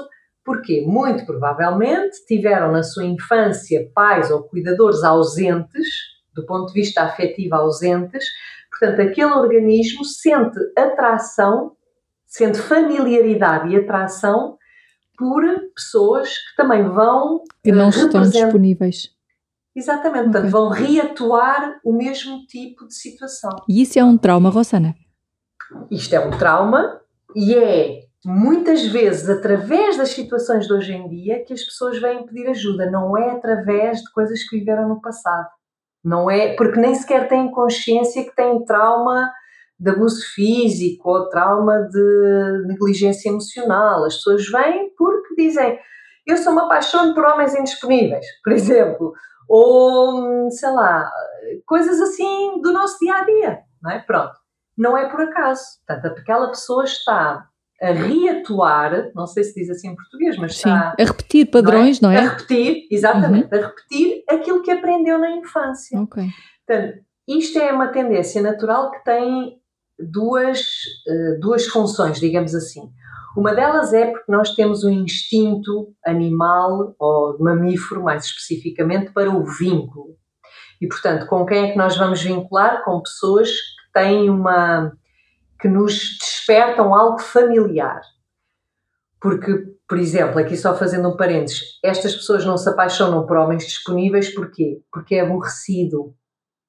Porquê? 0.44 0.84
Muito 0.84 1.24
provavelmente 1.24 2.24
tiveram 2.26 2.72
na 2.72 2.82
sua 2.82 3.04
infância 3.04 3.88
pais 3.94 4.30
ou 4.30 4.42
cuidadores 4.42 5.04
ausentes, 5.04 5.86
do 6.34 6.44
ponto 6.44 6.72
de 6.72 6.80
vista 6.80 7.02
afetivo 7.02 7.54
ausentes, 7.54 8.24
Portanto, 8.82 9.00
aquele 9.00 9.32
organismo 9.32 10.04
sente 10.04 10.58
atração, 10.76 11.76
sente 12.26 12.58
familiaridade 12.58 13.68
e 13.68 13.76
atração 13.76 14.56
por 15.16 15.42
pessoas 15.74 16.30
que 16.30 16.56
também 16.56 16.88
vão. 16.88 17.44
Que 17.62 17.70
não 17.70 17.90
estão 17.90 18.22
disponíveis. 18.22 19.14
Exatamente, 19.74 20.24
portanto, 20.24 20.50
vão 20.50 20.68
reatuar 20.68 21.80
o 21.84 21.92
mesmo 21.92 22.44
tipo 22.46 22.86
de 22.86 22.94
situação. 22.94 23.50
E 23.68 23.82
isso 23.82 23.98
é 23.98 24.04
um 24.04 24.18
trauma, 24.18 24.50
Rossana? 24.50 24.94
Isto 25.90 26.14
é 26.14 26.20
um 26.20 26.30
trauma 26.30 27.00
e 27.34 27.54
é 27.54 28.00
muitas 28.24 28.84
vezes 28.86 29.28
através 29.28 29.96
das 29.96 30.10
situações 30.10 30.66
de 30.66 30.72
hoje 30.72 30.92
em 30.92 31.08
dia 31.08 31.42
que 31.44 31.52
as 31.52 31.62
pessoas 31.62 31.98
vêm 32.00 32.24
pedir 32.26 32.48
ajuda, 32.48 32.90
não 32.90 33.16
é 33.16 33.30
através 33.30 34.00
de 34.00 34.12
coisas 34.12 34.42
que 34.44 34.58
viveram 34.58 34.88
no 34.88 35.00
passado. 35.00 35.48
Não 36.04 36.30
é 36.30 36.54
porque 36.54 36.78
nem 36.78 36.94
sequer 36.94 37.28
têm 37.28 37.50
consciência 37.50 38.24
que 38.24 38.34
têm 38.34 38.64
trauma 38.64 39.30
de 39.78 39.90
abuso 39.90 40.24
físico 40.34 41.10
ou 41.10 41.28
trauma 41.28 41.88
de 41.90 42.66
negligência 42.66 43.28
emocional. 43.28 44.04
As 44.04 44.16
pessoas 44.16 44.48
vêm 44.48 44.90
porque 44.96 45.34
dizem 45.36 45.78
eu 46.26 46.36
sou 46.36 46.52
uma 46.52 46.68
paixão 46.68 47.14
por 47.14 47.24
homens 47.24 47.54
indisponíveis, 47.54 48.24
por 48.44 48.52
exemplo, 48.52 49.12
ou 49.48 50.50
sei 50.50 50.70
lá, 50.70 51.10
coisas 51.66 52.00
assim 52.00 52.60
do 52.60 52.72
nosso 52.72 52.98
dia 52.98 53.14
a 53.14 53.24
dia, 53.24 53.58
não 53.82 53.90
é? 53.90 53.98
Pronto. 53.98 54.32
Não 54.76 54.96
é 54.96 55.08
por 55.08 55.20
acaso. 55.20 55.62
Portanto, 55.86 56.18
aquela 56.18 56.48
pessoa 56.48 56.84
está 56.84 57.46
a 57.80 57.90
reatuar, 57.90 59.10
não 59.14 59.26
sei 59.26 59.42
se 59.42 59.54
diz 59.54 59.68
assim 59.68 59.88
em 59.88 59.96
português, 59.96 60.36
mas 60.38 60.54
Sim, 60.54 60.68
está 60.68 60.94
a 60.98 61.04
repetir 61.04 61.50
padrões, 61.50 62.00
não 62.00 62.10
é? 62.10 62.14
Não 62.14 62.22
é? 62.22 62.26
A 62.26 62.30
repetir, 62.30 62.86
exatamente, 62.90 63.52
uhum. 63.52 63.60
a 63.60 63.66
repetir 63.66 64.22
aquilo 64.30 64.62
que 64.62 64.70
aprendeu 64.70 65.18
na 65.18 65.32
infância. 65.32 66.00
Ok. 66.00 66.24
Portanto, 66.64 66.98
isto 67.28 67.58
é 67.58 67.72
uma 67.72 67.88
tendência 67.88 68.40
natural 68.40 68.92
que 68.92 69.02
tem 69.04 69.60
duas, 69.98 70.60
uh, 70.60 71.40
duas 71.40 71.66
funções, 71.66 72.20
digamos 72.20 72.54
assim. 72.54 72.88
Uma 73.36 73.54
delas 73.54 73.92
é 73.94 74.10
porque 74.10 74.30
nós 74.30 74.54
temos 74.54 74.84
um 74.84 74.90
instinto 74.90 75.94
animal 76.04 76.94
ou 76.98 77.38
mamífero, 77.38 78.02
mais 78.02 78.24
especificamente, 78.24 79.12
para 79.12 79.30
o 79.30 79.44
vínculo. 79.44 80.16
E, 80.80 80.86
portanto, 80.86 81.26
com 81.26 81.46
quem 81.46 81.64
é 81.64 81.72
que 81.72 81.78
nós 81.78 81.96
vamos 81.96 82.22
vincular? 82.22 82.82
Com 82.84 83.00
pessoas 83.00 83.50
que 83.50 83.92
têm 83.94 84.28
uma 84.28 84.92
que 85.60 85.68
nos 85.68 86.18
despertam 86.18 86.92
algo 86.92 87.20
familiar. 87.20 88.00
Porque, 89.20 89.64
por 89.88 89.96
exemplo, 89.96 90.40
aqui 90.40 90.56
só 90.56 90.74
fazendo 90.76 91.08
um 91.08 91.16
parênteses, 91.16 91.78
estas 91.84 92.16
pessoas 92.16 92.44
não 92.44 92.56
se 92.56 92.68
apaixonam 92.68 93.24
por 93.24 93.36
homens 93.36 93.64
disponíveis 93.64 94.34
porquê? 94.34 94.82
Porque 94.92 95.14
é 95.14 95.20
aborrecido. 95.20 96.12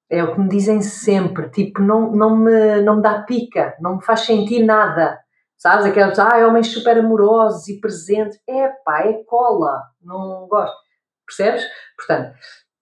É 0.07 0.23
o 0.23 0.35
que 0.35 0.39
me 0.39 0.47
dizem 0.47 0.79
sempre, 0.79 1.49
tipo, 1.49 1.81
não, 1.81 2.11
não, 2.11 2.37
me, 2.37 2.81
não 2.83 2.97
me 2.97 3.01
dá 3.01 3.23
pica, 3.23 3.75
não 3.81 3.95
me 3.95 4.05
faz 4.05 4.19
sentir 4.19 4.63
nada. 4.63 5.19
Sabes? 5.63 5.85
Aquelas, 5.85 6.19
ah, 6.19 6.45
homens 6.45 6.73
super 6.73 6.97
amorosos 6.97 7.69
e 7.69 7.79
presentes. 7.79 8.37
É 8.45 8.67
pá, 8.83 9.03
é 9.03 9.13
cola, 9.23 9.81
não 10.01 10.45
gosto. 10.49 10.75
Percebes? 11.25 11.63
Portanto, 11.95 12.35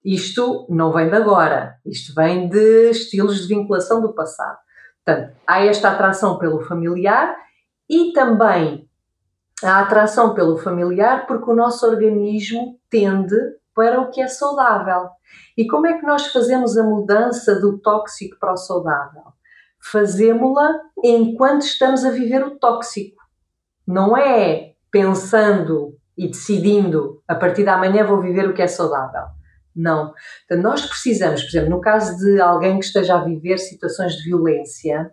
Isto 0.04 0.66
não 0.68 0.92
vem 0.92 1.08
de 1.08 1.16
agora, 1.16 1.76
isto 1.86 2.16
vem 2.16 2.50
de 2.50 2.90
estilos 2.90 3.42
de 3.42 3.54
vinculação 3.54 4.02
do 4.02 4.16
passado. 4.16 4.58
Portanto, 5.06 5.36
há 5.46 5.64
esta 5.64 5.92
atração 5.92 6.40
pelo 6.40 6.62
familiar 6.62 7.36
e 7.88 8.12
também 8.14 8.90
a 9.64 9.82
atração 9.82 10.34
pelo 10.34 10.58
familiar 10.58 11.28
porque 11.28 11.52
o 11.52 11.56
nosso 11.56 11.86
organismo 11.86 12.80
tende 12.90 13.38
para 13.76 14.02
o 14.02 14.10
que 14.10 14.22
é 14.22 14.28
saudável. 14.28 15.08
E 15.56 15.68
como 15.68 15.86
é 15.86 16.00
que 16.00 16.06
nós 16.06 16.26
fazemos 16.34 16.76
a 16.76 16.84
mudança 16.84 17.60
do 17.60 17.78
tóxico 17.78 18.40
para 18.40 18.54
o 18.54 18.58
saudável? 18.58 19.34
Fazemos-la 19.84 20.80
enquanto 21.04 21.64
estamos 21.64 22.06
a 22.06 22.12
viver 22.12 22.44
o 22.46 22.60
tóxico. 22.60 23.22
Não 23.88 24.16
é 24.16 24.74
pensando 24.92 25.98
e 26.18 26.28
decidindo 26.28 27.22
a 27.28 27.36
partir 27.36 27.64
da 27.64 27.78
manhã 27.78 28.06
vou 28.06 28.22
viver 28.22 28.48
o 28.48 28.54
que 28.54 28.62
é 28.62 28.68
saudável. 28.68 29.24
Não. 29.76 30.14
Então, 30.46 30.62
nós 30.62 30.86
precisamos, 30.86 31.42
por 31.44 31.50
exemplo, 31.50 31.70
no 31.70 31.82
caso 31.82 32.18
de 32.18 32.40
alguém 32.42 32.78
que 32.78 32.86
esteja 32.86 33.16
a 33.16 33.24
viver 33.24 33.58
situações 33.58 34.14
de 34.14 34.24
violência, 34.26 35.12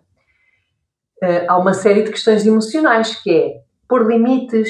eh, 1.23 1.45
há 1.47 1.57
uma 1.57 1.73
série 1.73 2.03
de 2.03 2.11
questões 2.11 2.45
emocionais 2.45 3.15
que 3.15 3.31
é 3.31 3.61
pôr 3.87 4.05
limites, 4.05 4.69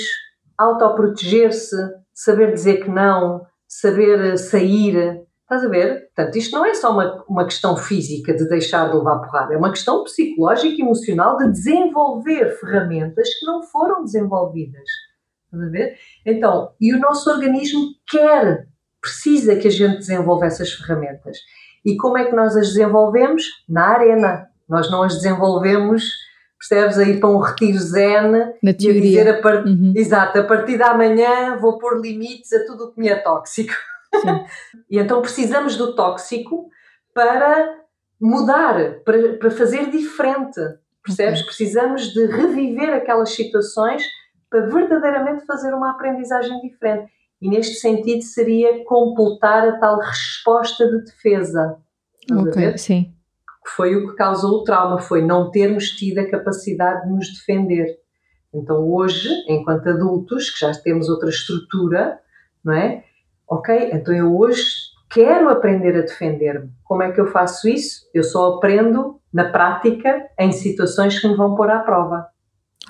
autoproteger-se, 0.57 1.75
saber 2.13 2.53
dizer 2.53 2.83
que 2.83 2.89
não, 2.89 3.45
saber 3.67 4.33
eh, 4.33 4.37
sair. 4.37 5.21
Estás 5.49 5.65
a 5.65 5.67
ver? 5.67 6.11
Portanto, 6.15 6.35
isto 6.35 6.55
não 6.55 6.63
é 6.63 6.75
só 6.75 6.91
uma, 6.91 7.25
uma 7.27 7.43
questão 7.43 7.75
física 7.75 8.35
de 8.35 8.47
deixar 8.47 8.87
de 8.87 8.95
levar 8.95 9.17
porrada, 9.17 9.55
é 9.55 9.57
uma 9.57 9.71
questão 9.71 10.03
psicológica 10.03 10.75
e 10.75 10.81
emocional 10.81 11.37
de 11.37 11.51
desenvolver 11.51 12.51
ferramentas 12.59 13.27
que 13.33 13.47
não 13.47 13.63
foram 13.63 14.03
desenvolvidas. 14.03 14.87
Estás 15.45 15.67
a 15.67 15.71
ver? 15.71 15.95
Então, 16.23 16.69
e 16.79 16.93
o 16.93 16.99
nosso 16.99 17.27
organismo 17.31 17.81
quer, 18.07 18.67
precisa 19.01 19.55
que 19.55 19.67
a 19.67 19.71
gente 19.71 19.97
desenvolva 19.97 20.45
essas 20.45 20.71
ferramentas. 20.71 21.39
E 21.83 21.97
como 21.97 22.19
é 22.19 22.25
que 22.25 22.35
nós 22.35 22.55
as 22.55 22.67
desenvolvemos? 22.67 23.43
Na 23.67 23.87
arena. 23.87 24.47
Nós 24.69 24.91
não 24.91 25.01
as 25.01 25.15
desenvolvemos, 25.15 26.03
percebes, 26.59 26.99
a 26.99 27.03
ir 27.05 27.19
para 27.19 27.29
um 27.29 27.39
retiro 27.39 27.79
zen 27.79 28.31
Na 28.31 28.45
e 28.61 28.69
a 28.69 28.73
teoria. 28.77 29.01
dizer, 29.01 29.27
a. 29.43 29.55
Uhum. 29.65 29.93
exato, 29.95 30.37
a 30.37 30.43
partir 30.43 30.77
da 30.77 30.93
manhã 30.93 31.57
vou 31.57 31.79
pôr 31.79 31.99
limites 31.99 32.53
a 32.53 32.63
tudo 32.67 32.83
o 32.83 32.91
que 32.93 32.99
me 32.99 33.07
é 33.09 33.15
tóxico. 33.15 33.73
Sim. 34.15 34.45
E 34.89 34.99
então 34.99 35.21
precisamos 35.21 35.75
do 35.75 35.95
tóxico 35.95 36.69
para 37.13 37.79
mudar, 38.19 39.01
para, 39.03 39.37
para 39.37 39.51
fazer 39.51 39.89
diferente. 39.89 40.59
Percebes? 41.03 41.39
Ok. 41.39 41.47
Precisamos 41.47 42.13
de 42.13 42.25
reviver 42.25 42.93
aquelas 42.93 43.29
situações 43.31 44.03
para 44.49 44.67
verdadeiramente 44.67 45.45
fazer 45.45 45.73
uma 45.73 45.91
aprendizagem 45.91 46.59
diferente. 46.61 47.11
E 47.41 47.49
neste 47.49 47.75
sentido 47.75 48.21
seria 48.23 48.83
completar 48.83 49.67
a 49.67 49.79
tal 49.79 49.99
resposta 49.99 50.85
de 50.89 51.05
defesa. 51.05 51.77
Ok, 52.31 52.77
sim. 52.77 53.13
que 53.63 53.71
foi 53.75 53.95
o 53.95 54.09
que 54.09 54.15
causou 54.15 54.59
o 54.59 54.63
trauma, 54.63 54.99
foi 54.99 55.21
não 55.21 55.49
termos 55.49 55.91
tido 55.91 56.19
a 56.19 56.29
capacidade 56.29 57.07
de 57.07 57.13
nos 57.13 57.27
defender. 57.33 57.97
Então 58.53 58.91
hoje, 58.91 59.29
enquanto 59.47 59.87
adultos, 59.87 60.49
que 60.49 60.59
já 60.59 60.71
temos 60.73 61.07
outra 61.07 61.29
estrutura, 61.29 62.19
não 62.63 62.73
é? 62.73 63.03
Ok, 63.49 63.89
então 63.93 64.13
eu 64.13 64.37
hoje 64.37 64.63
quero 65.11 65.49
aprender 65.49 65.95
a 65.97 66.01
defender-me. 66.01 66.69
Como 66.83 67.01
é 67.01 67.11
que 67.11 67.19
eu 67.19 67.27
faço 67.27 67.67
isso? 67.67 68.01
Eu 68.13 68.23
só 68.23 68.53
aprendo 68.55 69.19
na 69.33 69.45
prática, 69.49 70.27
em 70.39 70.51
situações 70.51 71.19
que 71.19 71.27
me 71.27 71.35
vão 71.35 71.55
pôr 71.55 71.69
à 71.69 71.79
prova. 71.79 72.27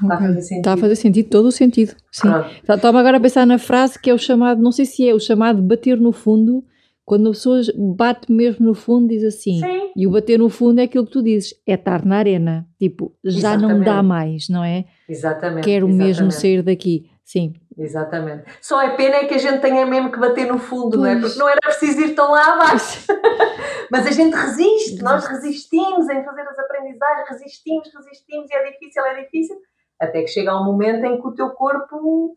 Está 0.02 0.14
a 0.14 0.18
Ok. 0.18 0.28
fazer 0.28 0.42
sentido? 0.42 0.58
Está 0.60 0.74
a 0.74 0.78
fazer 0.78 0.96
sentido, 0.96 1.30
todo 1.30 1.46
o 1.48 1.52
sentido. 1.52 1.96
Sim. 2.12 2.30
Tá- 2.66 2.76
Estava 2.76 3.00
agora 3.00 3.18
a 3.18 3.20
pensar 3.20 3.46
na 3.46 3.58
frase 3.58 3.98
que 4.00 4.10
é 4.10 4.14
o 4.14 4.18
chamado, 4.18 4.62
não 4.62 4.72
sei 4.72 4.86
se 4.86 5.08
é 5.08 5.14
o 5.14 5.20
chamado 5.20 5.62
bater 5.62 5.98
no 6.00 6.12
fundo, 6.12 6.64
quando 7.06 7.28
a 7.28 7.32
pessoa 7.32 7.60
bate 7.98 8.32
mesmo 8.32 8.66
no 8.66 8.74
fundo, 8.74 9.08
diz 9.08 9.24
assim. 9.24 9.60
Sim, 9.60 9.90
E 9.96 10.06
o 10.08 10.12
bater 10.12 10.38
no 10.40 10.48
fundo 10.50 10.80
é 10.80 10.84
aquilo 10.84 11.06
que 11.06 11.12
tu 11.12 11.24
dizes, 11.24 11.54
é 11.66 11.74
estar 11.74 12.06
na 12.06 12.18
arena. 12.18 12.68
Tipo, 12.78 13.14
já 13.26 13.58
não 13.58 13.70
dá 13.70 13.76
Exatamente. 14.00 14.06
mais, 14.08 14.50
não 14.50 14.64
é? 14.64 14.86
exatamente. 15.08 15.64
Quero 15.66 15.88
mesmo 15.88 16.06
exatamente. 16.28 16.36
sair 16.36 16.62
daqui. 16.62 17.10
Sim. 17.30 17.54
Exatamente. 17.78 18.46
Só 18.60 18.82
é 18.82 18.96
pena 18.96 19.18
é 19.18 19.26
que 19.26 19.36
a 19.36 19.38
gente 19.38 19.62
tenha 19.62 19.86
mesmo 19.86 20.12
que 20.12 20.20
bater 20.20 20.48
no 20.48 20.58
fundo, 20.58 20.98
não 20.98 21.06
é? 21.06 21.12
Pois. 21.12 21.26
Porque 21.26 21.40
não 21.40 21.48
era 21.48 21.60
preciso 21.62 22.02
ir 22.02 22.16
tão 22.16 22.32
lá 22.32 22.56
abaixo. 22.56 23.06
Mas 23.92 24.08
a 24.08 24.12
gente 24.12 24.34
resiste, 24.34 25.00
nós 25.04 25.28
resistimos 25.28 26.10
em 26.10 26.24
fazer 26.24 26.42
as 26.42 26.58
aprendizagens, 26.58 27.30
resistimos, 27.30 27.94
resistimos 27.94 28.50
e 28.50 28.56
é 28.56 28.72
difícil, 28.72 29.06
é 29.06 29.22
difícil. 29.22 29.58
Até 30.02 30.24
que 30.24 30.28
chega 30.30 30.60
um 30.60 30.66
momento 30.66 31.06
em 31.06 31.22
que 31.22 31.28
o 31.28 31.36
teu 31.36 31.52
corpo. 31.52 32.36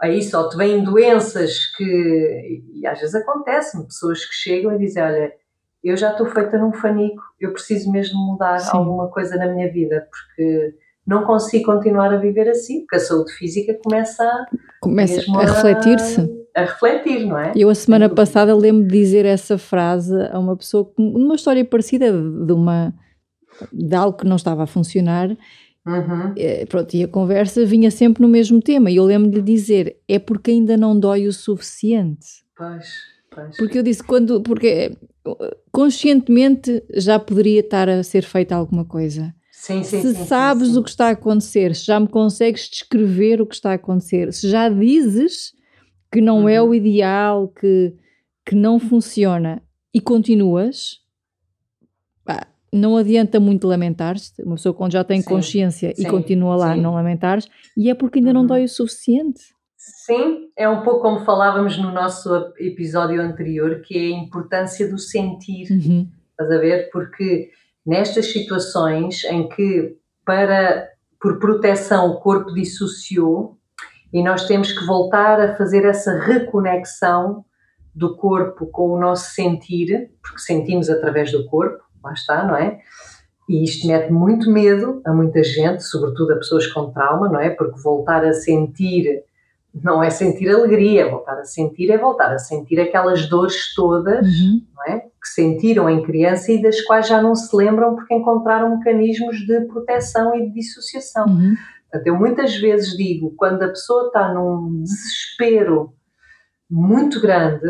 Aí 0.00 0.22
só 0.22 0.48
te 0.48 0.56
vêm 0.56 0.84
doenças 0.84 1.66
que. 1.76 2.62
E 2.72 2.86
às 2.86 3.00
vezes 3.00 3.16
acontece 3.16 3.84
pessoas 3.84 4.24
que 4.24 4.32
chegam 4.32 4.72
e 4.76 4.78
dizem: 4.78 5.02
Olha, 5.02 5.34
eu 5.82 5.96
já 5.96 6.12
estou 6.12 6.26
feita 6.26 6.56
num 6.56 6.72
fanico, 6.72 7.20
eu 7.40 7.52
preciso 7.52 7.90
mesmo 7.90 8.16
mudar 8.20 8.60
Sim. 8.60 8.76
alguma 8.76 9.10
coisa 9.10 9.34
na 9.34 9.48
minha 9.48 9.68
vida, 9.72 10.08
porque 10.08 10.78
não 11.06 11.24
consigo 11.24 11.66
continuar 11.66 12.12
a 12.12 12.16
viver 12.18 12.48
assim, 12.48 12.80
porque 12.80 12.96
a 12.96 13.00
saúde 13.00 13.32
física 13.32 13.78
começa 13.82 14.22
a 14.22 14.46
Começa 14.80 15.22
a 15.32 15.44
refletir-se. 15.44 16.40
A 16.56 16.60
refletir, 16.62 17.26
não 17.26 17.38
é? 17.38 17.52
Eu 17.54 17.68
a 17.68 17.74
semana 17.74 18.08
passada 18.08 18.54
lembro 18.54 18.86
de 18.86 18.98
dizer 18.98 19.24
essa 19.24 19.56
frase 19.58 20.14
a 20.30 20.38
uma 20.38 20.56
pessoa, 20.56 20.92
numa 20.98 21.34
história 21.34 21.64
parecida 21.64 22.12
de 22.12 22.52
uma 22.52 22.92
de 23.72 23.94
algo 23.94 24.16
que 24.16 24.26
não 24.26 24.36
estava 24.36 24.62
a 24.62 24.66
funcionar, 24.66 25.28
Uhum. 25.86 26.34
eh, 26.36 26.64
pronto, 26.66 26.94
e 26.94 27.02
a 27.02 27.08
conversa 27.08 27.64
vinha 27.64 27.90
sempre 27.90 28.22
no 28.22 28.28
mesmo 28.28 28.60
tema, 28.60 28.90
e 28.90 28.96
eu 28.96 29.04
lembro 29.04 29.30
de 29.30 29.42
dizer, 29.42 29.96
é 30.08 30.18
porque 30.18 30.50
ainda 30.50 30.76
não 30.76 30.98
dói 30.98 31.26
o 31.26 31.32
suficiente. 31.32 32.26
Pois, 32.56 32.88
pois. 33.30 33.56
Porque 33.56 33.78
eu 33.78 33.82
disse, 33.82 34.02
quando, 34.02 34.40
porque 34.42 34.96
conscientemente 35.72 36.82
já 36.94 37.18
poderia 37.18 37.60
estar 37.60 37.88
a 37.88 38.02
ser 38.02 38.22
feita 38.22 38.54
alguma 38.54 38.84
coisa. 38.84 39.34
Sim, 39.62 39.82
sim, 39.84 40.00
se 40.00 40.14
sim, 40.14 40.24
sabes 40.24 40.74
o 40.74 40.82
que 40.82 40.88
está 40.88 41.08
a 41.08 41.10
acontecer, 41.10 41.74
se 41.76 41.84
já 41.84 42.00
me 42.00 42.08
consegues 42.08 42.66
descrever 42.66 43.42
o 43.42 43.46
que 43.46 43.54
está 43.54 43.72
a 43.72 43.74
acontecer, 43.74 44.32
se 44.32 44.48
já 44.48 44.70
dizes 44.70 45.52
que 46.10 46.18
não 46.18 46.48
é 46.48 46.62
Uhum. 46.62 46.70
o 46.70 46.74
ideal, 46.74 47.48
que, 47.48 47.94
que 48.46 48.54
não 48.54 48.78
funciona 48.80 49.62
e 49.92 50.00
continuas, 50.00 51.00
pá, 52.24 52.46
não 52.72 52.96
adianta 52.96 53.38
muito 53.38 53.66
lamentares-te. 53.68 54.42
Uma 54.42 54.54
pessoa 54.54 54.74
quando 54.74 54.92
já 54.92 55.04
tem 55.04 55.22
consciência 55.22 55.92
e 55.98 56.06
continua 56.06 56.56
lá 56.56 56.74
não 56.74 56.94
lamentares, 56.94 57.46
e 57.76 57.90
é 57.90 57.94
porque 57.94 58.18
ainda 58.18 58.32
não 58.32 58.40
Uhum. 58.42 58.46
dói 58.46 58.64
o 58.64 58.68
suficiente. 58.68 59.42
Sim, 59.76 60.48
é 60.56 60.66
um 60.70 60.82
pouco 60.82 61.02
como 61.02 61.20
falávamos 61.24 61.76
no 61.76 61.92
nosso 61.92 62.30
episódio 62.58 63.20
anterior, 63.20 63.82
que 63.82 63.94
é 63.96 64.06
a 64.14 64.18
importância 64.18 64.88
do 64.88 64.98
sentir. 64.98 65.70
Uhum. 65.70 66.08
Estás 66.30 66.50
a 66.50 66.58
ver? 66.58 66.88
Porque 66.90 67.50
nestas 67.84 68.32
situações 68.32 69.24
em 69.24 69.48
que, 69.48 69.96
para, 70.24 70.88
por 71.20 71.38
proteção, 71.38 72.10
o 72.10 72.20
corpo 72.20 72.52
dissociou 72.52 73.58
e 74.12 74.22
nós 74.22 74.46
temos 74.46 74.72
que 74.72 74.84
voltar 74.84 75.40
a 75.40 75.56
fazer 75.56 75.84
essa 75.84 76.18
reconexão 76.18 77.44
do 77.94 78.16
corpo 78.16 78.66
com 78.66 78.90
o 78.90 79.00
nosso 79.00 79.34
sentir, 79.34 80.10
porque 80.22 80.40
sentimos 80.40 80.88
através 80.88 81.32
do 81.32 81.46
corpo, 81.46 81.82
lá 82.02 82.12
está, 82.12 82.44
não 82.44 82.56
é? 82.56 82.78
E 83.48 83.64
isto 83.64 83.86
mete 83.86 84.12
muito 84.12 84.50
medo 84.50 85.02
a 85.04 85.12
muita 85.12 85.42
gente, 85.42 85.82
sobretudo 85.82 86.32
a 86.32 86.36
pessoas 86.36 86.66
com 86.68 86.92
trauma, 86.92 87.28
não 87.28 87.40
é? 87.40 87.50
Porque 87.50 87.80
voltar 87.80 88.24
a 88.24 88.32
sentir 88.32 89.24
não 89.74 90.02
é 90.02 90.10
sentir 90.10 90.50
alegria, 90.50 91.08
voltar 91.08 91.38
a 91.38 91.44
sentir 91.44 91.90
é 91.90 91.98
voltar 91.98 92.32
a 92.32 92.38
sentir 92.38 92.80
aquelas 92.80 93.28
dores 93.28 93.72
todas 93.74 94.26
Uhum. 94.26 94.62
não 94.74 94.84
é? 94.84 95.00
que 95.00 95.28
sentiram 95.28 95.88
em 95.88 96.02
criança 96.02 96.50
e 96.50 96.60
das 96.62 96.80
quais 96.80 97.06
já 97.06 97.20
não 97.20 97.34
se 97.34 97.54
lembram 97.54 97.94
porque 97.94 98.14
encontraram 98.14 98.76
mecanismos 98.76 99.36
de 99.46 99.60
proteção 99.66 100.34
e 100.34 100.46
de 100.46 100.54
dissociação. 100.54 101.26
Uhum. 101.26 101.54
Portanto, 101.90 102.06
eu 102.06 102.16
muitas 102.16 102.56
vezes 102.56 102.96
digo, 102.96 103.34
quando 103.36 103.62
a 103.62 103.68
pessoa 103.68 104.06
está 104.06 104.32
num 104.32 104.82
desespero 104.82 105.92
muito 106.70 107.20
grande, 107.20 107.66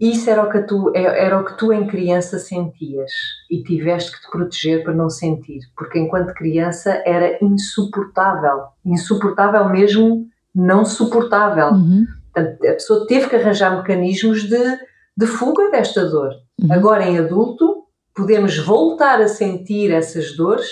isso 0.00 0.30
era 0.30 0.42
o 0.42 0.50
que 0.50 0.60
tu, 0.62 0.92
é- 0.94 1.26
era 1.26 1.40
o 1.40 1.44
que 1.44 1.56
tu 1.56 1.72
em 1.72 1.86
criança 1.86 2.38
sentias 2.38 3.10
e 3.50 3.62
tiveste 3.62 4.12
que 4.12 4.20
te 4.22 4.30
proteger 4.30 4.84
para 4.84 4.94
não 4.94 5.10
sentir, 5.10 5.60
porque 5.76 5.98
enquanto 5.98 6.34
criança 6.34 7.02
era 7.04 7.38
insuportável, 7.42 8.64
insuportável 8.84 9.68
mesmo, 9.68 10.26
não 10.54 10.84
suportável. 10.84 11.68
Uhum. 11.68 12.06
Portanto, 12.32 12.66
a 12.66 12.72
pessoa 12.72 13.06
teve 13.06 13.28
que 13.28 13.36
arranjar 13.36 13.76
mecanismos 13.76 14.44
de, 14.44 14.78
de 15.16 15.26
fuga 15.26 15.70
desta 15.70 16.04
dor. 16.04 16.32
Uhum. 16.60 16.72
Agora, 16.72 17.04
em 17.04 17.18
adulto, 17.18 17.84
podemos 18.14 18.58
voltar 18.58 19.20
a 19.20 19.28
sentir 19.28 19.92
essas 19.92 20.36
dores 20.36 20.66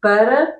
para 0.00 0.54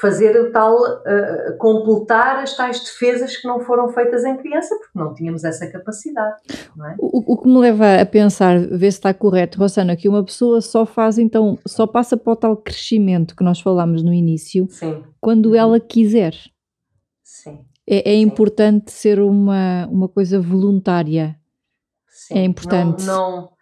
fazer 0.00 0.34
o 0.40 0.50
tal, 0.50 0.76
uh, 0.80 1.56
completar 1.58 2.42
as 2.42 2.56
tais 2.56 2.80
defesas 2.80 3.36
que 3.36 3.46
não 3.46 3.60
foram 3.60 3.88
feitas 3.90 4.24
em 4.24 4.36
criança, 4.36 4.74
porque 4.76 4.98
não 4.98 5.12
tínhamos 5.14 5.44
essa 5.44 5.66
capacidade, 5.70 6.36
é? 6.48 6.94
O, 6.98 7.34
o 7.34 7.36
que 7.40 7.48
me 7.48 7.58
leva 7.58 8.00
a 8.00 8.06
pensar, 8.06 8.58
ver 8.58 8.90
se 8.92 8.98
está 8.98 9.12
correto, 9.12 9.58
Rossana, 9.58 9.96
que 9.96 10.08
uma 10.08 10.24
pessoa 10.24 10.60
só 10.60 10.86
faz 10.86 11.18
então, 11.18 11.58
só 11.66 11.86
passa 11.86 12.16
para 12.16 12.32
o 12.32 12.36
tal 12.36 12.56
crescimento 12.56 13.36
que 13.36 13.44
nós 13.44 13.60
falámos 13.60 14.02
no 14.02 14.12
início, 14.12 14.66
Sim, 14.70 15.04
quando 15.20 15.50
Uhum. 15.50 15.56
ela 15.56 15.80
quiser. 15.80 16.34
sim. 17.22 17.58
É, 17.86 18.12
é 18.12 18.14
importante 18.14 18.92
ser 18.92 19.20
uma, 19.20 19.86
uma 19.90 20.08
coisa 20.08 20.40
voluntária. 20.40 21.36
sim. 22.08 22.34
É 22.38 22.44
importante. 22.44 23.04
Não, 23.04 23.30
não 23.42 23.59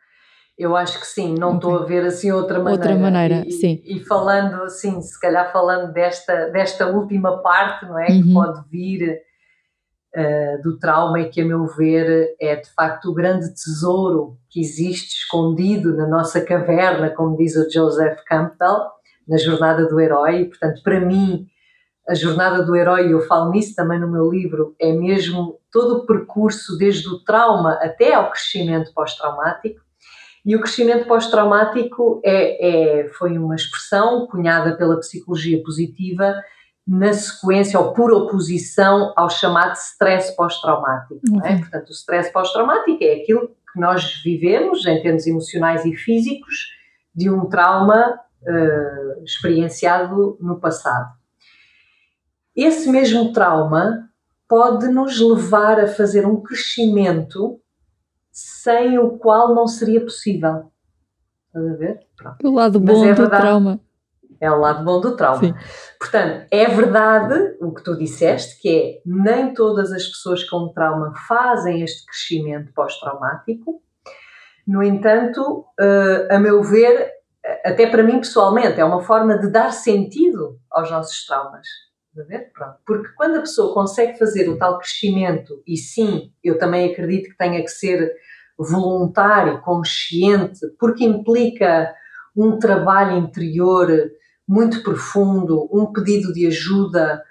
eu 0.59 0.75
acho 0.75 0.99
que 0.99 1.07
sim, 1.07 1.37
não 1.39 1.55
estou 1.55 1.75
okay. 1.75 1.85
a 1.85 1.89
ver 1.89 2.07
assim 2.09 2.33
outra 2.33 2.59
maneira. 2.59 2.83
Outra 2.83 2.99
maneira, 2.99 3.45
e, 3.47 3.53
sim. 3.53 3.81
E, 3.85 4.01
falando 4.01 4.65
assim, 4.65 5.01
se 5.01 5.19
calhar 5.21 5.53
falando 5.53 5.93
desta, 5.93 6.51
desta 6.51 6.89
última 6.89 7.41
parte, 7.41 7.87
não 7.87 7.97
é? 7.97 8.09
Uhum. 8.09 8.23
Que 8.23 8.33
pode 8.35 8.69
vir 8.69 9.21
uh, 10.17 10.63
do 10.63 10.77
trauma 10.79 11.21
e 11.21 11.29
que, 11.31 11.43
a 11.43 11.45
meu 11.45 11.65
ver, 11.67 12.35
é 12.41 12.57
de 12.57 12.69
facto 12.75 13.11
o 13.11 13.15
grande 13.15 13.55
tesouro 13.55 14.37
que 14.51 14.59
existe 14.59 15.19
escondido 15.19 15.97
na 15.97 16.09
nossa 16.09 16.41
caverna, 16.41 17.11
como 17.11 17.37
diz 17.37 17.55
o 17.55 17.71
Joseph 17.71 18.19
Campbell, 18.27 18.89
na 19.29 19.37
jornada 19.37 19.87
do 19.87 20.01
herói. 20.01 20.47
Portanto, 20.47 20.83
para 20.83 20.99
mim, 20.99 21.47
a 22.09 22.15
jornada 22.15 22.65
do 22.65 22.75
herói, 22.75 23.13
eu 23.13 23.21
falo 23.21 23.53
nisso 23.53 23.77
também 23.77 24.01
no 24.01 24.11
meu 24.11 24.29
livro, 24.29 24.75
é 24.81 24.93
mesmo 24.93 25.61
todo 25.71 25.99
o 25.99 26.07
percurso, 26.07 26.77
desde 26.77 27.07
o 27.09 27.23
trauma 27.23 27.75
até 27.75 28.15
ao 28.15 28.31
crescimento 28.31 28.93
pós-traumático. 28.93 29.87
E 30.49 30.57
o 30.57 30.61
crescimento 30.63 31.07
pós-traumático 31.07 32.23
é, 32.25 33.03
é, 33.03 33.09
foi 33.09 33.37
uma 33.37 33.55
expressão 33.55 34.27
cunhada 34.27 34.79
pela 34.79 34.99
psicologia 34.99 35.63
positiva 35.63 36.43
na 36.87 37.13
sequência 37.13 37.79
ou 37.79 37.93
por 37.93 38.11
oposição 38.11 39.13
ao 39.15 39.29
chamado 39.29 39.75
stress 39.75 40.35
pós-traumático. 40.35 41.21
Uhum. 41.29 41.45
É? 41.45 41.59
Portanto, 41.59 41.91
o 41.91 41.93
stress 41.93 42.33
pós-traumático 42.33 43.05
é 43.05 43.17
aquilo 43.17 43.49
que 43.49 43.79
nós 43.79 44.23
vivemos 44.25 44.87
em 44.87 45.03
termos 45.03 45.27
emocionais 45.27 45.85
e 45.85 45.95
físicos 45.95 46.69
de 47.15 47.29
um 47.29 47.45
trauma 47.45 48.19
uh, 48.41 49.23
experienciado 49.23 50.39
no 50.41 50.59
passado. 50.59 51.13
Esse 52.57 52.89
mesmo 52.89 53.35
trauma 53.35 54.09
pode 54.49 54.89
nos 54.89 55.21
levar 55.21 55.79
a 55.79 55.87
fazer 55.87 56.27
um 56.27 56.41
crescimento 56.41 57.61
sem 58.39 58.99
o 59.01 59.18
qual 59.18 59.53
não 59.53 59.66
seria 59.66 60.01
possível. 60.01 60.70
Estás 61.49 61.66
a 61.66 61.76
ver? 61.76 62.01
Pronto. 62.16 62.49
O 62.49 62.55
lado 62.55 62.78
bom 62.78 63.05
é 63.05 63.12
do 63.12 63.22
verdade, 63.22 63.43
trauma. 63.43 63.80
É 64.41 64.49
o 64.49 64.61
lado 64.61 64.84
bom 64.84 65.01
do 65.01 65.16
trauma. 65.16 65.41
Sim. 65.41 65.55
Portanto, 65.99 66.47
é 66.49 66.66
verdade 66.66 67.57
o 67.61 67.74
que 67.74 67.82
tu 67.82 67.99
disseste, 67.99 68.61
que 68.61 68.68
é 68.68 69.03
nem 69.05 69.53
todas 69.53 69.91
as 69.91 70.07
pessoas 70.07 70.45
com 70.45 70.72
trauma 70.72 71.12
fazem 71.26 71.82
este 71.82 72.07
crescimento 72.07 72.72
pós-traumático. 72.72 73.82
No 74.64 74.84
entanto, 74.84 75.66
uh, 75.80 76.32
a 76.32 76.39
meu 76.39 76.62
ver, 76.62 77.11
até 77.64 77.91
para 77.91 78.05
mim 78.05 78.18
pessoalmente, 78.18 78.78
é 78.78 78.84
uma 78.84 79.01
forma 79.01 79.36
de 79.36 79.51
dar 79.51 79.72
sentido 79.72 80.61
aos 80.70 80.89
nossos 80.93 81.26
traumas. 81.26 81.66
Pronto. 82.53 82.77
Porque 82.87 83.09
quando 83.17 83.37
a 83.37 83.41
pessoa 83.41 83.75
consegue 83.75 84.19
fazer 84.19 84.49
o 84.49 84.59
tal 84.59 84.79
crescimento, 84.79 85.63
e 85.67 85.77
sim, 85.77 86.33
eu 86.43 86.59
também 86.59 86.91
acredito 86.91 87.31
que 87.31 87.37
tenha 87.37 87.63
que 87.63 87.69
ser 87.69 88.13
voluntário, 88.59 89.61
consciente, 89.61 90.61
porque 90.79 91.05
implica 91.05 91.95
um 92.37 92.59
trabalho 92.59 93.17
interior 93.17 93.89
muito 94.47 94.83
profundo, 94.83 95.69
um 95.73 95.93
pedido 95.93 96.33
de 96.33 96.47
ajuda, 96.47 97.23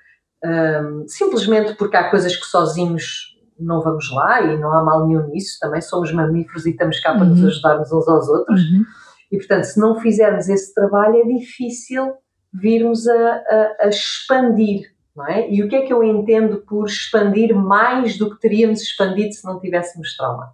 um, 0.44 1.06
simplesmente 1.08 1.76
porque 1.76 1.98
há 1.98 2.10
coisas 2.10 2.36
que 2.36 2.46
sozinhos 2.46 3.36
não 3.60 3.82
vamos 3.82 4.12
lá 4.12 4.42
e 4.42 4.58
não 4.58 4.72
há 4.72 4.84
mal 4.84 5.08
nenhum 5.08 5.28
nisso, 5.28 5.58
também 5.60 5.82
somos 5.82 6.12
mamíferos 6.14 6.66
e 6.66 6.72
estamos 6.72 7.00
cá 7.00 7.14
para 7.14 7.24
uhum. 7.24 7.30
nos 7.30 7.44
ajudarmos 7.44 7.92
uns 7.92 8.08
aos 8.08 8.30
outros. 8.30 8.62
Uhum. 8.62 8.86
E 9.32 9.38
portanto, 9.38 9.64
se 9.64 9.80
não 9.80 10.00
fizermos 10.00 10.48
esse 10.48 10.74
trabalho, 10.74 11.18
é 11.18 11.24
difícil 11.24 12.14
virmos 12.60 13.08
a, 13.08 13.14
a, 13.14 13.76
a 13.82 13.88
expandir, 13.88 14.92
não 15.16 15.28
é? 15.28 15.50
E 15.50 15.64
o 15.64 15.70
que 15.70 15.76
é 15.76 15.82
que 15.82 15.94
eu 15.94 16.04
entendo 16.04 16.64
por 16.68 16.86
expandir 16.86 17.56
mais 17.56 18.18
do 18.18 18.30
que 18.30 18.40
teríamos 18.40 18.82
expandido 18.82 19.34
se 19.34 19.46
não 19.46 19.60
tivéssemos 19.60 20.16
trauma? 20.16 20.52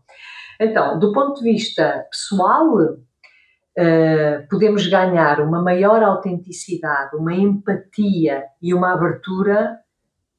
Então, 0.59 0.99
do 0.99 1.11
ponto 1.11 1.41
de 1.41 1.51
vista 1.51 2.05
pessoal, 2.11 2.75
uh, 2.77 4.47
podemos 4.49 4.87
ganhar 4.87 5.41
uma 5.41 5.61
maior 5.61 6.01
autenticidade, 6.03 7.15
uma 7.15 7.33
empatia 7.33 8.43
e 8.61 8.73
uma 8.73 8.93
abertura 8.93 9.79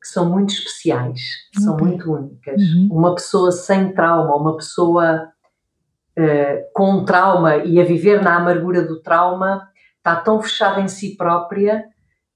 que 0.01 0.09
são 0.09 0.29
muito 0.29 0.53
especiais, 0.53 1.21
que 1.53 1.63
são 1.63 1.77
muito 1.77 2.13
únicas. 2.13 2.61
Uhum. 2.61 2.89
Uma 2.93 3.15
pessoa 3.15 3.51
sem 3.51 3.93
trauma, 3.95 4.37
uma 4.37 4.57
pessoa 4.57 5.29
uh, 6.19 6.73
com 6.75 7.05
trauma 7.05 7.57
e 7.57 7.81
a 7.81 7.85
viver 7.85 8.23
na 8.23 8.37
amargura 8.37 8.83
do 8.83 9.01
trauma, 9.01 9.67
está 10.05 10.17
tão 10.17 10.43
fechada 10.43 10.83
em 10.83 10.89
si 10.89 11.17
própria 11.17 11.87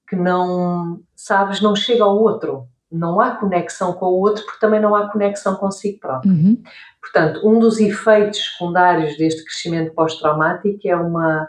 que 0.08 0.16
não, 0.16 1.02
sabes, 1.14 1.60
não 1.60 1.76
chega 1.76 2.02
ao 2.02 2.16
outro. 2.16 2.66
Não 2.90 3.20
há 3.20 3.32
conexão 3.32 3.92
com 3.92 4.06
o 4.06 4.20
outro 4.20 4.42
porque 4.46 4.58
também 4.58 4.80
não 4.80 4.94
há 4.94 5.12
conexão 5.12 5.54
consigo 5.56 6.00
próprio. 6.00 6.32
Uhum. 6.32 6.62
Portanto, 7.02 7.46
um 7.46 7.58
dos 7.58 7.78
efeitos 7.78 8.40
secundários 8.40 9.18
deste 9.18 9.44
crescimento 9.44 9.92
pós-traumático 9.94 10.80
é 10.88 10.96
uma, 10.96 11.46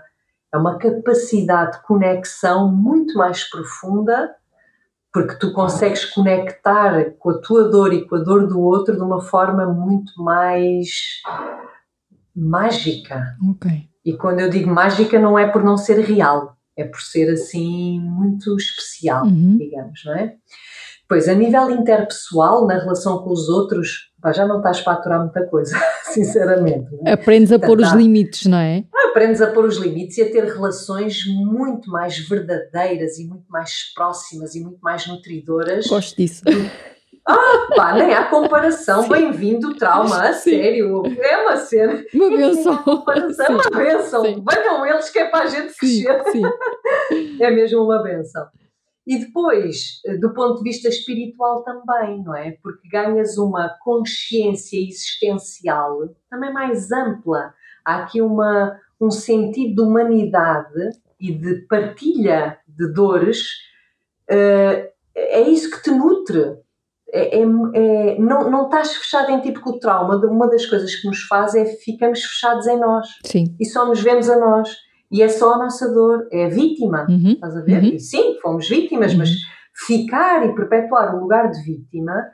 é 0.53 0.57
uma 0.57 0.77
capacidade 0.77 1.77
de 1.77 1.83
conexão 1.83 2.69
muito 2.69 3.17
mais 3.17 3.49
profunda, 3.49 4.35
porque 5.13 5.35
tu 5.35 5.53
consegues 5.53 6.03
conectar 6.03 7.11
com 7.17 7.29
a 7.29 7.37
tua 7.39 7.69
dor 7.69 7.93
e 7.93 8.05
com 8.05 8.17
a 8.17 8.19
dor 8.19 8.45
do 8.45 8.59
outro 8.59 8.97
de 8.97 9.01
uma 9.01 9.21
forma 9.21 9.65
muito 9.65 10.11
mais 10.21 10.89
mágica. 12.35 13.37
Okay. 13.51 13.88
E 14.05 14.15
quando 14.15 14.39
eu 14.39 14.49
digo 14.49 14.69
mágica, 14.69 15.19
não 15.19 15.37
é 15.37 15.47
por 15.47 15.63
não 15.63 15.77
ser 15.77 15.99
real, 15.99 16.55
é 16.77 16.83
por 16.83 17.01
ser 17.01 17.29
assim 17.29 17.99
muito 17.99 18.55
especial, 18.55 19.25
uhum. 19.25 19.57
digamos, 19.57 20.01
não 20.05 20.15
é? 20.15 20.35
Pois, 21.07 21.27
a 21.27 21.33
nível 21.33 21.71
interpessoal, 21.71 22.67
na 22.67 22.77
relação 22.77 23.23
com 23.23 23.31
os 23.31 23.49
outros, 23.49 24.11
já 24.33 24.45
não 24.45 24.57
estás 24.57 24.79
para 24.79 24.93
aturar 24.93 25.19
muita 25.19 25.43
coisa, 25.47 25.75
sinceramente. 26.05 26.87
É? 27.03 27.13
Aprendes 27.13 27.51
a 27.51 27.57
pôr 27.57 27.79
os 27.79 27.91
limites, 27.93 28.45
não 28.45 28.59
é? 28.59 28.83
Aprendes 29.09 29.41
a 29.41 29.47
pôr 29.47 29.65
os 29.65 29.77
limites 29.77 30.19
e 30.19 30.21
a 30.21 30.31
ter 30.31 30.43
relações 30.43 31.25
muito 31.25 31.89
mais 31.89 32.19
verdadeiras 32.19 33.17
e 33.17 33.27
muito 33.27 33.45
mais 33.49 33.91
próximas 33.95 34.53
e 34.53 34.61
muito 34.61 34.79
mais 34.81 35.07
nutridoras. 35.07 35.87
Gosto 35.87 36.15
disso. 36.15 36.43
Ah, 37.31 37.67
pá, 37.75 37.93
nem 37.93 38.11
há 38.11 38.27
comparação. 38.27 39.07
Bem-vindo, 39.07 39.75
trauma, 39.75 40.29
a 40.29 40.33
Sim. 40.33 40.49
sério. 40.49 41.03
É 41.21 41.37
uma 41.43 41.57
cena. 41.57 42.03
Uma 42.11 42.29
benção. 42.31 42.83
É 43.37 43.51
uma 43.53 43.69
benção. 43.69 44.23
Venham 44.23 44.83
eles 44.83 45.11
que 45.11 45.19
é 45.19 45.25
para 45.29 45.43
a 45.43 45.47
gente 45.47 45.75
crescer. 45.75 46.23
Sim. 46.31 46.41
É 47.39 47.51
mesmo 47.51 47.83
uma 47.83 48.01
benção. 48.01 48.47
E 49.05 49.19
depois, 49.19 50.01
do 50.19 50.33
ponto 50.33 50.57
de 50.57 50.63
vista 50.63 50.89
espiritual 50.89 51.63
também, 51.63 52.23
não 52.23 52.35
é? 52.35 52.57
Porque 52.63 52.87
ganhas 52.89 53.37
uma 53.37 53.69
consciência 53.83 54.77
existencial 54.77 56.09
também 56.29 56.51
mais 56.51 56.91
ampla. 56.91 57.53
Há 57.85 58.03
aqui 58.03 58.21
uma, 58.21 58.75
um 58.99 59.11
sentido 59.11 59.75
de 59.75 59.81
humanidade 59.81 60.89
e 61.19 61.31
de 61.31 61.61
partilha 61.67 62.57
de 62.67 62.91
dores. 62.91 63.39
Uh, 64.29 64.89
é 65.15 65.41
isso 65.41 65.71
que 65.71 65.83
te 65.83 65.91
nutre 65.91 66.57
é, 67.11 67.39
é, 67.39 67.41
é, 67.41 68.19
não, 68.19 68.49
não 68.49 68.65
estás 68.65 68.95
fechado 68.95 69.31
em 69.31 69.41
tipo 69.41 69.61
com 69.61 69.71
o 69.71 69.79
trauma. 69.79 70.15
Uma 70.25 70.49
das 70.49 70.65
coisas 70.65 70.95
que 70.95 71.07
nos 71.07 71.21
faz 71.23 71.55
é 71.55 71.65
ficamos 71.65 72.21
fechados 72.21 72.67
em 72.67 72.79
nós. 72.79 73.07
Sim. 73.25 73.55
E 73.59 73.65
só 73.65 73.85
nos 73.87 74.01
vemos 74.01 74.29
a 74.29 74.37
nós. 74.37 74.69
E 75.11 75.23
é 75.23 75.27
só 75.27 75.53
a 75.53 75.57
nossa 75.57 75.91
dor. 75.91 76.27
É 76.31 76.45
a 76.45 76.49
vítima. 76.49 77.07
Uhum. 77.09 77.31
Estás 77.31 77.55
a 77.55 77.61
ver? 77.61 77.83
Uhum. 77.83 77.89
E 77.89 77.99
sim, 77.99 78.37
fomos 78.41 78.69
vítimas, 78.69 79.13
uhum. 79.13 79.19
mas 79.19 79.29
ficar 79.73 80.45
e 80.45 80.53
perpetuar 80.53 81.15
o 81.15 81.19
lugar 81.19 81.49
de 81.49 81.61
vítima 81.63 82.25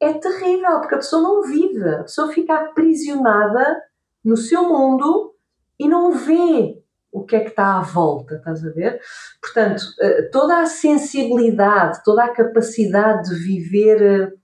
é 0.00 0.12
terrível, 0.12 0.80
porque 0.80 0.94
a 0.94 0.98
pessoa 0.98 1.22
não 1.22 1.42
vive. 1.42 1.88
A 1.88 2.02
pessoa 2.02 2.32
fica 2.32 2.54
aprisionada 2.54 3.76
no 4.24 4.36
seu 4.36 4.68
mundo 4.68 5.34
e 5.78 5.88
não 5.88 6.12
vê 6.12 6.77
o 7.12 7.24
que 7.24 7.36
é 7.36 7.40
que 7.40 7.50
está 7.50 7.78
à 7.78 7.80
volta, 7.80 8.36
estás 8.36 8.64
a 8.64 8.70
ver? 8.70 9.00
Portanto, 9.40 9.82
eh, 10.00 10.22
toda 10.30 10.60
a 10.60 10.66
sensibilidade, 10.66 12.02
toda 12.04 12.24
a 12.24 12.32
capacidade 12.32 13.30
de 13.30 13.34
viver, 13.36 14.34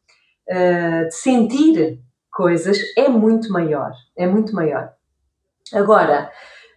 eh, 0.48 1.04
de 1.04 1.14
sentir 1.14 2.00
coisas 2.30 2.78
é 2.96 3.08
muito 3.08 3.52
maior, 3.52 3.92
é 4.16 4.26
muito 4.26 4.54
maior. 4.54 4.92
Agora, 5.72 6.30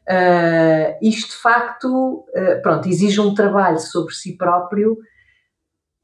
eh, 0.08 0.98
isto 1.02 1.32
de 1.32 1.42
facto, 1.42 2.26
pronto, 2.62 2.88
exige 2.88 3.20
um 3.20 3.34
trabalho 3.34 3.80
sobre 3.80 4.14
si 4.14 4.38
próprio 4.38 4.98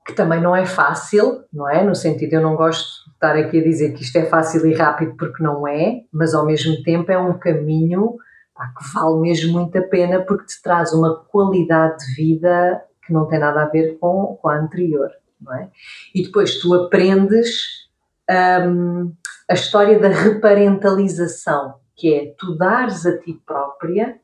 que 0.06 0.14
também 0.14 0.42
não 0.42 0.56
é 0.56 0.66
fácil, 0.66 1.46
não 1.52 1.70
é? 1.70 1.82
No 1.82 1.96
sentido, 1.96 2.34
eu 2.34 2.42
não 2.42 2.56
gosto 2.56 3.06
de 3.06 3.14
estar 3.14 3.38
aqui 3.38 3.60
a 3.60 3.64
dizer 3.64 3.94
que 3.94 4.04
isto 4.04 4.18
é 4.18 4.26
fácil 4.26 4.66
e 4.66 4.74
rápido 4.74 5.16
porque 5.16 5.42
não 5.42 5.66
é, 5.66 6.02
mas 6.12 6.34
ao 6.34 6.46
mesmo 6.46 6.82
tempo 6.84 7.10
é 7.10 7.18
um 7.18 7.40
caminho 7.40 8.18
pá, 8.54 8.74
que 8.78 8.94
vale 8.94 9.20
mesmo 9.22 9.54
muito 9.54 9.78
a 9.78 9.82
pena 9.82 10.22
porque 10.22 10.46
te 10.46 10.62
traz 10.62 10.94
uma 10.94 11.16
qualidade 11.16 12.06
de 12.06 12.16
vida 12.16 12.84
que 13.06 13.14
não 13.14 13.28
tem 13.28 13.40
nada 13.40 13.64
a 13.64 13.70
ver 13.70 13.98
com, 14.00 14.38
com 14.42 14.50
a 14.50 14.58
anterior, 14.58 15.10
não 15.42 15.54
é? 15.54 15.70
E 16.16 16.24
depois 16.24 16.60
tu 16.60 16.74
aprendes 16.74 17.50
um, 18.68 19.14
a 19.50 19.54
história 19.54 20.00
da 20.00 20.08
reparentalização, 20.10 21.76
que 21.96 22.14
é 22.14 22.34
tu 22.38 22.56
dares 22.58 23.06
a 23.06 23.18
ti 23.18 23.34
própria 23.46 24.20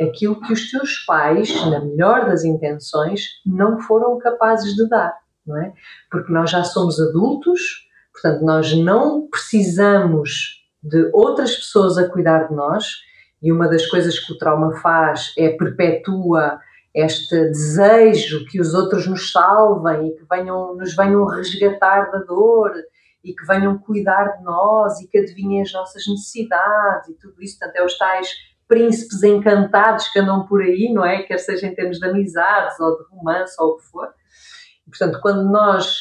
aquilo 0.00 0.40
que 0.40 0.52
os 0.52 0.70
teus 0.70 0.98
pais, 1.04 1.54
na 1.66 1.80
melhor 1.80 2.26
das 2.26 2.44
intenções, 2.44 3.40
não 3.44 3.78
foram 3.78 4.18
capazes 4.18 4.74
de 4.74 4.88
dar, 4.88 5.14
não 5.46 5.56
é? 5.56 5.72
Porque 6.10 6.32
nós 6.32 6.50
já 6.50 6.64
somos 6.64 7.00
adultos, 7.00 7.88
portanto 8.12 8.42
nós 8.42 8.72
não 8.74 9.28
precisamos 9.28 10.62
de 10.82 11.10
outras 11.12 11.54
pessoas 11.54 11.96
a 11.98 12.08
cuidar 12.08 12.48
de 12.48 12.54
nós, 12.54 12.96
e 13.42 13.50
uma 13.50 13.68
das 13.68 13.86
coisas 13.86 14.18
que 14.18 14.32
o 14.32 14.38
trauma 14.38 14.76
faz 14.80 15.32
é 15.36 15.50
perpetua 15.50 16.60
este 16.94 17.34
desejo 17.48 18.44
que 18.46 18.60
os 18.60 18.74
outros 18.74 19.06
nos 19.06 19.32
salvem 19.32 20.08
e 20.08 20.14
que 20.14 20.24
venham, 20.30 20.76
nos 20.76 20.94
venham 20.94 21.24
resgatar 21.24 22.10
da 22.10 22.18
dor 22.18 22.72
e 23.24 23.32
que 23.32 23.46
venham 23.46 23.78
cuidar 23.78 24.36
de 24.36 24.44
nós 24.44 25.00
e 25.00 25.08
que 25.08 25.18
adivinhem 25.18 25.62
as 25.62 25.72
nossas 25.72 26.06
necessidades 26.06 27.08
e 27.08 27.14
tudo 27.14 27.42
isso, 27.42 27.58
portanto, 27.58 27.76
é 27.76 27.84
os 27.84 27.96
tais 27.96 28.28
príncipes 28.68 29.22
encantados 29.22 30.08
que 30.08 30.18
andam 30.18 30.46
por 30.46 30.60
aí, 30.60 30.92
não 30.92 31.04
é? 31.04 31.22
Quer 31.22 31.38
seja 31.38 31.66
em 31.66 31.74
termos 31.74 31.98
de 31.98 32.06
amizades 32.06 32.78
ou 32.80 32.98
de 32.98 33.04
romance 33.10 33.54
ou 33.58 33.70
o 33.70 33.76
que 33.76 33.84
for. 33.84 34.08
Portanto, 34.86 35.20
quando 35.20 35.44
nós 35.50 35.96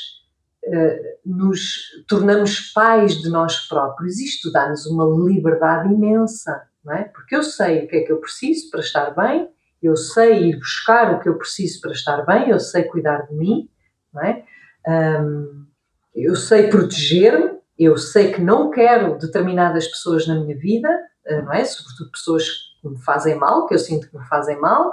uh, 0.66 1.20
nos 1.26 1.62
tornamos 2.08 2.72
pais 2.74 3.22
de 3.22 3.30
nós 3.30 3.68
próprios, 3.68 4.20
isto 4.20 4.52
dá-nos 4.52 4.86
uma 4.86 5.06
liberdade 5.26 5.94
imensa, 5.94 6.64
não 6.84 6.94
é? 6.94 7.04
Porque 7.06 7.36
eu 7.36 7.44
sei 7.44 7.86
o 7.86 7.88
que 7.88 7.98
é 7.98 8.02
que 8.02 8.12
eu 8.12 8.20
preciso 8.20 8.70
para 8.70 8.80
estar 8.80 9.12
bem, 9.12 9.50
eu 9.82 9.96
sei 9.96 10.50
ir 10.50 10.60
buscar 10.60 11.14
o 11.14 11.20
que 11.20 11.28
eu 11.28 11.38
preciso 11.38 11.82
para 11.82 11.92
estar 11.92 12.26
bem, 12.26 12.50
eu 12.50 12.60
sei 12.60 12.84
cuidar 12.84 13.28
de 13.28 13.36
mim, 13.36 13.70
não 14.14 14.24
é? 14.24 14.44
Um, 14.88 15.66
eu 16.14 16.36
sei 16.36 16.68
proteger-me, 16.68 17.60
eu 17.78 17.98
sei 17.98 18.32
que 18.32 18.42
não 18.42 18.70
quero 18.70 19.18
determinadas 19.18 19.88
pessoas 19.88 20.28
na 20.28 20.36
minha 20.36 20.58
vida, 20.58 20.90
eh, 21.26 21.42
não 21.42 21.54
é? 21.54 21.64
Sobretudo 21.64 22.12
pessoas 22.12 22.46
que 22.82 22.90
me 22.90 23.02
fazem 23.04 23.36
mal, 23.36 23.66
que 23.66 23.74
eu 23.74 23.80
sinto 23.80 24.10
que 24.10 24.18
me 24.18 24.28
fazem 24.28 24.60
mal. 24.60 24.92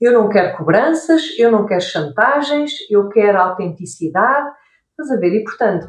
Eu 0.00 0.12
não 0.12 0.28
quero 0.28 0.56
cobranças, 0.56 1.22
eu 1.38 1.50
não 1.50 1.66
quero 1.66 1.80
chantagens, 1.80 2.72
eu 2.90 3.08
quero 3.08 3.38
autenticidade. 3.38 4.48
Estás 4.90 5.10
a 5.10 5.20
ver? 5.20 5.34
E 5.34 5.44
portanto, 5.44 5.88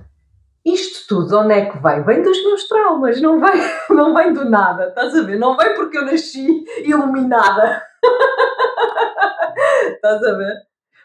isto 0.65 1.07
tudo, 1.07 1.39
onde 1.39 1.53
é 1.53 1.65
que 1.69 1.77
vem? 1.77 2.03
Vem 2.03 2.23
dos 2.23 2.43
meus 2.43 2.67
traumas, 2.67 3.21
não 3.21 3.39
vem, 3.39 3.53
não 3.95 4.15
vem 4.15 4.33
do 4.33 4.49
nada, 4.49 4.87
estás 4.87 5.15
a 5.15 5.21
ver? 5.21 5.37
Não 5.37 5.55
vem 5.55 5.75
porque 5.75 5.97
eu 5.97 6.05
nasci 6.05 6.65
iluminada. 6.83 7.83
estás 9.95 10.23
a 10.23 10.33
ver? 10.33 10.55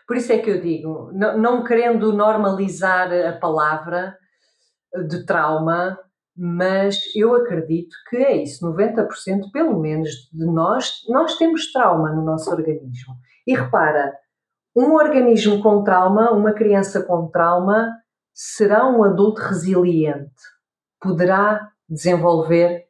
Por 0.07 0.17
isso 0.17 0.33
é 0.33 0.39
que 0.39 0.51
eu 0.51 0.61
digo, 0.61 1.11
não, 1.13 1.39
não 1.39 1.65
querendo 1.65 2.13
normalizar 2.13 3.13
a 3.13 3.33
palavra 3.33 4.17
de 5.09 5.25
trauma, 5.25 5.99
mas 6.37 6.99
eu 7.15 7.35
acredito 7.35 7.95
que 8.09 8.17
é 8.17 8.43
isso, 8.43 8.65
90% 8.67 9.53
pelo 9.53 9.79
menos 9.79 10.11
de 10.33 10.47
nós, 10.47 11.03
nós 11.09 11.37
temos 11.37 11.71
trauma 11.71 12.11
no 12.11 12.25
nosso 12.25 12.51
organismo. 12.51 13.15
E 13.47 13.55
repara, 13.55 14.13
um 14.75 14.95
organismo 14.95 15.63
com 15.63 15.85
trauma, 15.85 16.31
uma 16.33 16.53
criança 16.53 17.03
com 17.03 17.29
trauma, 17.29 17.91
será 18.33 18.87
um 18.89 19.03
adulto 19.03 19.41
resiliente, 19.41 20.31
poderá 21.01 21.70
desenvolver 21.89 22.87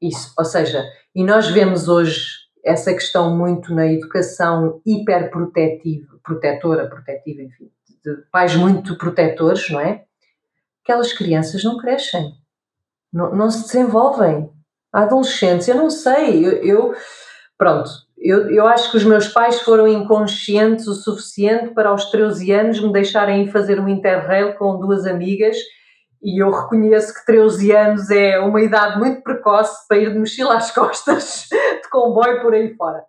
isso. 0.00 0.32
Ou 0.36 0.44
seja, 0.44 0.84
e 1.14 1.24
nós 1.24 1.48
vemos 1.48 1.88
hoje 1.88 2.40
essa 2.64 2.92
questão 2.92 3.36
muito 3.36 3.74
na 3.74 3.86
educação 3.86 4.80
hiperprotetiva, 4.84 6.18
protetora, 6.22 6.88
protetiva, 6.88 7.42
enfim, 7.42 7.70
de 8.04 8.16
pais 8.30 8.54
muito 8.54 8.96
protetores, 8.96 9.68
não 9.70 9.80
é? 9.80 10.04
Aquelas 10.82 11.12
crianças 11.12 11.62
não 11.64 11.78
crescem, 11.78 12.34
não, 13.12 13.34
não 13.34 13.50
se 13.50 13.62
desenvolvem. 13.64 14.50
A 14.92 15.02
adolescência, 15.02 15.72
eu 15.72 15.76
não 15.76 15.90
sei, 15.90 16.44
eu, 16.44 16.52
eu 16.64 16.94
pronto, 17.56 17.90
eu, 18.20 18.50
eu 18.50 18.66
acho 18.66 18.90
que 18.90 18.98
os 18.98 19.04
meus 19.04 19.28
pais 19.28 19.60
foram 19.60 19.88
inconscientes 19.88 20.86
o 20.86 20.94
suficiente 20.94 21.72
para 21.72 21.88
aos 21.88 22.10
13 22.10 22.52
anos 22.52 22.80
me 22.80 22.92
deixarem 22.92 23.44
ir 23.44 23.50
fazer 23.50 23.80
um 23.80 23.88
interrail 23.88 24.54
com 24.54 24.78
duas 24.78 25.06
amigas 25.06 25.56
e 26.22 26.42
eu 26.42 26.50
reconheço 26.50 27.14
que 27.14 27.24
13 27.24 27.72
anos 27.72 28.10
é 28.10 28.38
uma 28.38 28.60
idade 28.60 28.98
muito 28.98 29.22
precoce 29.22 29.88
para 29.88 29.96
ir 29.96 30.12
de 30.12 30.18
mochila 30.18 30.56
às 30.56 30.70
costas, 30.70 31.46
de 31.82 31.88
comboio 31.88 32.42
por 32.42 32.52
aí 32.52 32.74
fora. 32.74 33.02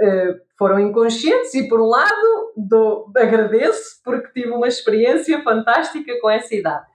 Uh, 0.00 0.34
foram 0.58 0.80
inconscientes 0.80 1.54
e 1.54 1.68
por 1.68 1.80
um 1.80 1.86
lado 1.86 2.52
dou, 2.56 3.12
agradeço 3.16 4.00
porque 4.04 4.32
tive 4.32 4.50
uma 4.50 4.66
experiência 4.66 5.40
fantástica 5.44 6.18
com 6.20 6.28
essa 6.28 6.52
idade. 6.54 6.86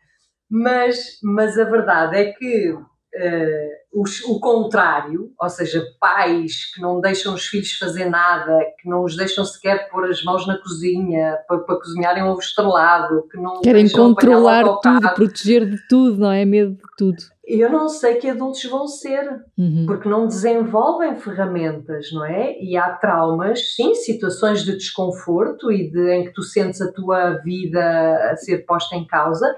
Mas, 0.50 1.20
mas 1.24 1.58
a 1.58 1.64
verdade 1.64 2.18
é 2.18 2.34
que 2.34 2.72
uh, 2.72 3.70
o, 3.96 4.04
o, 4.34 4.40
contrário, 4.42 5.32
ou 5.40 5.50
seja, 5.50 5.82
pais 6.00 6.74
que 6.74 6.82
não 6.82 7.00
deixam 7.00 7.34
os 7.34 7.46
filhos 7.46 7.78
fazer 7.78 8.10
nada, 8.10 8.60
que 8.78 8.90
não 8.90 9.06
os 9.06 9.16
deixam 9.16 9.46
sequer 9.46 9.90
pôr 9.90 10.04
as 10.10 10.22
mãos 10.22 10.46
na 10.46 10.58
cozinha 10.58 11.38
para, 11.48 11.60
para 11.60 11.78
cozinharem 11.78 12.24
um 12.24 12.28
ovo 12.28 12.42
estrelado, 12.42 13.26
que 13.32 13.38
não 13.38 13.62
querem 13.62 13.90
controlar 13.90 14.64
tudo, 14.82 15.14
proteger 15.14 15.66
de 15.70 15.78
tudo, 15.88 16.18
não 16.18 16.32
é? 16.32 16.44
Medo 16.44 16.74
de 16.74 16.82
tudo 16.98 17.36
eu 17.48 17.72
não 17.72 17.88
sei 17.88 18.16
que 18.16 18.30
adultos 18.30 18.64
vão 18.66 18.88
ser, 18.88 19.44
uhum. 19.58 19.86
porque 19.86 20.10
não 20.10 20.28
desenvolvem 20.28 21.16
ferramentas, 21.16 22.12
não 22.12 22.26
é? 22.26 22.58
E 22.60 22.76
há 22.76 22.90
traumas, 22.90 23.76
sim, 23.76 23.94
situações 23.94 24.64
de 24.64 24.74
desconforto 24.74 25.72
e 25.72 25.90
de, 25.90 26.12
em 26.12 26.26
que 26.26 26.34
tu 26.34 26.42
sentes 26.42 26.82
a 26.82 26.92
tua 26.92 27.36
vida 27.44 28.32
a 28.32 28.36
ser 28.36 28.66
posta 28.66 28.96
em 28.96 29.06
causa, 29.06 29.56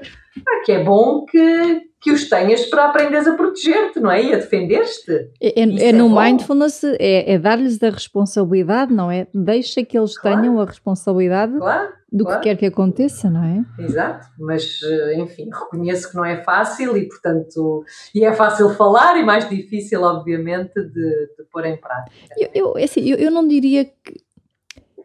que 0.65 0.71
é 0.73 0.83
bom 0.83 1.23
que, 1.23 1.81
que 2.01 2.11
os 2.11 2.27
tenhas 2.27 2.65
para 2.65 2.85
aprenderes 2.85 3.27
a 3.27 3.35
proteger-te, 3.35 4.01
não 4.01 4.11
é? 4.11 4.21
A 4.33 4.37
defender-te. 4.37 5.31
É, 5.41 5.61
é, 5.61 5.89
é 5.89 5.91
no 5.91 6.09
bom. 6.09 6.21
mindfulness, 6.21 6.83
é, 6.83 7.33
é 7.33 7.39
dar-lhes 7.39 7.81
a 7.81 7.89
responsabilidade, 7.89 8.93
não 8.93 9.11
é? 9.11 9.27
Deixa 9.33 9.83
que 9.83 9.97
eles 9.97 10.17
claro. 10.17 10.41
tenham 10.41 10.59
a 10.59 10.65
responsabilidade 10.65 11.57
claro 11.57 11.97
do 12.11 12.23
claro. 12.23 12.39
que 12.39 12.49
quer 12.49 12.55
que 12.55 12.65
aconteça, 12.65 13.29
não 13.29 13.43
é? 13.43 13.65
Exato, 13.83 14.27
mas 14.39 14.79
eh, 14.83 15.19
enfim, 15.19 15.49
reconheço 15.51 16.09
que 16.09 16.15
não 16.15 16.23
é 16.23 16.41
fácil 16.41 16.95
e 16.95 17.07
portanto, 17.07 17.83
e 18.15 18.23
é 18.23 18.33
fácil 18.33 18.69
falar 18.69 19.17
e 19.17 19.23
mais 19.23 19.47
difícil 19.49 20.01
obviamente 20.01 20.73
de, 20.75 20.91
de 21.37 21.43
pôr 21.51 21.65
em 21.65 21.77
prática. 21.77 22.33
Eu, 22.37 22.49
eu, 22.53 22.77
é 22.77 22.85
assim, 22.85 23.01
eu, 23.01 23.17
eu 23.17 23.29
não 23.29 23.45
diria 23.45 23.85
que 23.85 24.25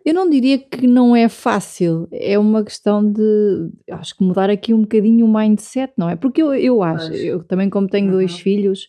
eu 0.05 0.15
não 0.15 0.29
diria 0.29 0.59
que 0.59 0.87
não 0.87 1.15
é 1.15 1.29
fácil, 1.29 2.09
é 2.11 2.37
uma 2.37 2.65
questão 2.65 3.09
de 3.09 3.71
acho 3.91 4.17
que 4.17 4.25
mudar 4.25 4.51
aqui 4.51 4.75
um 4.75 4.83
bocadinho 4.83 5.27
o 5.27 5.33
mindset, 5.33 5.93
não 5.97 6.09
é? 6.09 6.17
Porque 6.17 6.43
eu, 6.43 6.53
eu 6.55 6.83
acho, 6.83 7.13
eu 7.13 7.45
também 7.45 7.71
como 7.71 7.87
tenho 7.87 8.07
uhum. 8.07 8.13
dois 8.13 8.37
filhos, 8.39 8.89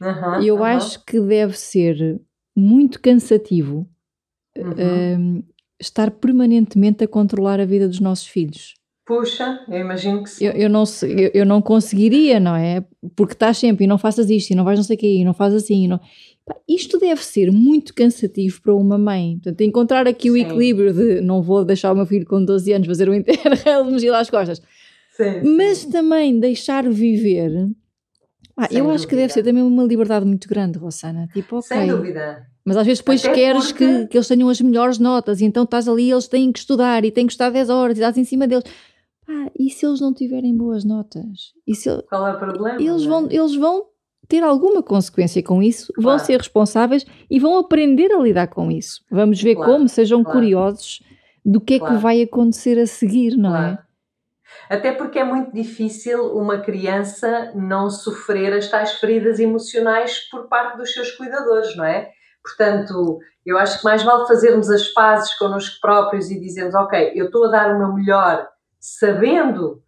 uhum, 0.00 0.42
eu 0.42 0.56
uhum. 0.56 0.64
acho 0.64 1.04
que 1.04 1.20
deve 1.20 1.58
ser 1.58 2.20
muito 2.56 3.00
cansativo 3.00 3.88
uhum. 4.56 4.74
um, 5.18 5.42
estar 5.80 6.10
permanentemente 6.10 7.04
a 7.04 7.08
controlar 7.08 7.60
a 7.60 7.64
vida 7.64 7.86
dos 7.86 8.00
nossos 8.00 8.26
filhos. 8.26 8.74
Puxa, 9.08 9.64
eu 9.68 9.78
imagino 9.78 10.22
que 10.22 10.28
sim. 10.28 10.44
Eu, 10.44 10.52
eu 10.52 10.68
não, 10.68 10.84
eu, 11.02 11.30
eu, 11.32 11.46
não 11.46 11.62
conseguiria, 11.62 12.38
não 12.38 12.54
é? 12.54 12.84
Porque 13.16 13.32
estás 13.32 13.56
sempre 13.56 13.84
e 13.84 13.86
não 13.86 13.96
faças 13.96 14.28
isto, 14.28 14.50
e 14.50 14.54
não 14.54 14.64
vais 14.64 14.78
não 14.78 14.84
sei 14.84 14.96
o 14.96 14.98
quê, 14.98 15.14
e 15.14 15.24
não 15.24 15.32
fazes 15.32 15.62
assim. 15.62 15.84
E 15.84 15.88
não... 15.88 15.98
Isto 16.68 16.98
deve 16.98 17.24
ser 17.24 17.50
muito 17.50 17.94
cansativo 17.94 18.60
para 18.60 18.74
uma 18.74 18.98
mãe. 18.98 19.38
Portanto, 19.42 19.62
encontrar 19.62 20.06
aqui 20.06 20.30
o 20.30 20.34
sim. 20.34 20.42
equilíbrio 20.42 20.92
de 20.92 21.22
não 21.22 21.40
vou 21.40 21.64
deixar 21.64 21.90
o 21.90 21.96
meu 21.96 22.04
filho 22.04 22.26
com 22.26 22.44
12 22.44 22.70
anos 22.70 22.86
fazer 22.86 23.08
o 23.08 23.14
interrail 23.14 23.84
de 23.84 23.90
mochila 23.90 24.18
às 24.18 24.28
costas, 24.28 24.60
sim, 25.12 25.56
mas 25.56 25.78
sim. 25.78 25.90
também 25.90 26.38
deixar 26.38 26.86
viver. 26.86 27.50
Ah, 28.58 28.66
eu 28.72 28.90
acho 28.90 29.06
que 29.06 29.14
deve 29.14 29.32
ser 29.32 29.44
também 29.44 29.62
uma 29.62 29.84
liberdade 29.84 30.26
muito 30.26 30.48
grande, 30.48 30.78
Rossana. 30.78 31.28
Tipo, 31.32 31.58
ok. 31.58 31.68
Sem 31.68 31.86
dúvida. 31.86 32.44
Mas 32.64 32.76
às 32.76 32.84
vezes 32.84 32.98
depois 32.98 33.24
Até 33.24 33.34
queres 33.34 33.66
porque... 33.68 33.86
que, 33.86 34.06
que 34.08 34.16
eles 34.18 34.26
tenham 34.26 34.48
as 34.48 34.60
melhores 34.60 34.98
notas 34.98 35.40
e 35.40 35.44
então 35.44 35.62
estás 35.62 35.88
ali 35.88 36.10
eles 36.10 36.26
têm 36.26 36.50
que 36.50 36.58
estudar 36.58 37.04
e 37.04 37.12
têm 37.12 37.26
que 37.26 37.32
estar 37.32 37.50
10 37.50 37.70
horas 37.70 37.96
e 37.96 38.00
estás 38.00 38.18
em 38.18 38.24
cima 38.24 38.48
deles. 38.48 38.64
Pá, 39.24 39.50
e 39.58 39.70
se 39.70 39.86
eles 39.86 40.00
não 40.00 40.12
tiverem 40.12 40.56
boas 40.56 40.84
notas? 40.84 41.54
E 41.66 41.74
se, 41.74 41.88
Qual 42.08 42.26
é 42.26 42.32
o 42.32 42.38
problema? 42.38 42.82
Eles 42.82 43.04
vão, 43.04 43.28
é? 43.30 43.34
eles 43.36 43.54
vão 43.54 43.86
ter 44.26 44.42
alguma 44.42 44.82
consequência 44.82 45.42
com 45.42 45.62
isso, 45.62 45.92
claro. 45.94 46.18
vão 46.18 46.18
ser 46.18 46.36
responsáveis 46.38 47.06
e 47.30 47.38
vão 47.38 47.56
aprender 47.56 48.12
a 48.12 48.18
lidar 48.20 48.48
com 48.48 48.70
isso. 48.70 49.02
Vamos 49.10 49.40
ver 49.40 49.54
claro, 49.54 49.72
como, 49.72 49.88
sejam 49.88 50.22
claro. 50.22 50.40
curiosos 50.40 51.00
do 51.44 51.60
que 51.60 51.74
é 51.74 51.78
que 51.78 51.94
vai 51.94 52.20
acontecer 52.20 52.78
a 52.78 52.86
seguir, 52.86 53.36
não 53.36 53.56
é? 53.56 53.78
Até 54.68 54.92
porque 54.92 55.18
é 55.18 55.24
muito 55.24 55.52
difícil 55.52 56.36
uma 56.36 56.58
criança 56.58 57.52
não 57.54 57.90
sofrer 57.90 58.52
as 58.52 58.68
tais 58.68 58.92
feridas 58.94 59.38
emocionais 59.38 60.28
por 60.30 60.48
parte 60.48 60.76
dos 60.76 60.92
seus 60.92 61.10
cuidadores, 61.12 61.76
não 61.76 61.84
é? 61.84 62.10
Portanto, 62.42 63.18
eu 63.44 63.58
acho 63.58 63.78
que 63.78 63.84
mais 63.84 64.02
vale 64.02 64.26
fazermos 64.26 64.70
as 64.70 64.88
pazes 64.88 65.34
connosco 65.34 65.80
próprios 65.80 66.30
e 66.30 66.40
dizermos: 66.40 66.74
Ok, 66.74 67.12
eu 67.14 67.26
estou 67.26 67.46
a 67.46 67.50
dar 67.50 67.74
o 67.74 67.78
meu 67.78 67.92
melhor, 67.92 68.48
sabendo 68.78 69.82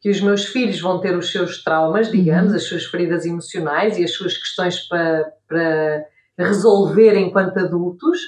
que 0.00 0.10
os 0.10 0.20
meus 0.20 0.44
filhos 0.44 0.80
vão 0.80 1.00
ter 1.00 1.16
os 1.16 1.32
seus 1.32 1.62
traumas, 1.64 2.10
digamos, 2.10 2.50
uhum. 2.50 2.56
as 2.56 2.64
suas 2.64 2.84
feridas 2.84 3.24
emocionais 3.24 3.98
e 3.98 4.04
as 4.04 4.12
suas 4.12 4.36
questões 4.36 4.86
para, 4.86 5.32
para 5.48 6.06
resolver 6.38 7.16
enquanto 7.16 7.58
adultos, 7.58 8.20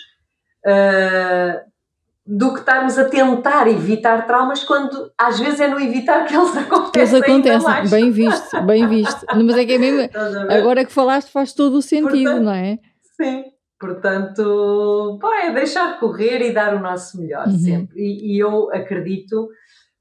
uh, 0.66 1.60
do 2.30 2.52
que 2.52 2.60
estarmos 2.60 2.98
a 2.98 3.08
tentar 3.08 3.66
evitar 3.68 4.26
traumas 4.26 4.62
quando 4.62 5.10
às 5.16 5.40
vezes 5.40 5.60
é 5.60 5.68
no 5.68 5.80
evitar 5.80 6.26
que 6.26 6.36
eles 6.36 6.54
acontecem. 6.58 6.92
Que 6.92 6.98
eles 7.00 7.14
acontecem, 7.14 7.90
bem 7.90 8.10
visto, 8.10 8.62
bem 8.62 8.86
visto. 8.86 9.26
Mas 9.34 9.56
é 9.56 9.64
que 9.64 9.72
é 9.72 9.78
mesmo, 9.78 10.10
agora 10.52 10.84
que 10.84 10.92
falaste 10.92 11.30
faz 11.30 11.54
todo 11.54 11.78
o 11.78 11.82
sentido, 11.82 12.24
Portanto, 12.24 12.44
não 12.44 12.52
é? 12.52 12.78
Sim, 13.16 13.44
Portanto, 13.80 15.18
pá, 15.20 15.44
é 15.44 15.52
deixar 15.52 16.00
correr 16.00 16.42
e 16.42 16.52
dar 16.52 16.74
o 16.74 16.80
nosso 16.80 17.20
melhor 17.20 17.46
uhum. 17.46 17.58
sempre. 17.58 17.96
E, 17.96 18.34
e, 18.34 18.38
eu 18.38 18.72
acredito, 18.72 19.48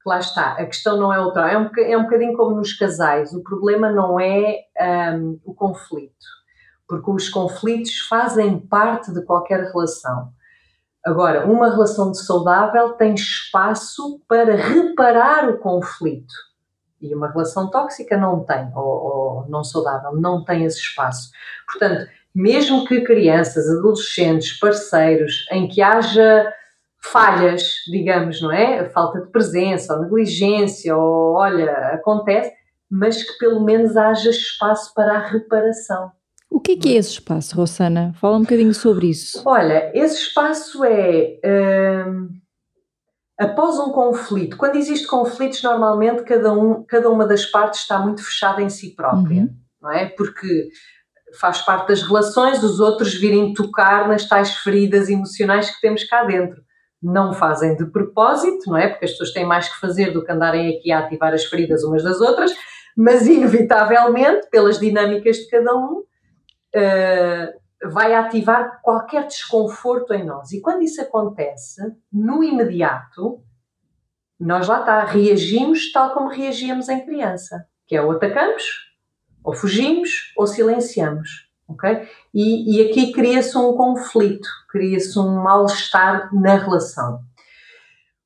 lá 0.04 0.18
está, 0.18 0.52
a 0.52 0.66
questão 0.66 0.98
não 0.98 1.12
é 1.12 1.20
outra, 1.20 1.48
é 1.48 1.56
um, 1.56 1.70
é 1.78 1.96
um 1.96 2.02
bocadinho 2.02 2.36
como 2.36 2.56
nos 2.56 2.72
casais, 2.72 3.32
o 3.32 3.42
problema 3.42 3.92
não 3.92 4.18
é 4.18 4.56
um, 5.14 5.38
o 5.44 5.54
conflito, 5.54 6.12
porque 6.88 7.08
os 7.08 7.28
conflitos 7.28 8.00
fazem 8.08 8.58
parte 8.58 9.12
de 9.12 9.24
qualquer 9.24 9.60
relação. 9.60 10.32
Agora, 11.04 11.46
uma 11.46 11.70
relação 11.70 12.12
saudável 12.12 12.92
tem 12.94 13.14
espaço 13.14 14.20
para 14.28 14.56
reparar 14.56 15.48
o 15.48 15.58
conflito. 15.58 16.34
E 17.00 17.14
uma 17.14 17.30
relação 17.30 17.70
tóxica 17.70 18.16
não 18.16 18.44
tem, 18.44 18.70
ou, 18.74 18.84
ou, 18.84 19.46
não 19.48 19.62
saudável, 19.62 20.12
não 20.20 20.44
tem 20.44 20.64
esse 20.64 20.78
espaço. 20.78 21.30
Portanto, 21.70 22.08
mesmo 22.34 22.84
que 22.84 23.02
crianças, 23.02 23.68
adolescentes, 23.70 24.58
parceiros, 24.58 25.46
em 25.52 25.68
que 25.68 25.80
haja 25.80 26.52
falhas, 27.00 27.76
digamos, 27.88 28.42
não 28.42 28.52
é? 28.52 28.88
Falta 28.90 29.20
de 29.20 29.30
presença, 29.30 29.94
ou 29.94 30.02
negligência, 30.02 30.96
ou 30.96 31.34
olha, 31.34 31.72
acontece, 31.94 32.52
mas 32.90 33.22
que 33.22 33.38
pelo 33.38 33.60
menos 33.64 33.96
haja 33.96 34.30
espaço 34.30 34.92
para 34.94 35.14
a 35.14 35.26
reparação. 35.26 36.10
O 36.50 36.60
que 36.60 36.72
é, 36.72 36.76
que 36.76 36.88
é 36.94 36.96
esse 36.96 37.10
espaço, 37.10 37.54
Rossana? 37.54 38.14
Fala 38.20 38.36
um 38.36 38.42
bocadinho 38.42 38.72
sobre 38.72 39.08
isso. 39.08 39.42
Olha, 39.44 39.90
esse 39.94 40.16
espaço 40.22 40.82
é. 40.84 41.38
Hum, 41.44 42.28
após 43.38 43.78
um 43.78 43.92
conflito, 43.92 44.56
quando 44.56 44.76
existe 44.76 45.06
conflitos, 45.06 45.62
normalmente 45.62 46.22
cada, 46.24 46.52
um, 46.52 46.82
cada 46.84 47.08
uma 47.10 47.26
das 47.26 47.46
partes 47.46 47.80
está 47.80 47.98
muito 47.98 48.24
fechada 48.24 48.62
em 48.62 48.68
si 48.68 48.94
própria, 48.94 49.42
uhum. 49.42 49.50
não 49.80 49.92
é? 49.92 50.06
Porque 50.06 50.68
faz 51.38 51.60
parte 51.60 51.88
das 51.88 52.02
relações 52.02 52.62
os 52.62 52.80
outros 52.80 53.14
virem 53.14 53.52
tocar 53.52 54.08
nas 54.08 54.26
tais 54.26 54.54
feridas 54.56 55.08
emocionais 55.08 55.70
que 55.70 55.80
temos 55.80 56.04
cá 56.04 56.24
dentro. 56.24 56.62
Não 57.02 57.32
fazem 57.32 57.76
de 57.76 57.86
propósito, 57.86 58.68
não 58.68 58.76
é? 58.76 58.88
Porque 58.88 59.04
as 59.04 59.12
pessoas 59.12 59.32
têm 59.32 59.44
mais 59.44 59.68
que 59.68 59.78
fazer 59.78 60.12
do 60.12 60.24
que 60.24 60.32
andarem 60.32 60.76
aqui 60.76 60.90
a 60.90 61.00
ativar 61.00 61.32
as 61.32 61.44
feridas 61.44 61.84
umas 61.84 62.02
das 62.02 62.20
outras, 62.20 62.52
mas 62.96 63.26
inevitavelmente, 63.28 64.48
pelas 64.50 64.80
dinâmicas 64.80 65.36
de 65.36 65.48
cada 65.48 65.76
um, 65.76 66.02
uh, 66.74 67.90
vai 67.90 68.14
ativar 68.14 68.80
qualquer 68.82 69.26
desconforto 69.26 70.12
em 70.12 70.24
nós. 70.24 70.52
E 70.52 70.60
quando 70.60 70.82
isso 70.82 71.00
acontece, 71.00 71.80
no 72.12 72.42
imediato, 72.42 73.42
nós 74.38 74.68
lá 74.68 74.80
está, 74.80 75.04
reagimos 75.04 75.92
tal 75.92 76.12
como 76.12 76.28
reagíamos 76.28 76.88
em 76.88 77.04
criança, 77.04 77.66
que 77.86 77.96
é 77.96 78.02
ou 78.02 78.12
atacamos, 78.12 78.64
ou 79.42 79.54
fugimos, 79.54 80.32
ou 80.36 80.46
silenciamos. 80.46 81.48
Okay? 81.68 82.08
E, 82.32 82.76
e 82.76 82.88
aqui 82.88 83.12
cria-se 83.12 83.56
um 83.58 83.74
conflito, 83.74 84.48
cria-se 84.70 85.18
um 85.18 85.42
mal-estar 85.42 86.34
na 86.34 86.56
relação. 86.56 87.20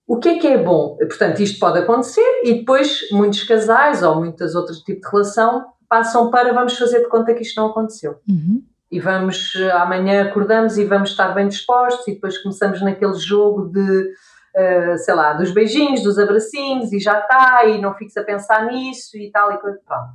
O 0.07 0.18
que 0.18 0.28
é 0.28 0.38
que 0.38 0.47
é 0.47 0.59
bom? 0.59 0.97
Portanto, 0.97 1.40
isto 1.40 1.59
pode 1.59 1.78
acontecer 1.78 2.43
e 2.45 2.55
depois 2.55 3.11
muitos 3.11 3.43
casais 3.45 4.03
ou 4.03 4.16
muitos 4.16 4.55
outros 4.55 4.80
tipos 4.80 5.03
de 5.03 5.11
relação 5.11 5.64
passam 5.93 6.30
para 6.30 6.55
vamos 6.55 6.78
fazer 6.78 7.01
de 7.01 7.09
conta 7.11 7.34
que 7.34 7.43
isto 7.43 7.61
não 7.61 7.68
aconteceu. 7.68 8.18
Uhum. 8.26 8.64
E 8.90 8.99
vamos, 8.99 9.55
eh, 9.57 9.70
amanhã 9.72 10.22
acordamos 10.22 10.78
e 10.78 10.86
vamos 10.86 11.11
estar 11.11 11.34
bem 11.34 11.47
dispostos 11.49 12.09
e 12.09 12.14
depois 12.14 12.38
começamos 12.38 12.80
naquele 12.80 13.12
jogo 13.12 13.68
de, 13.68 14.14
uh, 14.57 14.97
sei 14.97 15.14
lá, 15.14 15.34
dos 15.34 15.51
beijinhos, 15.51 16.03
dos 16.03 16.18
abracinhos 16.18 16.95
e 16.95 16.99
já 16.99 17.20
está 17.20 17.66
e 17.66 17.78
não 17.78 17.93
fiques 17.93 18.16
a 18.16 18.24
pensar 18.24 18.64
nisso 18.64 19.18
e 19.18 19.30
tal 19.30 19.53
e 19.53 19.59
coisa. 19.59 19.78
Pronto. 19.86 20.12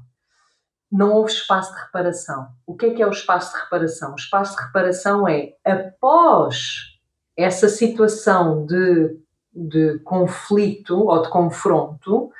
Não 0.91 1.13
houve 1.13 1.31
espaço 1.31 1.71
de 1.71 1.79
reparação. 1.79 2.47
O 2.65 2.75
que 2.75 2.87
é 2.87 2.93
que 2.95 3.03
é 3.03 3.05
o 3.05 3.11
espaço 3.11 3.53
de 3.53 3.61
reparação? 3.61 4.13
O 4.13 4.15
espaço 4.15 4.55
de 4.57 4.63
reparação 4.63 5.27
é 5.27 5.53
após 5.63 6.57
essa 7.37 7.69
situação 7.69 8.65
de, 8.65 9.15
de 9.53 9.99
conflito 9.99 10.97
ou 10.97 11.21
de 11.21 11.29
confronto, 11.29 12.31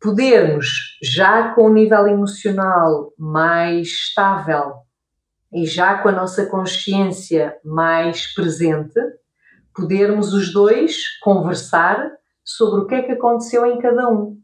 podermos, 0.00 0.98
já 1.02 1.52
com 1.54 1.64
o 1.64 1.72
nível 1.72 2.06
emocional 2.06 3.12
mais 3.18 3.88
estável 3.88 4.76
e 5.52 5.66
já 5.66 5.98
com 5.98 6.08
a 6.08 6.12
nossa 6.12 6.46
consciência 6.46 7.56
mais 7.64 8.32
presente, 8.32 8.98
podermos 9.74 10.32
os 10.32 10.52
dois 10.52 11.18
conversar 11.22 12.10
sobre 12.42 12.80
o 12.80 12.86
que 12.86 12.94
é 12.94 13.02
que 13.02 13.12
aconteceu 13.12 13.66
em 13.66 13.78
cada 13.78 14.08
um. 14.08 14.38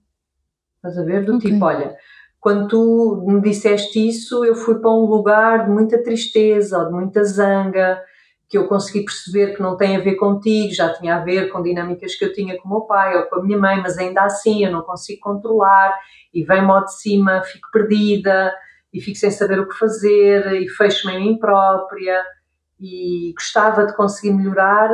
Estás 0.76 0.98
a 0.98 1.04
ver? 1.04 1.24
Do 1.24 1.36
okay. 1.36 1.50
tipo, 1.50 1.64
olha, 1.64 1.96
quando 2.40 2.68
tu 2.68 3.24
me 3.26 3.40
disseste 3.40 4.08
isso, 4.08 4.44
eu 4.44 4.54
fui 4.54 4.78
para 4.78 4.90
um 4.90 5.06
lugar 5.06 5.64
de 5.64 5.70
muita 5.70 6.02
tristeza 6.02 6.78
ou 6.78 6.86
de 6.86 6.92
muita 6.92 7.24
zanga, 7.24 8.00
que 8.48 8.56
eu 8.56 8.68
consegui 8.68 9.04
perceber 9.04 9.54
que 9.54 9.62
não 9.62 9.76
tem 9.76 9.96
a 9.96 10.00
ver 10.00 10.14
contigo, 10.14 10.72
já 10.72 10.92
tinha 10.92 11.16
a 11.16 11.24
ver 11.24 11.48
com 11.50 11.62
dinâmicas 11.62 12.14
que 12.14 12.24
eu 12.24 12.32
tinha 12.32 12.56
com 12.56 12.68
o 12.68 12.70
meu 12.70 12.80
pai 12.82 13.16
ou 13.16 13.24
com 13.24 13.36
a 13.36 13.42
minha 13.42 13.58
mãe, 13.58 13.80
mas 13.80 13.98
ainda 13.98 14.22
assim 14.22 14.64
eu 14.64 14.70
não 14.70 14.82
consigo 14.82 15.20
controlar 15.20 15.98
e 16.32 16.44
vem-me 16.44 16.70
ao 16.70 16.84
de 16.84 16.94
cima, 16.94 17.42
fico 17.42 17.68
perdida 17.72 18.54
e 18.92 19.00
fico 19.00 19.18
sem 19.18 19.30
saber 19.30 19.58
o 19.58 19.68
que 19.68 19.76
fazer 19.76 20.52
e 20.52 20.68
fecho-me 20.68 21.14
em 21.14 21.20
mim 21.20 21.38
própria 21.38 22.24
e 22.78 23.32
gostava 23.34 23.86
de 23.86 23.96
conseguir 23.96 24.32
melhorar, 24.32 24.90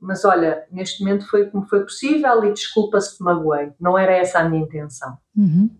mas 0.00 0.24
olha, 0.24 0.64
neste 0.72 1.04
momento 1.04 1.28
foi 1.28 1.48
como 1.48 1.68
foi 1.68 1.82
possível 1.82 2.44
e 2.44 2.52
desculpa 2.52 3.00
se 3.00 3.18
te 3.18 3.22
magoei, 3.22 3.72
não 3.78 3.96
era 3.96 4.12
essa 4.12 4.40
a 4.40 4.48
minha 4.48 4.64
intenção. 4.64 5.16
Uhum. 5.36 5.70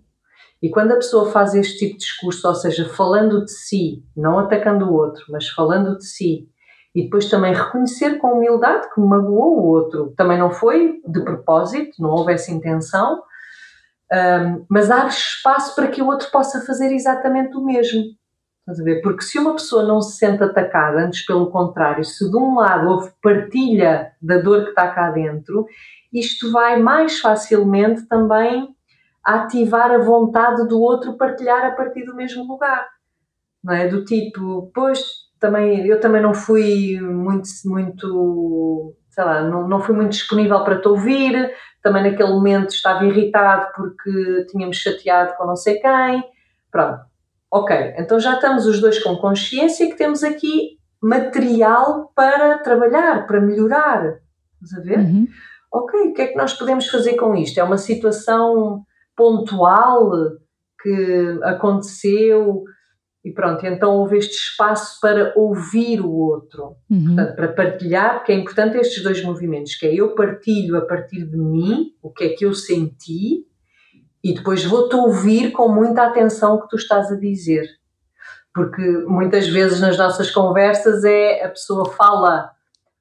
E 0.63 0.69
quando 0.69 0.93
a 0.93 0.97
pessoa 0.97 1.31
faz 1.33 1.55
este 1.55 1.79
tipo 1.79 1.93
de 1.93 2.05
discurso, 2.05 2.47
ou 2.47 2.55
seja, 2.55 2.87
falando 2.91 3.45
de 3.45 3.51
si, 3.51 4.05
não 4.15 4.39
atacando 4.39 4.85
o 4.87 4.93
outro, 4.93 5.25
mas 5.31 5.49
falando 5.49 5.97
de 5.97 6.05
si, 6.05 6.50
e 6.95 7.05
depois 7.05 7.29
também 7.29 7.55
reconhecer 7.55 8.19
com 8.19 8.33
humildade 8.33 8.89
que 8.93 9.01
magoou 9.01 9.59
o 9.59 9.67
outro. 9.67 10.13
Também 10.17 10.39
não 10.39 10.51
foi 10.51 11.01
de 11.07 11.23
propósito, 11.23 11.93
não 12.01 12.11
houve 12.11 12.33
essa 12.33 12.51
intenção, 12.51 13.23
um, 14.13 14.67
mas 14.69 14.91
abre 14.91 15.13
espaço 15.13 15.75
para 15.77 15.89
que 15.89 16.03
o 16.03 16.07
outro 16.07 16.31
possa 16.31 16.61
fazer 16.67 16.93
exatamente 16.93 17.57
o 17.57 17.65
mesmo. 17.65 18.03
Estás 18.61 18.81
a 18.81 18.85
ver? 18.85 19.01
Porque 19.03 19.23
se 19.23 19.39
uma 19.39 19.53
pessoa 19.53 19.85
não 19.85 20.01
se 20.01 20.17
sente 20.17 20.43
atacada, 20.43 21.01
antes 21.01 21.25
pelo 21.25 21.51
contrário, 21.51 22.05
se 22.05 22.29
de 22.29 22.37
um 22.37 22.57
lado 22.57 22.89
houve 22.89 23.13
partilha 23.23 24.13
da 24.21 24.39
dor 24.39 24.65
que 24.65 24.71
está 24.71 24.89
cá 24.91 25.11
dentro, 25.11 25.67
isto 26.13 26.51
vai 26.51 26.79
mais 26.79 27.21
facilmente 27.21 28.07
também 28.07 28.69
ativar 29.25 29.93
a 29.93 29.99
vontade 29.99 30.67
do 30.67 30.81
outro 30.81 31.17
partilhar 31.17 31.65
a 31.65 31.73
partir 31.73 32.05
do 32.05 32.17
mesmo 32.17 32.45
lugar. 32.47 32.89
Não 33.63 33.75
é? 33.75 33.87
Do 33.87 34.05
tipo, 34.05 34.71
pois 34.75 35.30
também, 35.41 35.87
eu 35.87 35.99
também 35.99 36.23
não 36.23 36.35
fui 36.35 37.01
muito, 37.01 37.49
muito 37.65 38.95
sei 39.09 39.25
lá, 39.25 39.43
não, 39.43 39.67
não 39.67 39.81
fui 39.81 39.95
muito 39.95 40.13
disponível 40.13 40.63
para 40.63 40.81
te 40.81 40.87
ouvir, 40.87 41.53
também 41.83 42.03
naquele 42.03 42.31
momento 42.31 42.71
estava 42.71 43.05
irritado 43.05 43.73
porque 43.75 44.47
tínhamos 44.51 44.77
chateado 44.77 45.35
com 45.37 45.47
não 45.47 45.57
sei 45.57 45.81
quem, 45.81 46.23
pronto. 46.71 47.01
Ok, 47.53 47.95
então 47.99 48.21
já 48.21 48.35
estamos 48.35 48.67
os 48.67 48.81
dois 48.81 49.03
com 49.03 49.17
consciência 49.17 49.89
que 49.89 49.97
temos 49.97 50.23
aqui 50.23 50.79
material 51.03 52.13
para 52.15 52.59
trabalhar, 52.59 53.27
para 53.27 53.41
melhorar. 53.41 54.21
Estás 54.63 54.79
a 54.79 54.85
ver? 54.87 54.99
Uhum. 54.99 55.27
Ok, 55.73 56.01
o 56.01 56.13
que 56.13 56.23
é 56.23 56.27
que 56.29 56.37
nós 56.37 56.53
podemos 56.53 56.87
fazer 56.89 57.15
com 57.17 57.35
isto? 57.35 57.59
É 57.59 57.65
uma 57.65 57.79
situação 57.79 58.85
pontual 59.17 60.13
que 60.83 61.39
aconteceu, 61.43 62.63
e 63.23 63.31
pronto, 63.31 63.65
então 63.67 63.97
houve 63.97 64.17
este 64.17 64.35
espaço 64.35 64.99
para 65.01 65.33
ouvir 65.37 66.01
o 66.01 66.11
outro, 66.11 66.77
uhum. 66.89 67.05
portanto, 67.07 67.37
para 67.37 67.49
partilhar, 67.49 68.17
porque 68.17 68.33
é 68.33 68.35
importante 68.35 68.79
estes 68.79 69.03
dois 69.03 69.23
movimentos, 69.23 69.75
que 69.75 69.87
é 69.87 69.95
eu 69.95 70.15
partilho 70.15 70.77
a 70.79 70.81
partir 70.81 71.27
de 71.27 71.37
mim 71.37 71.93
o 72.03 72.11
que 72.11 72.25
é 72.25 72.29
que 72.31 72.47
eu 72.47 72.55
senti 72.55 73.47
e 74.25 74.35
depois 74.35 74.65
vou-te 74.65 74.97
ouvir 74.97 75.53
com 75.53 75.69
muita 75.69 76.05
atenção 76.05 76.55
o 76.55 76.63
que 76.63 76.69
tu 76.69 76.77
estás 76.77 77.13
a 77.13 77.17
dizer. 77.17 77.67
Porque 78.55 78.83
muitas 79.07 79.47
vezes 79.49 79.81
nas 79.81 79.99
nossas 79.99 80.31
conversas 80.31 81.05
é 81.05 81.45
a 81.45 81.49
pessoa 81.51 81.91
fala 81.93 82.51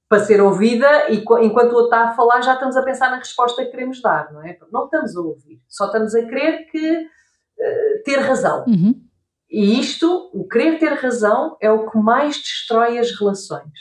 para 0.10 0.20
ser 0.20 0.42
ouvida 0.42 1.10
e 1.10 1.18
enquanto 1.18 1.72
o 1.72 1.76
outro 1.76 1.86
está 1.86 2.10
a 2.10 2.14
falar 2.14 2.42
já 2.42 2.54
estamos 2.56 2.76
a 2.76 2.84
pensar 2.84 3.10
na 3.10 3.18
resposta 3.18 3.64
que 3.64 3.72
queremos 3.72 4.02
dar, 4.02 4.32
não 4.34 4.44
é? 4.44 4.58
Não 4.72 4.86
estamos 4.86 5.16
a 5.16 5.22
ouvir, 5.22 5.62
só 5.68 5.86
estamos 5.86 6.14
a 6.16 6.24
querer 6.24 6.66
que 6.66 6.98
uh, 6.98 8.04
ter 8.04 8.18
razão. 8.18 8.66
Uhum. 8.68 9.09
E 9.50 9.80
isto, 9.80 10.30
o 10.34 10.48
querer 10.48 10.78
ter 10.78 10.94
razão, 10.94 11.58
é 11.60 11.72
o 11.72 11.90
que 11.90 11.98
mais 11.98 12.38
destrói 12.38 13.00
as 13.00 13.18
relações. 13.18 13.72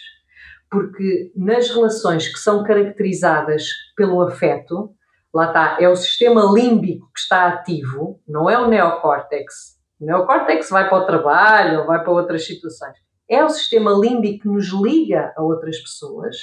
Porque 0.70 1.30
nas 1.36 1.68
relações 1.68 2.28
que 2.28 2.38
são 2.38 2.62
caracterizadas 2.62 3.64
pelo 3.94 4.22
afeto, 4.22 4.94
lá 5.32 5.48
está, 5.48 5.76
é 5.80 5.88
o 5.88 5.96
sistema 5.96 6.42
límbico 6.52 7.10
que 7.14 7.20
está 7.20 7.48
ativo, 7.48 8.20
não 8.26 8.48
é 8.48 8.58
o 8.58 8.68
neocórtex. 8.68 9.78
O 10.00 10.06
neocórtex 10.06 10.70
vai 10.70 10.88
para 10.88 10.98
o 10.98 11.06
trabalho 11.06 11.86
vai 11.86 12.02
para 12.02 12.12
outras 12.12 12.46
situações. 12.46 12.96
É 13.28 13.44
o 13.44 13.50
sistema 13.50 13.92
límbico 13.92 14.42
que 14.42 14.48
nos 14.48 14.68
liga 14.68 15.34
a 15.36 15.42
outras 15.42 15.78
pessoas. 15.78 16.36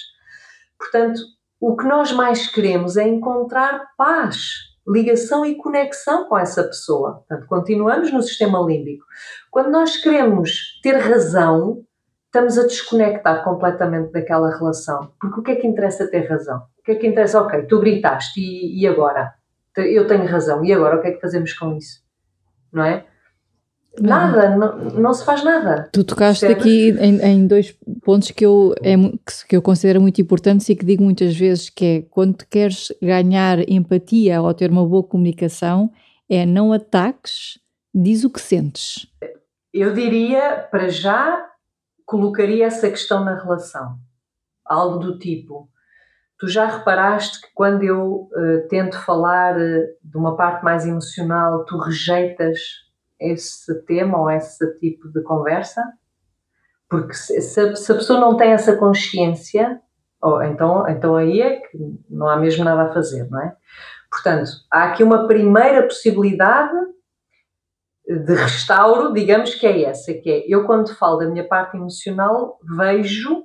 Portanto, 0.78 1.20
o 1.60 1.76
que 1.76 1.86
nós 1.86 2.12
mais 2.12 2.48
queremos 2.48 2.96
é 2.96 3.08
encontrar 3.08 3.88
paz 3.98 4.75
ligação 4.88 5.46
e 5.46 5.56
conexão 5.56 6.28
com 6.28 6.38
essa 6.38 6.64
pessoa. 6.64 7.24
Portanto, 7.28 7.48
continuamos 7.48 8.12
no 8.12 8.22
sistema 8.22 8.60
límbico. 8.60 9.06
Quando 9.50 9.72
nós 9.72 9.98
queremos 9.98 10.80
ter 10.84 10.98
razão, 10.98 11.84
estamos 12.26 12.58
a 12.58 12.64
desconectar 12.64 13.44
completamente 13.44 14.12
daquela 14.12 14.56
relação. 14.56 15.12
Porque 15.20 15.40
o 15.40 15.44
que 15.44 15.52
é 15.52 15.56
que 15.56 15.68
interessa 15.68 16.08
ter 16.08 16.28
razão? 16.28 16.64
que 16.86 16.92
é 16.92 16.96
que 16.96 17.08
interessa? 17.08 17.42
Ok, 17.42 17.64
tu 17.64 17.80
gritaste 17.80 18.40
e, 18.40 18.82
e 18.82 18.88
agora? 18.88 19.34
Eu 19.76 20.08
tenho 20.08 20.26
razão, 20.26 20.64
e 20.64 20.72
agora 20.72 20.98
o 20.98 21.02
que 21.02 21.08
é 21.08 21.12
que 21.12 21.20
fazemos 21.20 21.52
com 21.54 21.76
isso? 21.76 22.02
Não 22.72 22.84
é? 22.84 23.06
Nada, 24.00 24.56
não, 24.56 24.78
não 24.78 25.14
se 25.14 25.24
faz 25.24 25.44
nada. 25.44 25.90
Tu 25.92 26.04
tocaste 26.04 26.46
aqui 26.46 26.90
em, 27.00 27.20
em, 27.22 27.48
dois 27.48 27.76
pontos 28.04 28.32
que 28.32 28.46
eu, 28.46 28.74
é, 28.84 28.96
que 29.48 29.56
eu 29.56 29.62
considero 29.62 30.02
muito 30.02 30.20
importantes 30.22 30.68
e 30.70 30.76
que 30.76 30.86
digo 30.86 31.04
muitas 31.04 31.36
vezes 31.36 31.70
que 31.70 31.86
é 31.86 32.02
quando 32.02 32.46
queres 32.46 32.94
ganhar 33.02 33.60
empatia 33.70 34.42
ou 34.42 34.54
ter 34.54 34.70
uma 34.70 34.86
boa 34.86 35.04
comunicação, 35.04 35.92
é 36.30 36.46
não 36.46 36.74
ataques, 36.74 37.60
diz 37.94 38.24
o 38.24 38.30
que 38.30 38.42
sentes. 38.42 39.08
Eu 39.74 39.94
diria, 39.94 40.68
para 40.72 40.90
já, 40.90 41.46
colocaria 42.06 42.66
essa 42.66 42.90
questão 42.90 43.24
na 43.24 43.36
relação. 43.36 43.98
Algo 44.66 45.00
do 45.00 45.20
tipo, 45.20 45.70
tu 46.40 46.48
já 46.48 46.66
reparaste 46.66 47.42
que 47.42 47.48
quando 47.54 47.84
eu 47.84 48.30
uh, 48.32 48.68
tento 48.70 49.00
falar 49.00 49.56
uh, 49.56 49.86
de 50.04 50.18
uma 50.18 50.36
parte 50.36 50.64
mais 50.64 50.86
emocional, 50.86 51.66
tu 51.66 51.78
rejeitas 51.78 52.85
esse 53.32 53.74
tema 53.86 54.20
ou 54.20 54.30
esse 54.30 54.80
tipo 54.80 55.10
de 55.12 55.22
conversa, 55.24 55.82
porque 56.90 57.14
se, 57.14 57.42
se, 57.42 57.62
a, 57.62 57.96
pessoa 57.96 58.20
não 58.20 58.38
tem 58.38 58.52
essa 58.52 58.76
consciência, 58.76 59.82
oh, 60.22 60.42
então, 60.42 60.88
então 60.88 61.16
aí 61.16 61.42
é 61.42 61.58
que 61.58 61.78
não 62.10 62.28
há 62.28 62.38
mesmo 62.38 62.64
nada 62.64 62.84
a 62.84 62.94
fazer, 62.94 63.28
não 63.30 63.42
é? 63.42 63.56
Portanto, 64.10 64.50
há 64.72 64.86
aqui 64.86 65.04
uma 65.04 65.28
primeira 65.28 65.84
possibilidade 65.84 66.78
de 68.08 68.36
restauro, 68.36 69.12
digamos 69.14 69.56
que 69.56 69.66
é 69.66 69.84
essa, 69.84 70.14
que 70.14 70.30
é 70.30 70.46
eu 70.48 70.66
quando 70.66 70.96
falo 70.96 71.18
da 71.18 71.26
minha 71.26 71.48
parte 71.48 71.76
emocional 71.76 72.60
vejo, 72.78 73.44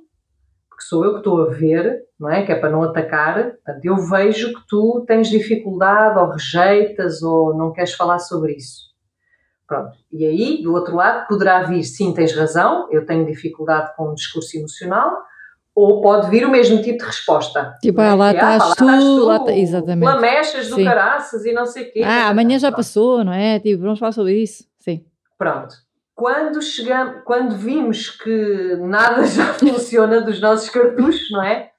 porque 0.69 0.83
sou 0.87 1.03
eu 1.03 1.13
que 1.13 1.17
estou 1.17 1.41
a 1.41 1.49
ver, 1.49 2.03
não 2.19 2.29
é? 2.29 2.45
Que 2.45 2.51
é 2.51 2.55
para 2.55 2.69
não 2.69 2.83
atacar, 2.83 3.53
portanto, 3.53 3.83
eu 3.83 3.97
vejo 3.97 4.53
que 4.53 4.67
tu 4.67 5.03
tens 5.07 5.29
dificuldade 5.29 6.19
ou 6.19 6.29
rejeitas 6.29 7.23
ou 7.23 7.57
não 7.57 7.73
queres 7.73 7.93
falar 7.93 8.19
sobre 8.19 8.53
isso. 8.53 8.90
Pronto. 9.71 9.97
E 10.11 10.25
aí, 10.25 10.61
do 10.61 10.73
outro 10.73 10.97
lado, 10.97 11.25
poderá 11.29 11.63
vir, 11.63 11.81
sim, 11.85 12.13
tens 12.13 12.35
razão, 12.35 12.89
eu 12.91 13.05
tenho 13.05 13.25
dificuldade 13.25 13.95
com 13.95 14.09
o 14.09 14.13
discurso 14.13 14.57
emocional, 14.57 15.23
ou 15.73 16.01
pode 16.01 16.29
vir 16.29 16.45
o 16.45 16.51
mesmo 16.51 16.81
tipo 16.81 16.97
de 16.97 17.05
resposta. 17.05 17.77
Tipo, 17.81 18.01
ah, 18.01 18.13
lá, 18.13 18.33
estás, 18.33 18.63
ah, 18.63 18.75
tu, 18.75 18.85
tu, 18.85 19.25
lá 19.25 19.39
tá, 19.39 19.53
exatamente. 19.53 20.03
Lamechas 20.03 20.67
do 20.67 20.75
sim. 20.75 20.83
caraças 20.83 21.45
e 21.45 21.53
não 21.53 21.65
sei 21.65 21.83
o 21.83 21.93
quê. 21.93 22.01
Ah, 22.03 22.27
amanhã 22.27 22.59
já 22.59 22.69
passou, 22.69 23.23
não 23.23 23.31
é? 23.31 23.61
Tipo, 23.61 23.83
vamos 23.83 23.97
falar 23.97 24.11
sobre 24.11 24.33
isso. 24.43 24.65
Sim. 24.77 25.05
Pronto. 25.37 25.73
Quando 26.13 26.61
chegamos, 26.61 27.23
quando 27.23 27.55
vimos 27.55 28.09
que 28.09 28.75
nada 28.75 29.23
já 29.25 29.53
funciona 29.53 30.19
dos 30.19 30.41
nossos 30.41 30.69
cartuchos, 30.69 31.31
não 31.31 31.45
é? 31.45 31.71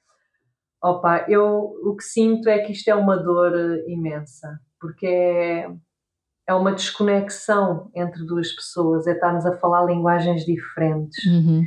Opa, 0.82 1.26
eu 1.28 1.74
o 1.84 1.94
que 1.94 2.04
sinto 2.04 2.48
é 2.48 2.60
que 2.60 2.72
isto 2.72 2.88
é 2.88 2.94
uma 2.94 3.18
dor 3.18 3.52
imensa, 3.86 4.58
porque 4.80 5.06
é 5.06 5.68
é 6.46 6.54
uma 6.54 6.72
desconexão 6.72 7.90
entre 7.94 8.24
duas 8.24 8.52
pessoas, 8.52 9.06
é 9.06 9.12
estarmos 9.12 9.46
a 9.46 9.56
falar 9.56 9.84
linguagens 9.84 10.44
diferentes. 10.44 11.24
Uhum. 11.26 11.64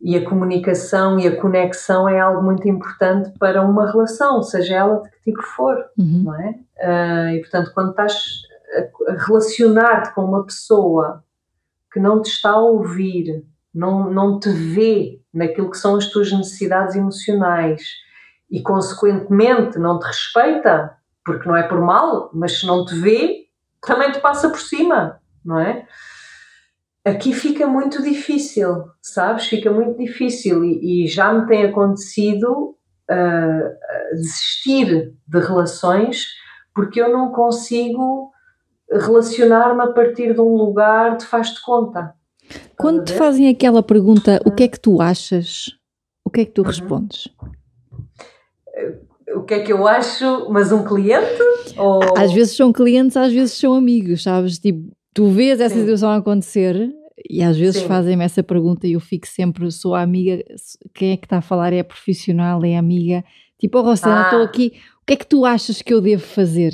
E 0.00 0.16
a 0.16 0.28
comunicação 0.28 1.18
e 1.18 1.28
a 1.28 1.40
conexão 1.40 2.08
é 2.08 2.18
algo 2.18 2.42
muito 2.42 2.68
importante 2.68 3.30
para 3.38 3.62
uma 3.62 3.90
relação, 3.90 4.42
seja 4.42 4.74
ela 4.74 5.00
de 5.00 5.10
que 5.10 5.30
tipo 5.30 5.42
for, 5.42 5.76
uhum. 5.96 6.22
não 6.24 6.34
é? 6.34 6.50
Uh, 6.78 7.36
e 7.36 7.40
portanto, 7.40 7.70
quando 7.72 7.90
estás 7.90 8.42
a, 9.06 9.12
relacionar-te 9.26 10.12
com 10.14 10.24
uma 10.24 10.44
pessoa 10.44 11.22
que 11.92 12.00
não 12.00 12.20
te 12.20 12.30
está 12.30 12.50
a 12.50 12.60
ouvir, 12.60 13.44
não, 13.72 14.10
não 14.10 14.38
te 14.38 14.50
vê 14.50 15.20
naquilo 15.32 15.70
que 15.70 15.78
são 15.78 15.96
as 15.96 16.06
tuas 16.08 16.32
necessidades 16.32 16.96
emocionais 16.96 17.82
e, 18.50 18.60
consequentemente, 18.60 19.78
não 19.78 19.98
te 19.98 20.06
respeita, 20.06 20.96
porque 21.24 21.48
não 21.48 21.56
é 21.56 21.62
por 21.62 21.80
mal, 21.80 22.30
mas 22.34 22.60
se 22.60 22.66
não 22.66 22.84
te 22.84 22.94
vê, 22.94 23.41
também 23.82 24.12
te 24.12 24.20
passa 24.20 24.48
por 24.48 24.60
cima, 24.60 25.20
não 25.44 25.58
é? 25.58 25.86
Aqui 27.04 27.32
fica 27.32 27.66
muito 27.66 28.02
difícil, 28.02 28.84
sabes? 29.00 29.46
Fica 29.46 29.70
muito 29.70 29.98
difícil 29.98 30.64
e, 30.64 31.04
e 31.04 31.06
já 31.08 31.32
me 31.32 31.46
tem 31.46 31.64
acontecido 31.64 32.76
uh, 33.10 34.14
desistir 34.14 35.12
de 35.26 35.40
relações 35.40 36.28
porque 36.74 37.00
eu 37.00 37.12
não 37.12 37.32
consigo 37.32 38.30
relacionar-me 38.90 39.82
a 39.82 39.92
partir 39.92 40.32
de 40.32 40.40
um 40.40 40.54
lugar 40.54 41.16
de 41.16 41.26
faz-te 41.26 41.60
conta. 41.62 42.14
Quando 42.76 43.04
te 43.04 43.14
fazem 43.14 43.48
aquela 43.48 43.82
pergunta, 43.82 44.40
o 44.44 44.50
que 44.50 44.64
é 44.64 44.68
que 44.68 44.78
tu 44.78 45.00
achas? 45.00 45.66
O 46.24 46.30
que 46.30 46.42
é 46.42 46.44
que 46.44 46.52
tu 46.52 46.62
uhum. 46.62 46.68
respondes? 46.68 47.28
O 49.34 49.42
que 49.42 49.54
é 49.54 49.60
que 49.60 49.72
eu 49.72 49.86
acho, 49.86 50.48
mas 50.50 50.72
um 50.72 50.84
cliente? 50.84 51.42
Ou... 51.76 52.00
Às 52.16 52.32
vezes 52.32 52.56
são 52.56 52.72
clientes, 52.72 53.16
às 53.16 53.32
vezes 53.32 53.52
são 53.52 53.74
amigos, 53.74 54.22
sabes? 54.22 54.58
Tipo, 54.58 54.90
tu 55.14 55.28
vês 55.28 55.60
essa 55.60 55.74
Sim. 55.74 55.80
situação 55.80 56.10
acontecer 56.10 56.90
e 57.28 57.42
às 57.42 57.56
vezes 57.56 57.82
fazem-me 57.82 58.24
essa 58.24 58.42
pergunta 58.42 58.86
e 58.86 58.92
eu 58.92 59.00
fico 59.00 59.26
sempre, 59.26 59.70
sou 59.70 59.94
a 59.94 60.02
amiga, 60.02 60.42
quem 60.94 61.12
é 61.12 61.16
que 61.16 61.26
está 61.26 61.38
a 61.38 61.42
falar? 61.42 61.72
É 61.72 61.82
profissional, 61.82 62.64
é 62.64 62.76
amiga? 62.76 63.24
Tipo, 63.58 63.78
oh 63.78 63.82
Rosana, 63.82 64.24
estou 64.24 64.40
ah. 64.40 64.44
aqui, 64.44 64.72
o 65.02 65.06
que 65.06 65.12
é 65.12 65.16
que 65.16 65.26
tu 65.26 65.44
achas 65.44 65.82
que 65.82 65.92
eu 65.92 66.00
devo 66.00 66.22
fazer? 66.22 66.72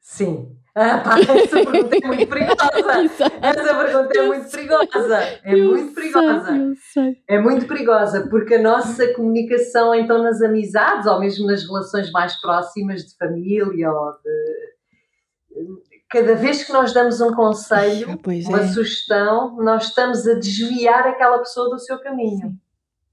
Sim. 0.00 0.56
Ah, 0.74 0.98
pá, 0.98 1.18
essa 1.20 1.64
pergunta 1.64 1.96
é 2.02 2.06
muito 2.06 2.26
perigosa. 2.26 3.32
essa 3.42 3.74
pergunta 3.74 4.18
é 4.18 4.22
muito 4.26 4.50
perigosa. 4.50 5.18
É 5.44 5.56
muito 5.56 5.94
perigosa. 5.94 6.72
É 7.28 7.38
muito 7.38 7.66
perigosa, 7.66 8.28
porque 8.30 8.54
a 8.54 8.62
nossa 8.62 9.12
comunicação, 9.12 9.94
então, 9.94 10.22
nas 10.22 10.40
amizades, 10.40 11.06
ou 11.06 11.20
mesmo 11.20 11.46
nas 11.46 11.62
relações 11.66 12.10
mais 12.10 12.40
próximas 12.40 13.02
de 13.02 13.14
família, 13.16 13.90
ou 13.90 14.12
de. 14.12 15.82
Cada 16.08 16.34
vez 16.34 16.64
que 16.64 16.72
nós 16.72 16.92
damos 16.92 17.20
um 17.20 17.32
conselho, 17.34 18.10
ah, 18.10 18.48
uma 18.48 18.60
é. 18.60 18.68
sugestão, 18.68 19.56
nós 19.56 19.84
estamos 19.84 20.26
a 20.26 20.34
desviar 20.34 21.06
aquela 21.06 21.38
pessoa 21.38 21.70
do 21.70 21.78
seu 21.78 21.98
caminho. 21.98 22.54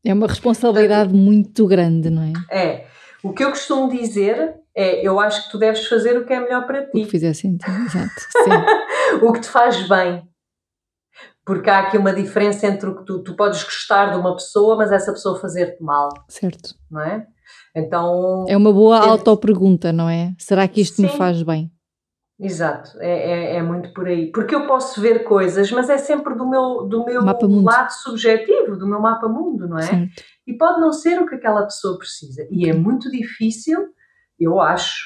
É 0.04 0.14
uma 0.14 0.28
responsabilidade 0.28 1.14
muito 1.14 1.68
grande, 1.68 2.10
não 2.10 2.24
é? 2.24 2.34
É. 2.50 2.88
O 3.24 3.34
que 3.34 3.44
eu 3.44 3.50
costumo 3.50 3.90
dizer 3.90 4.56
é: 4.76 5.06
eu 5.06 5.20
acho 5.20 5.46
que 5.46 5.52
tu 5.52 5.58
deves 5.58 5.88
fazer 5.88 6.18
o 6.18 6.26
que 6.26 6.34
é 6.34 6.40
melhor 6.40 6.66
para 6.66 6.86
ti. 6.86 7.00
O 7.02 7.04
que 7.04 7.06
fizer 7.06 7.34
sentido, 7.34 7.72
exato. 7.86 8.22
Sim. 8.32 9.22
o 9.26 9.34
que 9.34 9.42
te 9.42 9.50
faz 9.50 9.88
bem. 9.88 10.28
Porque 11.46 11.70
há 11.70 11.80
aqui 11.80 11.98
uma 11.98 12.14
diferença 12.14 12.68
entre 12.68 12.90
o 12.90 12.98
que 12.98 13.06
tu, 13.06 13.24
tu 13.24 13.36
podes 13.36 13.64
gostar 13.64 14.12
de 14.12 14.18
uma 14.18 14.36
pessoa, 14.36 14.76
mas 14.76 14.92
essa 14.92 15.12
pessoa 15.12 15.40
fazer-te 15.40 15.82
mal. 15.82 16.10
Certo. 16.28 16.76
Não 16.92 17.02
é? 17.02 17.26
Então. 17.76 18.46
É 18.48 18.56
uma 18.56 18.72
boa 18.72 18.98
é... 18.98 19.10
autopergunta, 19.10 19.92
não 19.92 20.08
é? 20.08 20.34
Será 20.38 20.68
que 20.68 20.82
isto 20.82 20.98
Sim. 20.98 21.04
me 21.04 21.10
faz 21.10 21.42
bem? 21.42 21.72
Exato, 22.40 22.98
é, 23.02 23.10
é, 23.10 23.56
é, 23.58 23.62
muito 23.62 23.92
por 23.94 24.08
aí. 24.08 24.32
Porque 24.32 24.56
eu 24.56 24.66
posso 24.66 25.02
ver 25.02 25.26
coisas, 25.26 25.70
mas 25.74 25.90
é 25.90 25.98
sempre 25.98 26.36
do 26.36 26.50
meu, 26.50 26.88
do 26.88 27.04
meu 27.04 27.22
lado 27.62 27.92
subjetivo, 27.92 28.78
do 28.78 28.88
meu 28.88 29.02
mapa 29.02 29.28
mundo, 29.28 29.68
não 29.68 29.78
é? 29.78 29.82
Certo. 29.82 30.24
E 30.50 30.58
pode 30.58 30.82
não 30.82 30.92
ser 30.92 31.22
o 31.22 31.28
que 31.28 31.36
aquela 31.36 31.64
pessoa 31.64 31.98
precisa. 31.98 32.48
E 32.50 32.68
é 32.68 32.74
muito 32.74 33.12
difícil 33.12 33.90
eu 34.40 34.60
acho, 34.60 35.06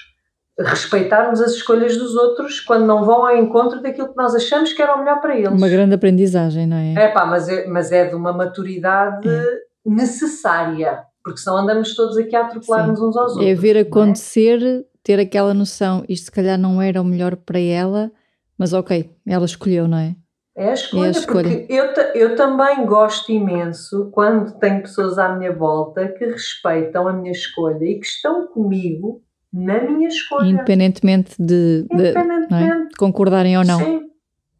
respeitarmos 0.58 1.42
as 1.42 1.54
escolhas 1.54 1.98
dos 1.98 2.16
outros 2.16 2.60
quando 2.60 2.86
não 2.86 3.04
vão 3.04 3.26
ao 3.26 3.36
encontro 3.36 3.82
daquilo 3.82 4.10
que 4.10 4.18
nós 4.18 4.36
achamos 4.36 4.72
que 4.72 4.82
era 4.82 4.96
o 4.96 5.00
melhor 5.00 5.20
para 5.20 5.36
eles. 5.36 5.52
Uma 5.52 5.68
grande 5.68 5.96
aprendizagem, 5.96 6.68
não 6.68 6.78
é? 6.78 6.94
É 6.94 7.08
pá, 7.10 7.26
mas 7.26 7.50
é, 7.50 7.68
mas 7.68 7.92
é 7.92 8.08
de 8.08 8.16
uma 8.16 8.32
maturidade 8.32 9.28
é. 9.28 9.60
necessária, 9.86 11.04
porque 11.24 11.40
senão 11.40 11.58
andamos 11.58 11.96
todos 11.96 12.18
aqui 12.18 12.36
a 12.36 12.46
atropelar-nos 12.46 13.02
uns 13.02 13.18
aos 13.18 13.32
é 13.32 13.36
outros. 13.36 13.50
É 13.50 13.56
ver 13.56 13.78
acontecer, 13.78 14.64
é? 14.64 14.84
ter 15.04 15.20
aquela 15.20 15.54
noção, 15.54 16.06
isto 16.08 16.26
se 16.26 16.32
calhar 16.32 16.58
não 16.58 16.82
era 16.82 17.02
o 17.02 17.06
melhor 17.06 17.36
para 17.36 17.60
ela, 17.60 18.12
mas 18.58 18.72
ok, 18.72 19.12
ela 19.28 19.46
escolheu, 19.46 19.88
não 19.88 19.98
é? 19.98 20.16
É 20.56 20.70
a 20.70 20.74
escolha, 20.74 21.06
é 21.06 21.08
a 21.08 21.12
escolha. 21.12 21.50
porque 21.50 21.74
eu, 21.74 21.86
eu 22.14 22.36
também 22.36 22.86
gosto 22.86 23.32
imenso 23.32 24.12
quando 24.12 24.58
tenho 24.60 24.82
pessoas 24.82 25.18
à 25.18 25.36
minha 25.36 25.52
volta 25.52 26.08
que 26.10 26.26
respeitam 26.26 27.08
a 27.08 27.14
minha 27.14 27.32
escolha 27.32 27.84
e 27.84 28.00
que 28.00 28.06
estão 28.06 28.48
comigo 28.48 29.24
na 29.52 29.82
minha 29.82 30.08
escolha. 30.08 30.48
Independentemente 30.48 31.36
de, 31.40 31.88
de, 31.92 32.06
é? 32.06 32.10
Independentemente. 32.12 32.90
De 32.90 32.96
concordarem 32.98 33.58
ou 33.58 33.64
não. 33.64 33.80
Sim, 33.80 34.02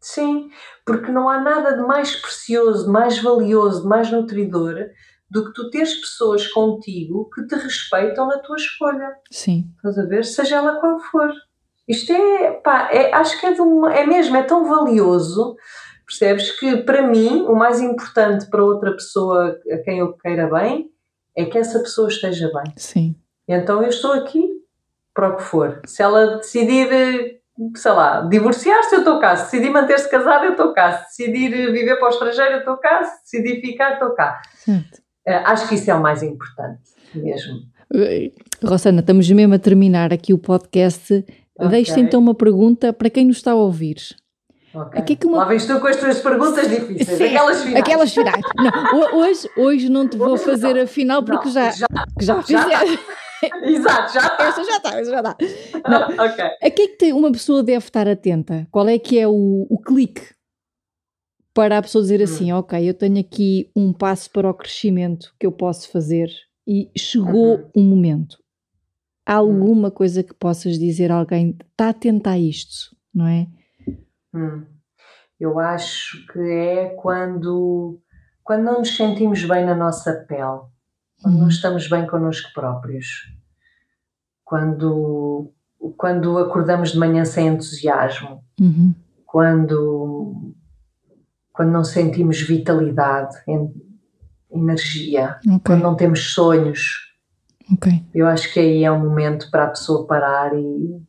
sim, 0.00 0.48
porque 0.84 1.12
não 1.12 1.28
há 1.28 1.40
nada 1.40 1.76
de 1.76 1.82
mais 1.82 2.16
precioso, 2.16 2.86
de 2.86 2.90
mais 2.90 3.18
valioso, 3.22 3.82
de 3.82 3.88
mais 3.88 4.10
nutridor 4.10 4.74
do 5.30 5.46
que 5.46 5.52
tu 5.52 5.70
teres 5.70 5.94
pessoas 5.94 6.46
contigo 6.48 7.28
que 7.34 7.46
te 7.46 7.54
respeitam 7.56 8.26
na 8.26 8.38
tua 8.38 8.56
escolha. 8.56 9.16
Sim. 9.30 9.64
Estás 9.76 9.98
a 9.98 10.04
ver? 10.04 10.24
Seja 10.24 10.56
ela 10.56 10.80
qual 10.80 11.00
for. 11.00 11.32
Isto 11.88 12.12
é, 12.12 12.52
pá, 12.52 12.88
é, 12.92 13.12
acho 13.12 13.38
que 13.40 13.46
é, 13.46 13.52
de 13.52 13.60
uma, 13.60 13.92
é 13.92 14.06
mesmo, 14.06 14.36
é 14.36 14.42
tão 14.42 14.64
valioso, 14.64 15.56
percebes? 16.04 16.58
Que 16.58 16.78
para 16.78 17.06
mim, 17.06 17.42
o 17.42 17.54
mais 17.54 17.80
importante 17.80 18.46
para 18.46 18.64
outra 18.64 18.92
pessoa 18.92 19.58
a 19.70 19.78
quem 19.78 19.98
eu 19.98 20.12
queira 20.14 20.48
bem 20.48 20.90
é 21.36 21.44
que 21.44 21.58
essa 21.58 21.78
pessoa 21.80 22.08
esteja 22.08 22.50
bem. 22.52 22.72
Sim. 22.76 23.16
Então 23.48 23.82
eu 23.82 23.88
estou 23.88 24.12
aqui 24.12 24.48
para 25.12 25.30
o 25.30 25.36
que 25.36 25.42
for. 25.42 25.80
Se 25.86 26.02
ela 26.02 26.36
decidir, 26.36 27.40
sei 27.76 27.92
lá, 27.92 28.22
divorciar-se, 28.22 28.94
eu 28.94 29.00
estou 29.00 29.20
cá. 29.20 29.36
Se 29.36 29.44
decidir 29.44 29.70
manter-se 29.70 30.10
casada, 30.10 30.46
eu 30.46 30.52
estou 30.52 30.72
cá. 30.72 31.04
Se 31.08 31.28
decidir 31.28 31.72
viver 31.72 31.96
para 31.96 32.06
o 32.06 32.10
estrangeiro, 32.10 32.52
eu 32.54 32.58
estou 32.60 32.76
cá. 32.76 33.04
Se 33.04 33.42
decidir 33.42 33.60
ficar, 33.60 33.94
estou 33.94 34.10
cá. 34.10 34.40
Certo. 34.54 34.98
Uh, 35.26 35.40
acho 35.46 35.68
que 35.68 35.76
isso 35.76 35.90
é 35.90 35.94
o 35.94 36.02
mais 36.02 36.22
importante 36.22 36.82
mesmo. 37.14 37.60
Rossana, 38.62 39.00
estamos 39.00 39.30
mesmo 39.30 39.54
a 39.54 39.58
terminar 39.58 40.12
aqui 40.12 40.34
o 40.34 40.38
podcast. 40.38 41.24
Okay. 41.56 41.68
Deixa 41.68 42.00
então 42.00 42.20
uma 42.20 42.34
pergunta 42.34 42.92
para 42.92 43.08
quem 43.08 43.26
nos 43.26 43.36
está 43.36 43.52
a 43.52 43.54
ouvir. 43.54 43.96
Okay. 44.74 45.00
Aqui 45.00 45.16
que 45.16 45.26
uma... 45.26 45.38
Lá 45.38 45.44
vens 45.44 45.66
tu 45.66 45.78
com 45.78 45.86
as 45.86 45.96
tuas 45.96 46.20
perguntas 46.20 46.68
difíceis, 46.68 47.16
Sim, 47.16 47.24
aquelas 47.24 47.62
finais. 47.62 47.80
Aquelas 47.80 48.14
finais. 48.14 48.42
Não, 48.56 49.18
hoje, 49.18 49.50
hoje 49.56 49.88
não 49.88 50.08
te 50.08 50.16
vou 50.16 50.36
fazer 50.36 50.78
a 50.78 50.86
final 50.86 51.22
porque 51.22 51.46
não, 51.46 51.52
já, 51.52 51.70
já, 51.70 51.86
já 52.20 52.42
fizeste. 52.42 52.98
Exato, 53.62 54.12
já 54.14 54.20
está. 54.20 54.44
Essa 54.46 54.64
já 54.64 54.76
está, 54.76 54.98
essa 54.98 55.10
já 55.10 55.18
está. 55.18 55.36
Não. 55.88 56.26
okay. 56.26 56.50
A 56.62 56.70
que 56.70 56.82
é 56.82 56.88
que 56.88 57.12
uma 57.12 57.30
pessoa 57.30 57.62
deve 57.62 57.84
estar 57.84 58.08
atenta? 58.08 58.66
Qual 58.70 58.88
é 58.88 58.98
que 58.98 59.18
é 59.18 59.28
o, 59.28 59.66
o 59.68 59.78
clique 59.78 60.22
para 61.52 61.78
a 61.78 61.82
pessoa 61.82 62.02
dizer 62.02 62.20
hum. 62.20 62.24
assim, 62.24 62.52
ok, 62.52 62.88
eu 62.88 62.94
tenho 62.94 63.20
aqui 63.20 63.70
um 63.76 63.92
passo 63.92 64.30
para 64.30 64.48
o 64.48 64.54
crescimento 64.54 65.34
que 65.38 65.46
eu 65.46 65.52
posso 65.52 65.88
fazer 65.90 66.30
e 66.66 66.90
chegou 66.96 67.56
uhum. 67.56 67.70
um 67.76 67.82
momento. 67.82 68.38
Há 69.26 69.42
hum. 69.42 69.46
alguma 69.46 69.90
coisa 69.90 70.22
que 70.22 70.34
possas 70.34 70.78
dizer 70.78 71.12
a 71.12 71.16
alguém, 71.16 71.56
está 71.70 71.90
atento 71.90 72.28
a 72.28 72.38
isto, 72.38 72.96
não 73.14 73.26
é? 73.26 73.46
Hum. 74.34 74.64
Eu 75.38 75.58
acho 75.58 76.26
que 76.26 76.38
é 76.38 76.86
quando, 77.00 78.00
quando 78.42 78.62
não 78.62 78.78
nos 78.78 78.96
sentimos 78.96 79.44
bem 79.44 79.64
na 79.64 79.74
nossa 79.74 80.12
pele, 80.28 80.62
quando 81.22 81.34
não 81.34 81.42
uhum. 81.42 81.48
estamos 81.48 81.88
bem 81.88 82.06
connosco 82.06 82.52
próprios, 82.52 83.06
quando, 84.44 85.52
quando 85.96 86.38
acordamos 86.38 86.92
de 86.92 86.98
manhã 86.98 87.24
sem 87.24 87.48
entusiasmo, 87.48 88.44
uhum. 88.60 88.94
quando, 89.24 90.54
quando 91.52 91.70
não 91.70 91.84
sentimos 91.84 92.40
vitalidade, 92.40 93.36
energia, 94.50 95.38
okay. 95.46 95.60
quando 95.64 95.82
não 95.82 95.96
temos 95.96 96.32
sonhos. 96.32 97.12
Okay. 97.72 98.04
Eu 98.14 98.26
acho 98.26 98.52
que 98.52 98.60
aí 98.60 98.84
é 98.84 98.92
um 98.92 99.00
momento 99.00 99.50
para 99.50 99.64
a 99.64 99.70
pessoa 99.70 100.06
parar 100.06 100.54
e, 100.54 101.02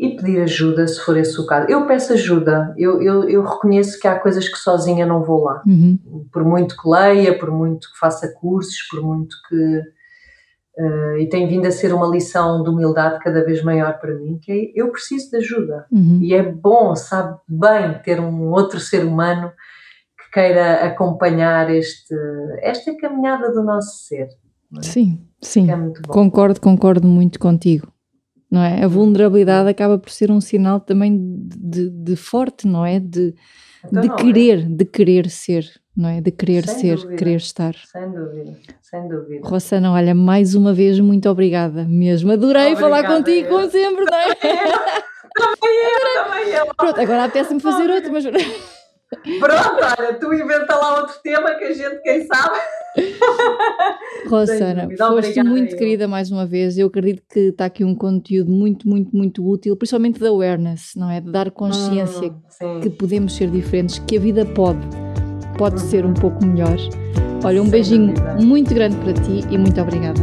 e 0.00 0.16
pedir 0.16 0.40
ajuda, 0.40 0.88
se 0.88 0.98
for 0.98 1.14
esse 1.18 1.38
o 1.38 1.44
caso. 1.44 1.68
Eu 1.68 1.86
peço 1.86 2.14
ajuda, 2.14 2.74
eu, 2.78 3.02
eu, 3.02 3.28
eu 3.28 3.44
reconheço 3.44 4.00
que 4.00 4.08
há 4.08 4.18
coisas 4.18 4.48
que 4.48 4.56
sozinha 4.56 5.04
não 5.04 5.22
vou 5.22 5.44
lá. 5.44 5.62
Uhum. 5.66 6.26
Por 6.32 6.42
muito 6.42 6.74
que 6.74 6.88
leia, 6.88 7.38
por 7.38 7.50
muito 7.50 7.92
que 7.92 7.98
faça 7.98 8.32
cursos, 8.40 8.80
por 8.90 9.02
muito 9.02 9.36
que. 9.46 10.00
Uh, 10.78 11.18
e 11.18 11.28
tem 11.28 11.46
vindo 11.46 11.66
a 11.66 11.70
ser 11.70 11.92
uma 11.92 12.06
lição 12.06 12.62
de 12.62 12.70
humildade 12.70 13.18
cada 13.18 13.44
vez 13.44 13.62
maior 13.62 13.98
para 13.98 14.14
mim, 14.14 14.38
que 14.40 14.50
é, 14.50 14.72
eu 14.74 14.90
preciso 14.90 15.28
de 15.28 15.36
ajuda. 15.36 15.84
Uhum. 15.92 16.20
E 16.22 16.32
é 16.32 16.42
bom, 16.42 16.96
sabe 16.96 17.38
bem, 17.46 18.00
ter 18.02 18.18
um 18.18 18.48
outro 18.48 18.80
ser 18.80 19.04
humano 19.04 19.52
queira 20.32 20.86
acompanhar 20.86 21.68
este, 21.70 22.14
esta 22.62 22.96
caminhada 22.96 23.52
do 23.52 23.62
nosso 23.62 24.06
ser. 24.06 24.28
É? 24.78 24.82
Sim, 24.82 25.20
sim. 25.42 25.70
É 25.70 25.76
concordo, 26.08 26.58
concordo 26.58 27.06
muito 27.06 27.38
contigo. 27.38 27.92
Não 28.50 28.62
é? 28.62 28.82
A 28.82 28.88
vulnerabilidade 28.88 29.68
acaba 29.68 29.98
por 29.98 30.10
ser 30.10 30.30
um 30.30 30.40
sinal 30.40 30.80
também 30.80 31.16
de, 31.16 31.88
de 31.88 32.16
forte, 32.16 32.66
não 32.66 32.84
é? 32.84 32.98
De, 32.98 33.34
então, 33.84 34.02
de 34.02 34.08
não, 34.08 34.16
querer, 34.16 34.60
é? 34.60 34.64
de 34.64 34.84
querer 34.84 35.30
ser, 35.30 35.70
não 35.96 36.08
é? 36.08 36.20
De 36.20 36.32
querer 36.32 36.66
sem 36.66 36.80
ser, 36.80 36.96
dúvida, 36.96 37.16
querer 37.16 37.36
estar. 37.36 37.74
Sem 37.74 38.10
dúvida, 38.10 38.58
sem 38.82 39.08
dúvida. 39.08 39.48
Rossana, 39.48 39.92
olha, 39.92 40.14
mais 40.14 40.54
uma 40.54 40.72
vez, 40.72 40.98
muito 40.98 41.28
obrigada 41.28 41.86
mesmo. 41.88 42.32
Adorei 42.32 42.72
obrigada 42.72 42.80
falar 42.80 43.16
contigo, 43.16 43.46
eu. 43.46 43.50
como 43.50 43.70
sempre, 43.70 44.04
não 44.04 44.18
é? 44.18 44.34
Também 45.32 45.76
eu, 45.84 46.24
também 46.24 46.48
eu. 46.54 46.66
Pronto, 46.74 47.00
agora 47.00 47.24
apetece-me 47.24 47.60
fazer 47.60 47.88
outro, 47.88 48.12
mas. 48.12 48.24
Pronto, 49.40 49.76
olha, 49.98 50.14
tu 50.14 50.32
inventa 50.32 50.74
lá 50.76 51.00
outro 51.00 51.16
tema 51.22 51.54
que 51.54 51.64
a 51.64 51.72
gente, 51.72 52.00
quem 52.02 52.24
sabe. 52.26 52.58
Rosana, 54.28 54.88
foste 54.96 55.42
muito 55.42 55.76
querida 55.76 56.06
mais 56.06 56.30
uma 56.30 56.46
vez. 56.46 56.78
Eu 56.78 56.86
acredito 56.86 57.22
que 57.28 57.40
está 57.48 57.64
aqui 57.66 57.84
um 57.84 57.94
conteúdo 57.94 58.50
muito, 58.50 58.88
muito, 58.88 59.14
muito 59.14 59.48
útil, 59.48 59.76
principalmente 59.76 60.20
da 60.20 60.28
awareness, 60.28 60.92
não 60.96 61.10
é? 61.10 61.20
De 61.20 61.30
dar 61.30 61.50
consciência 61.50 62.32
hum, 62.62 62.80
que 62.80 62.90
podemos 62.90 63.34
ser 63.34 63.50
diferentes, 63.50 63.98
que 63.98 64.16
a 64.16 64.20
vida 64.20 64.46
pode, 64.46 64.80
pode 65.58 65.76
hum. 65.76 65.78
ser 65.78 66.06
um 66.06 66.14
pouco 66.14 66.44
melhor. 66.44 66.76
Olha, 67.44 67.60
um 67.60 67.64
Sem 67.64 67.72
beijinho 67.72 68.14
dúvida. 68.14 68.34
muito 68.34 68.74
grande 68.74 68.96
para 68.96 69.12
ti 69.14 69.44
e 69.50 69.58
muito 69.58 69.80
obrigada. 69.80 70.20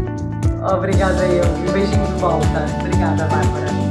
Obrigada 0.74 1.26
eu. 1.26 1.44
Um 1.44 1.74
beijinho 1.74 2.06
de 2.06 2.14
volta. 2.14 2.66
Obrigada, 2.82 3.26
Bárbara. 3.26 3.87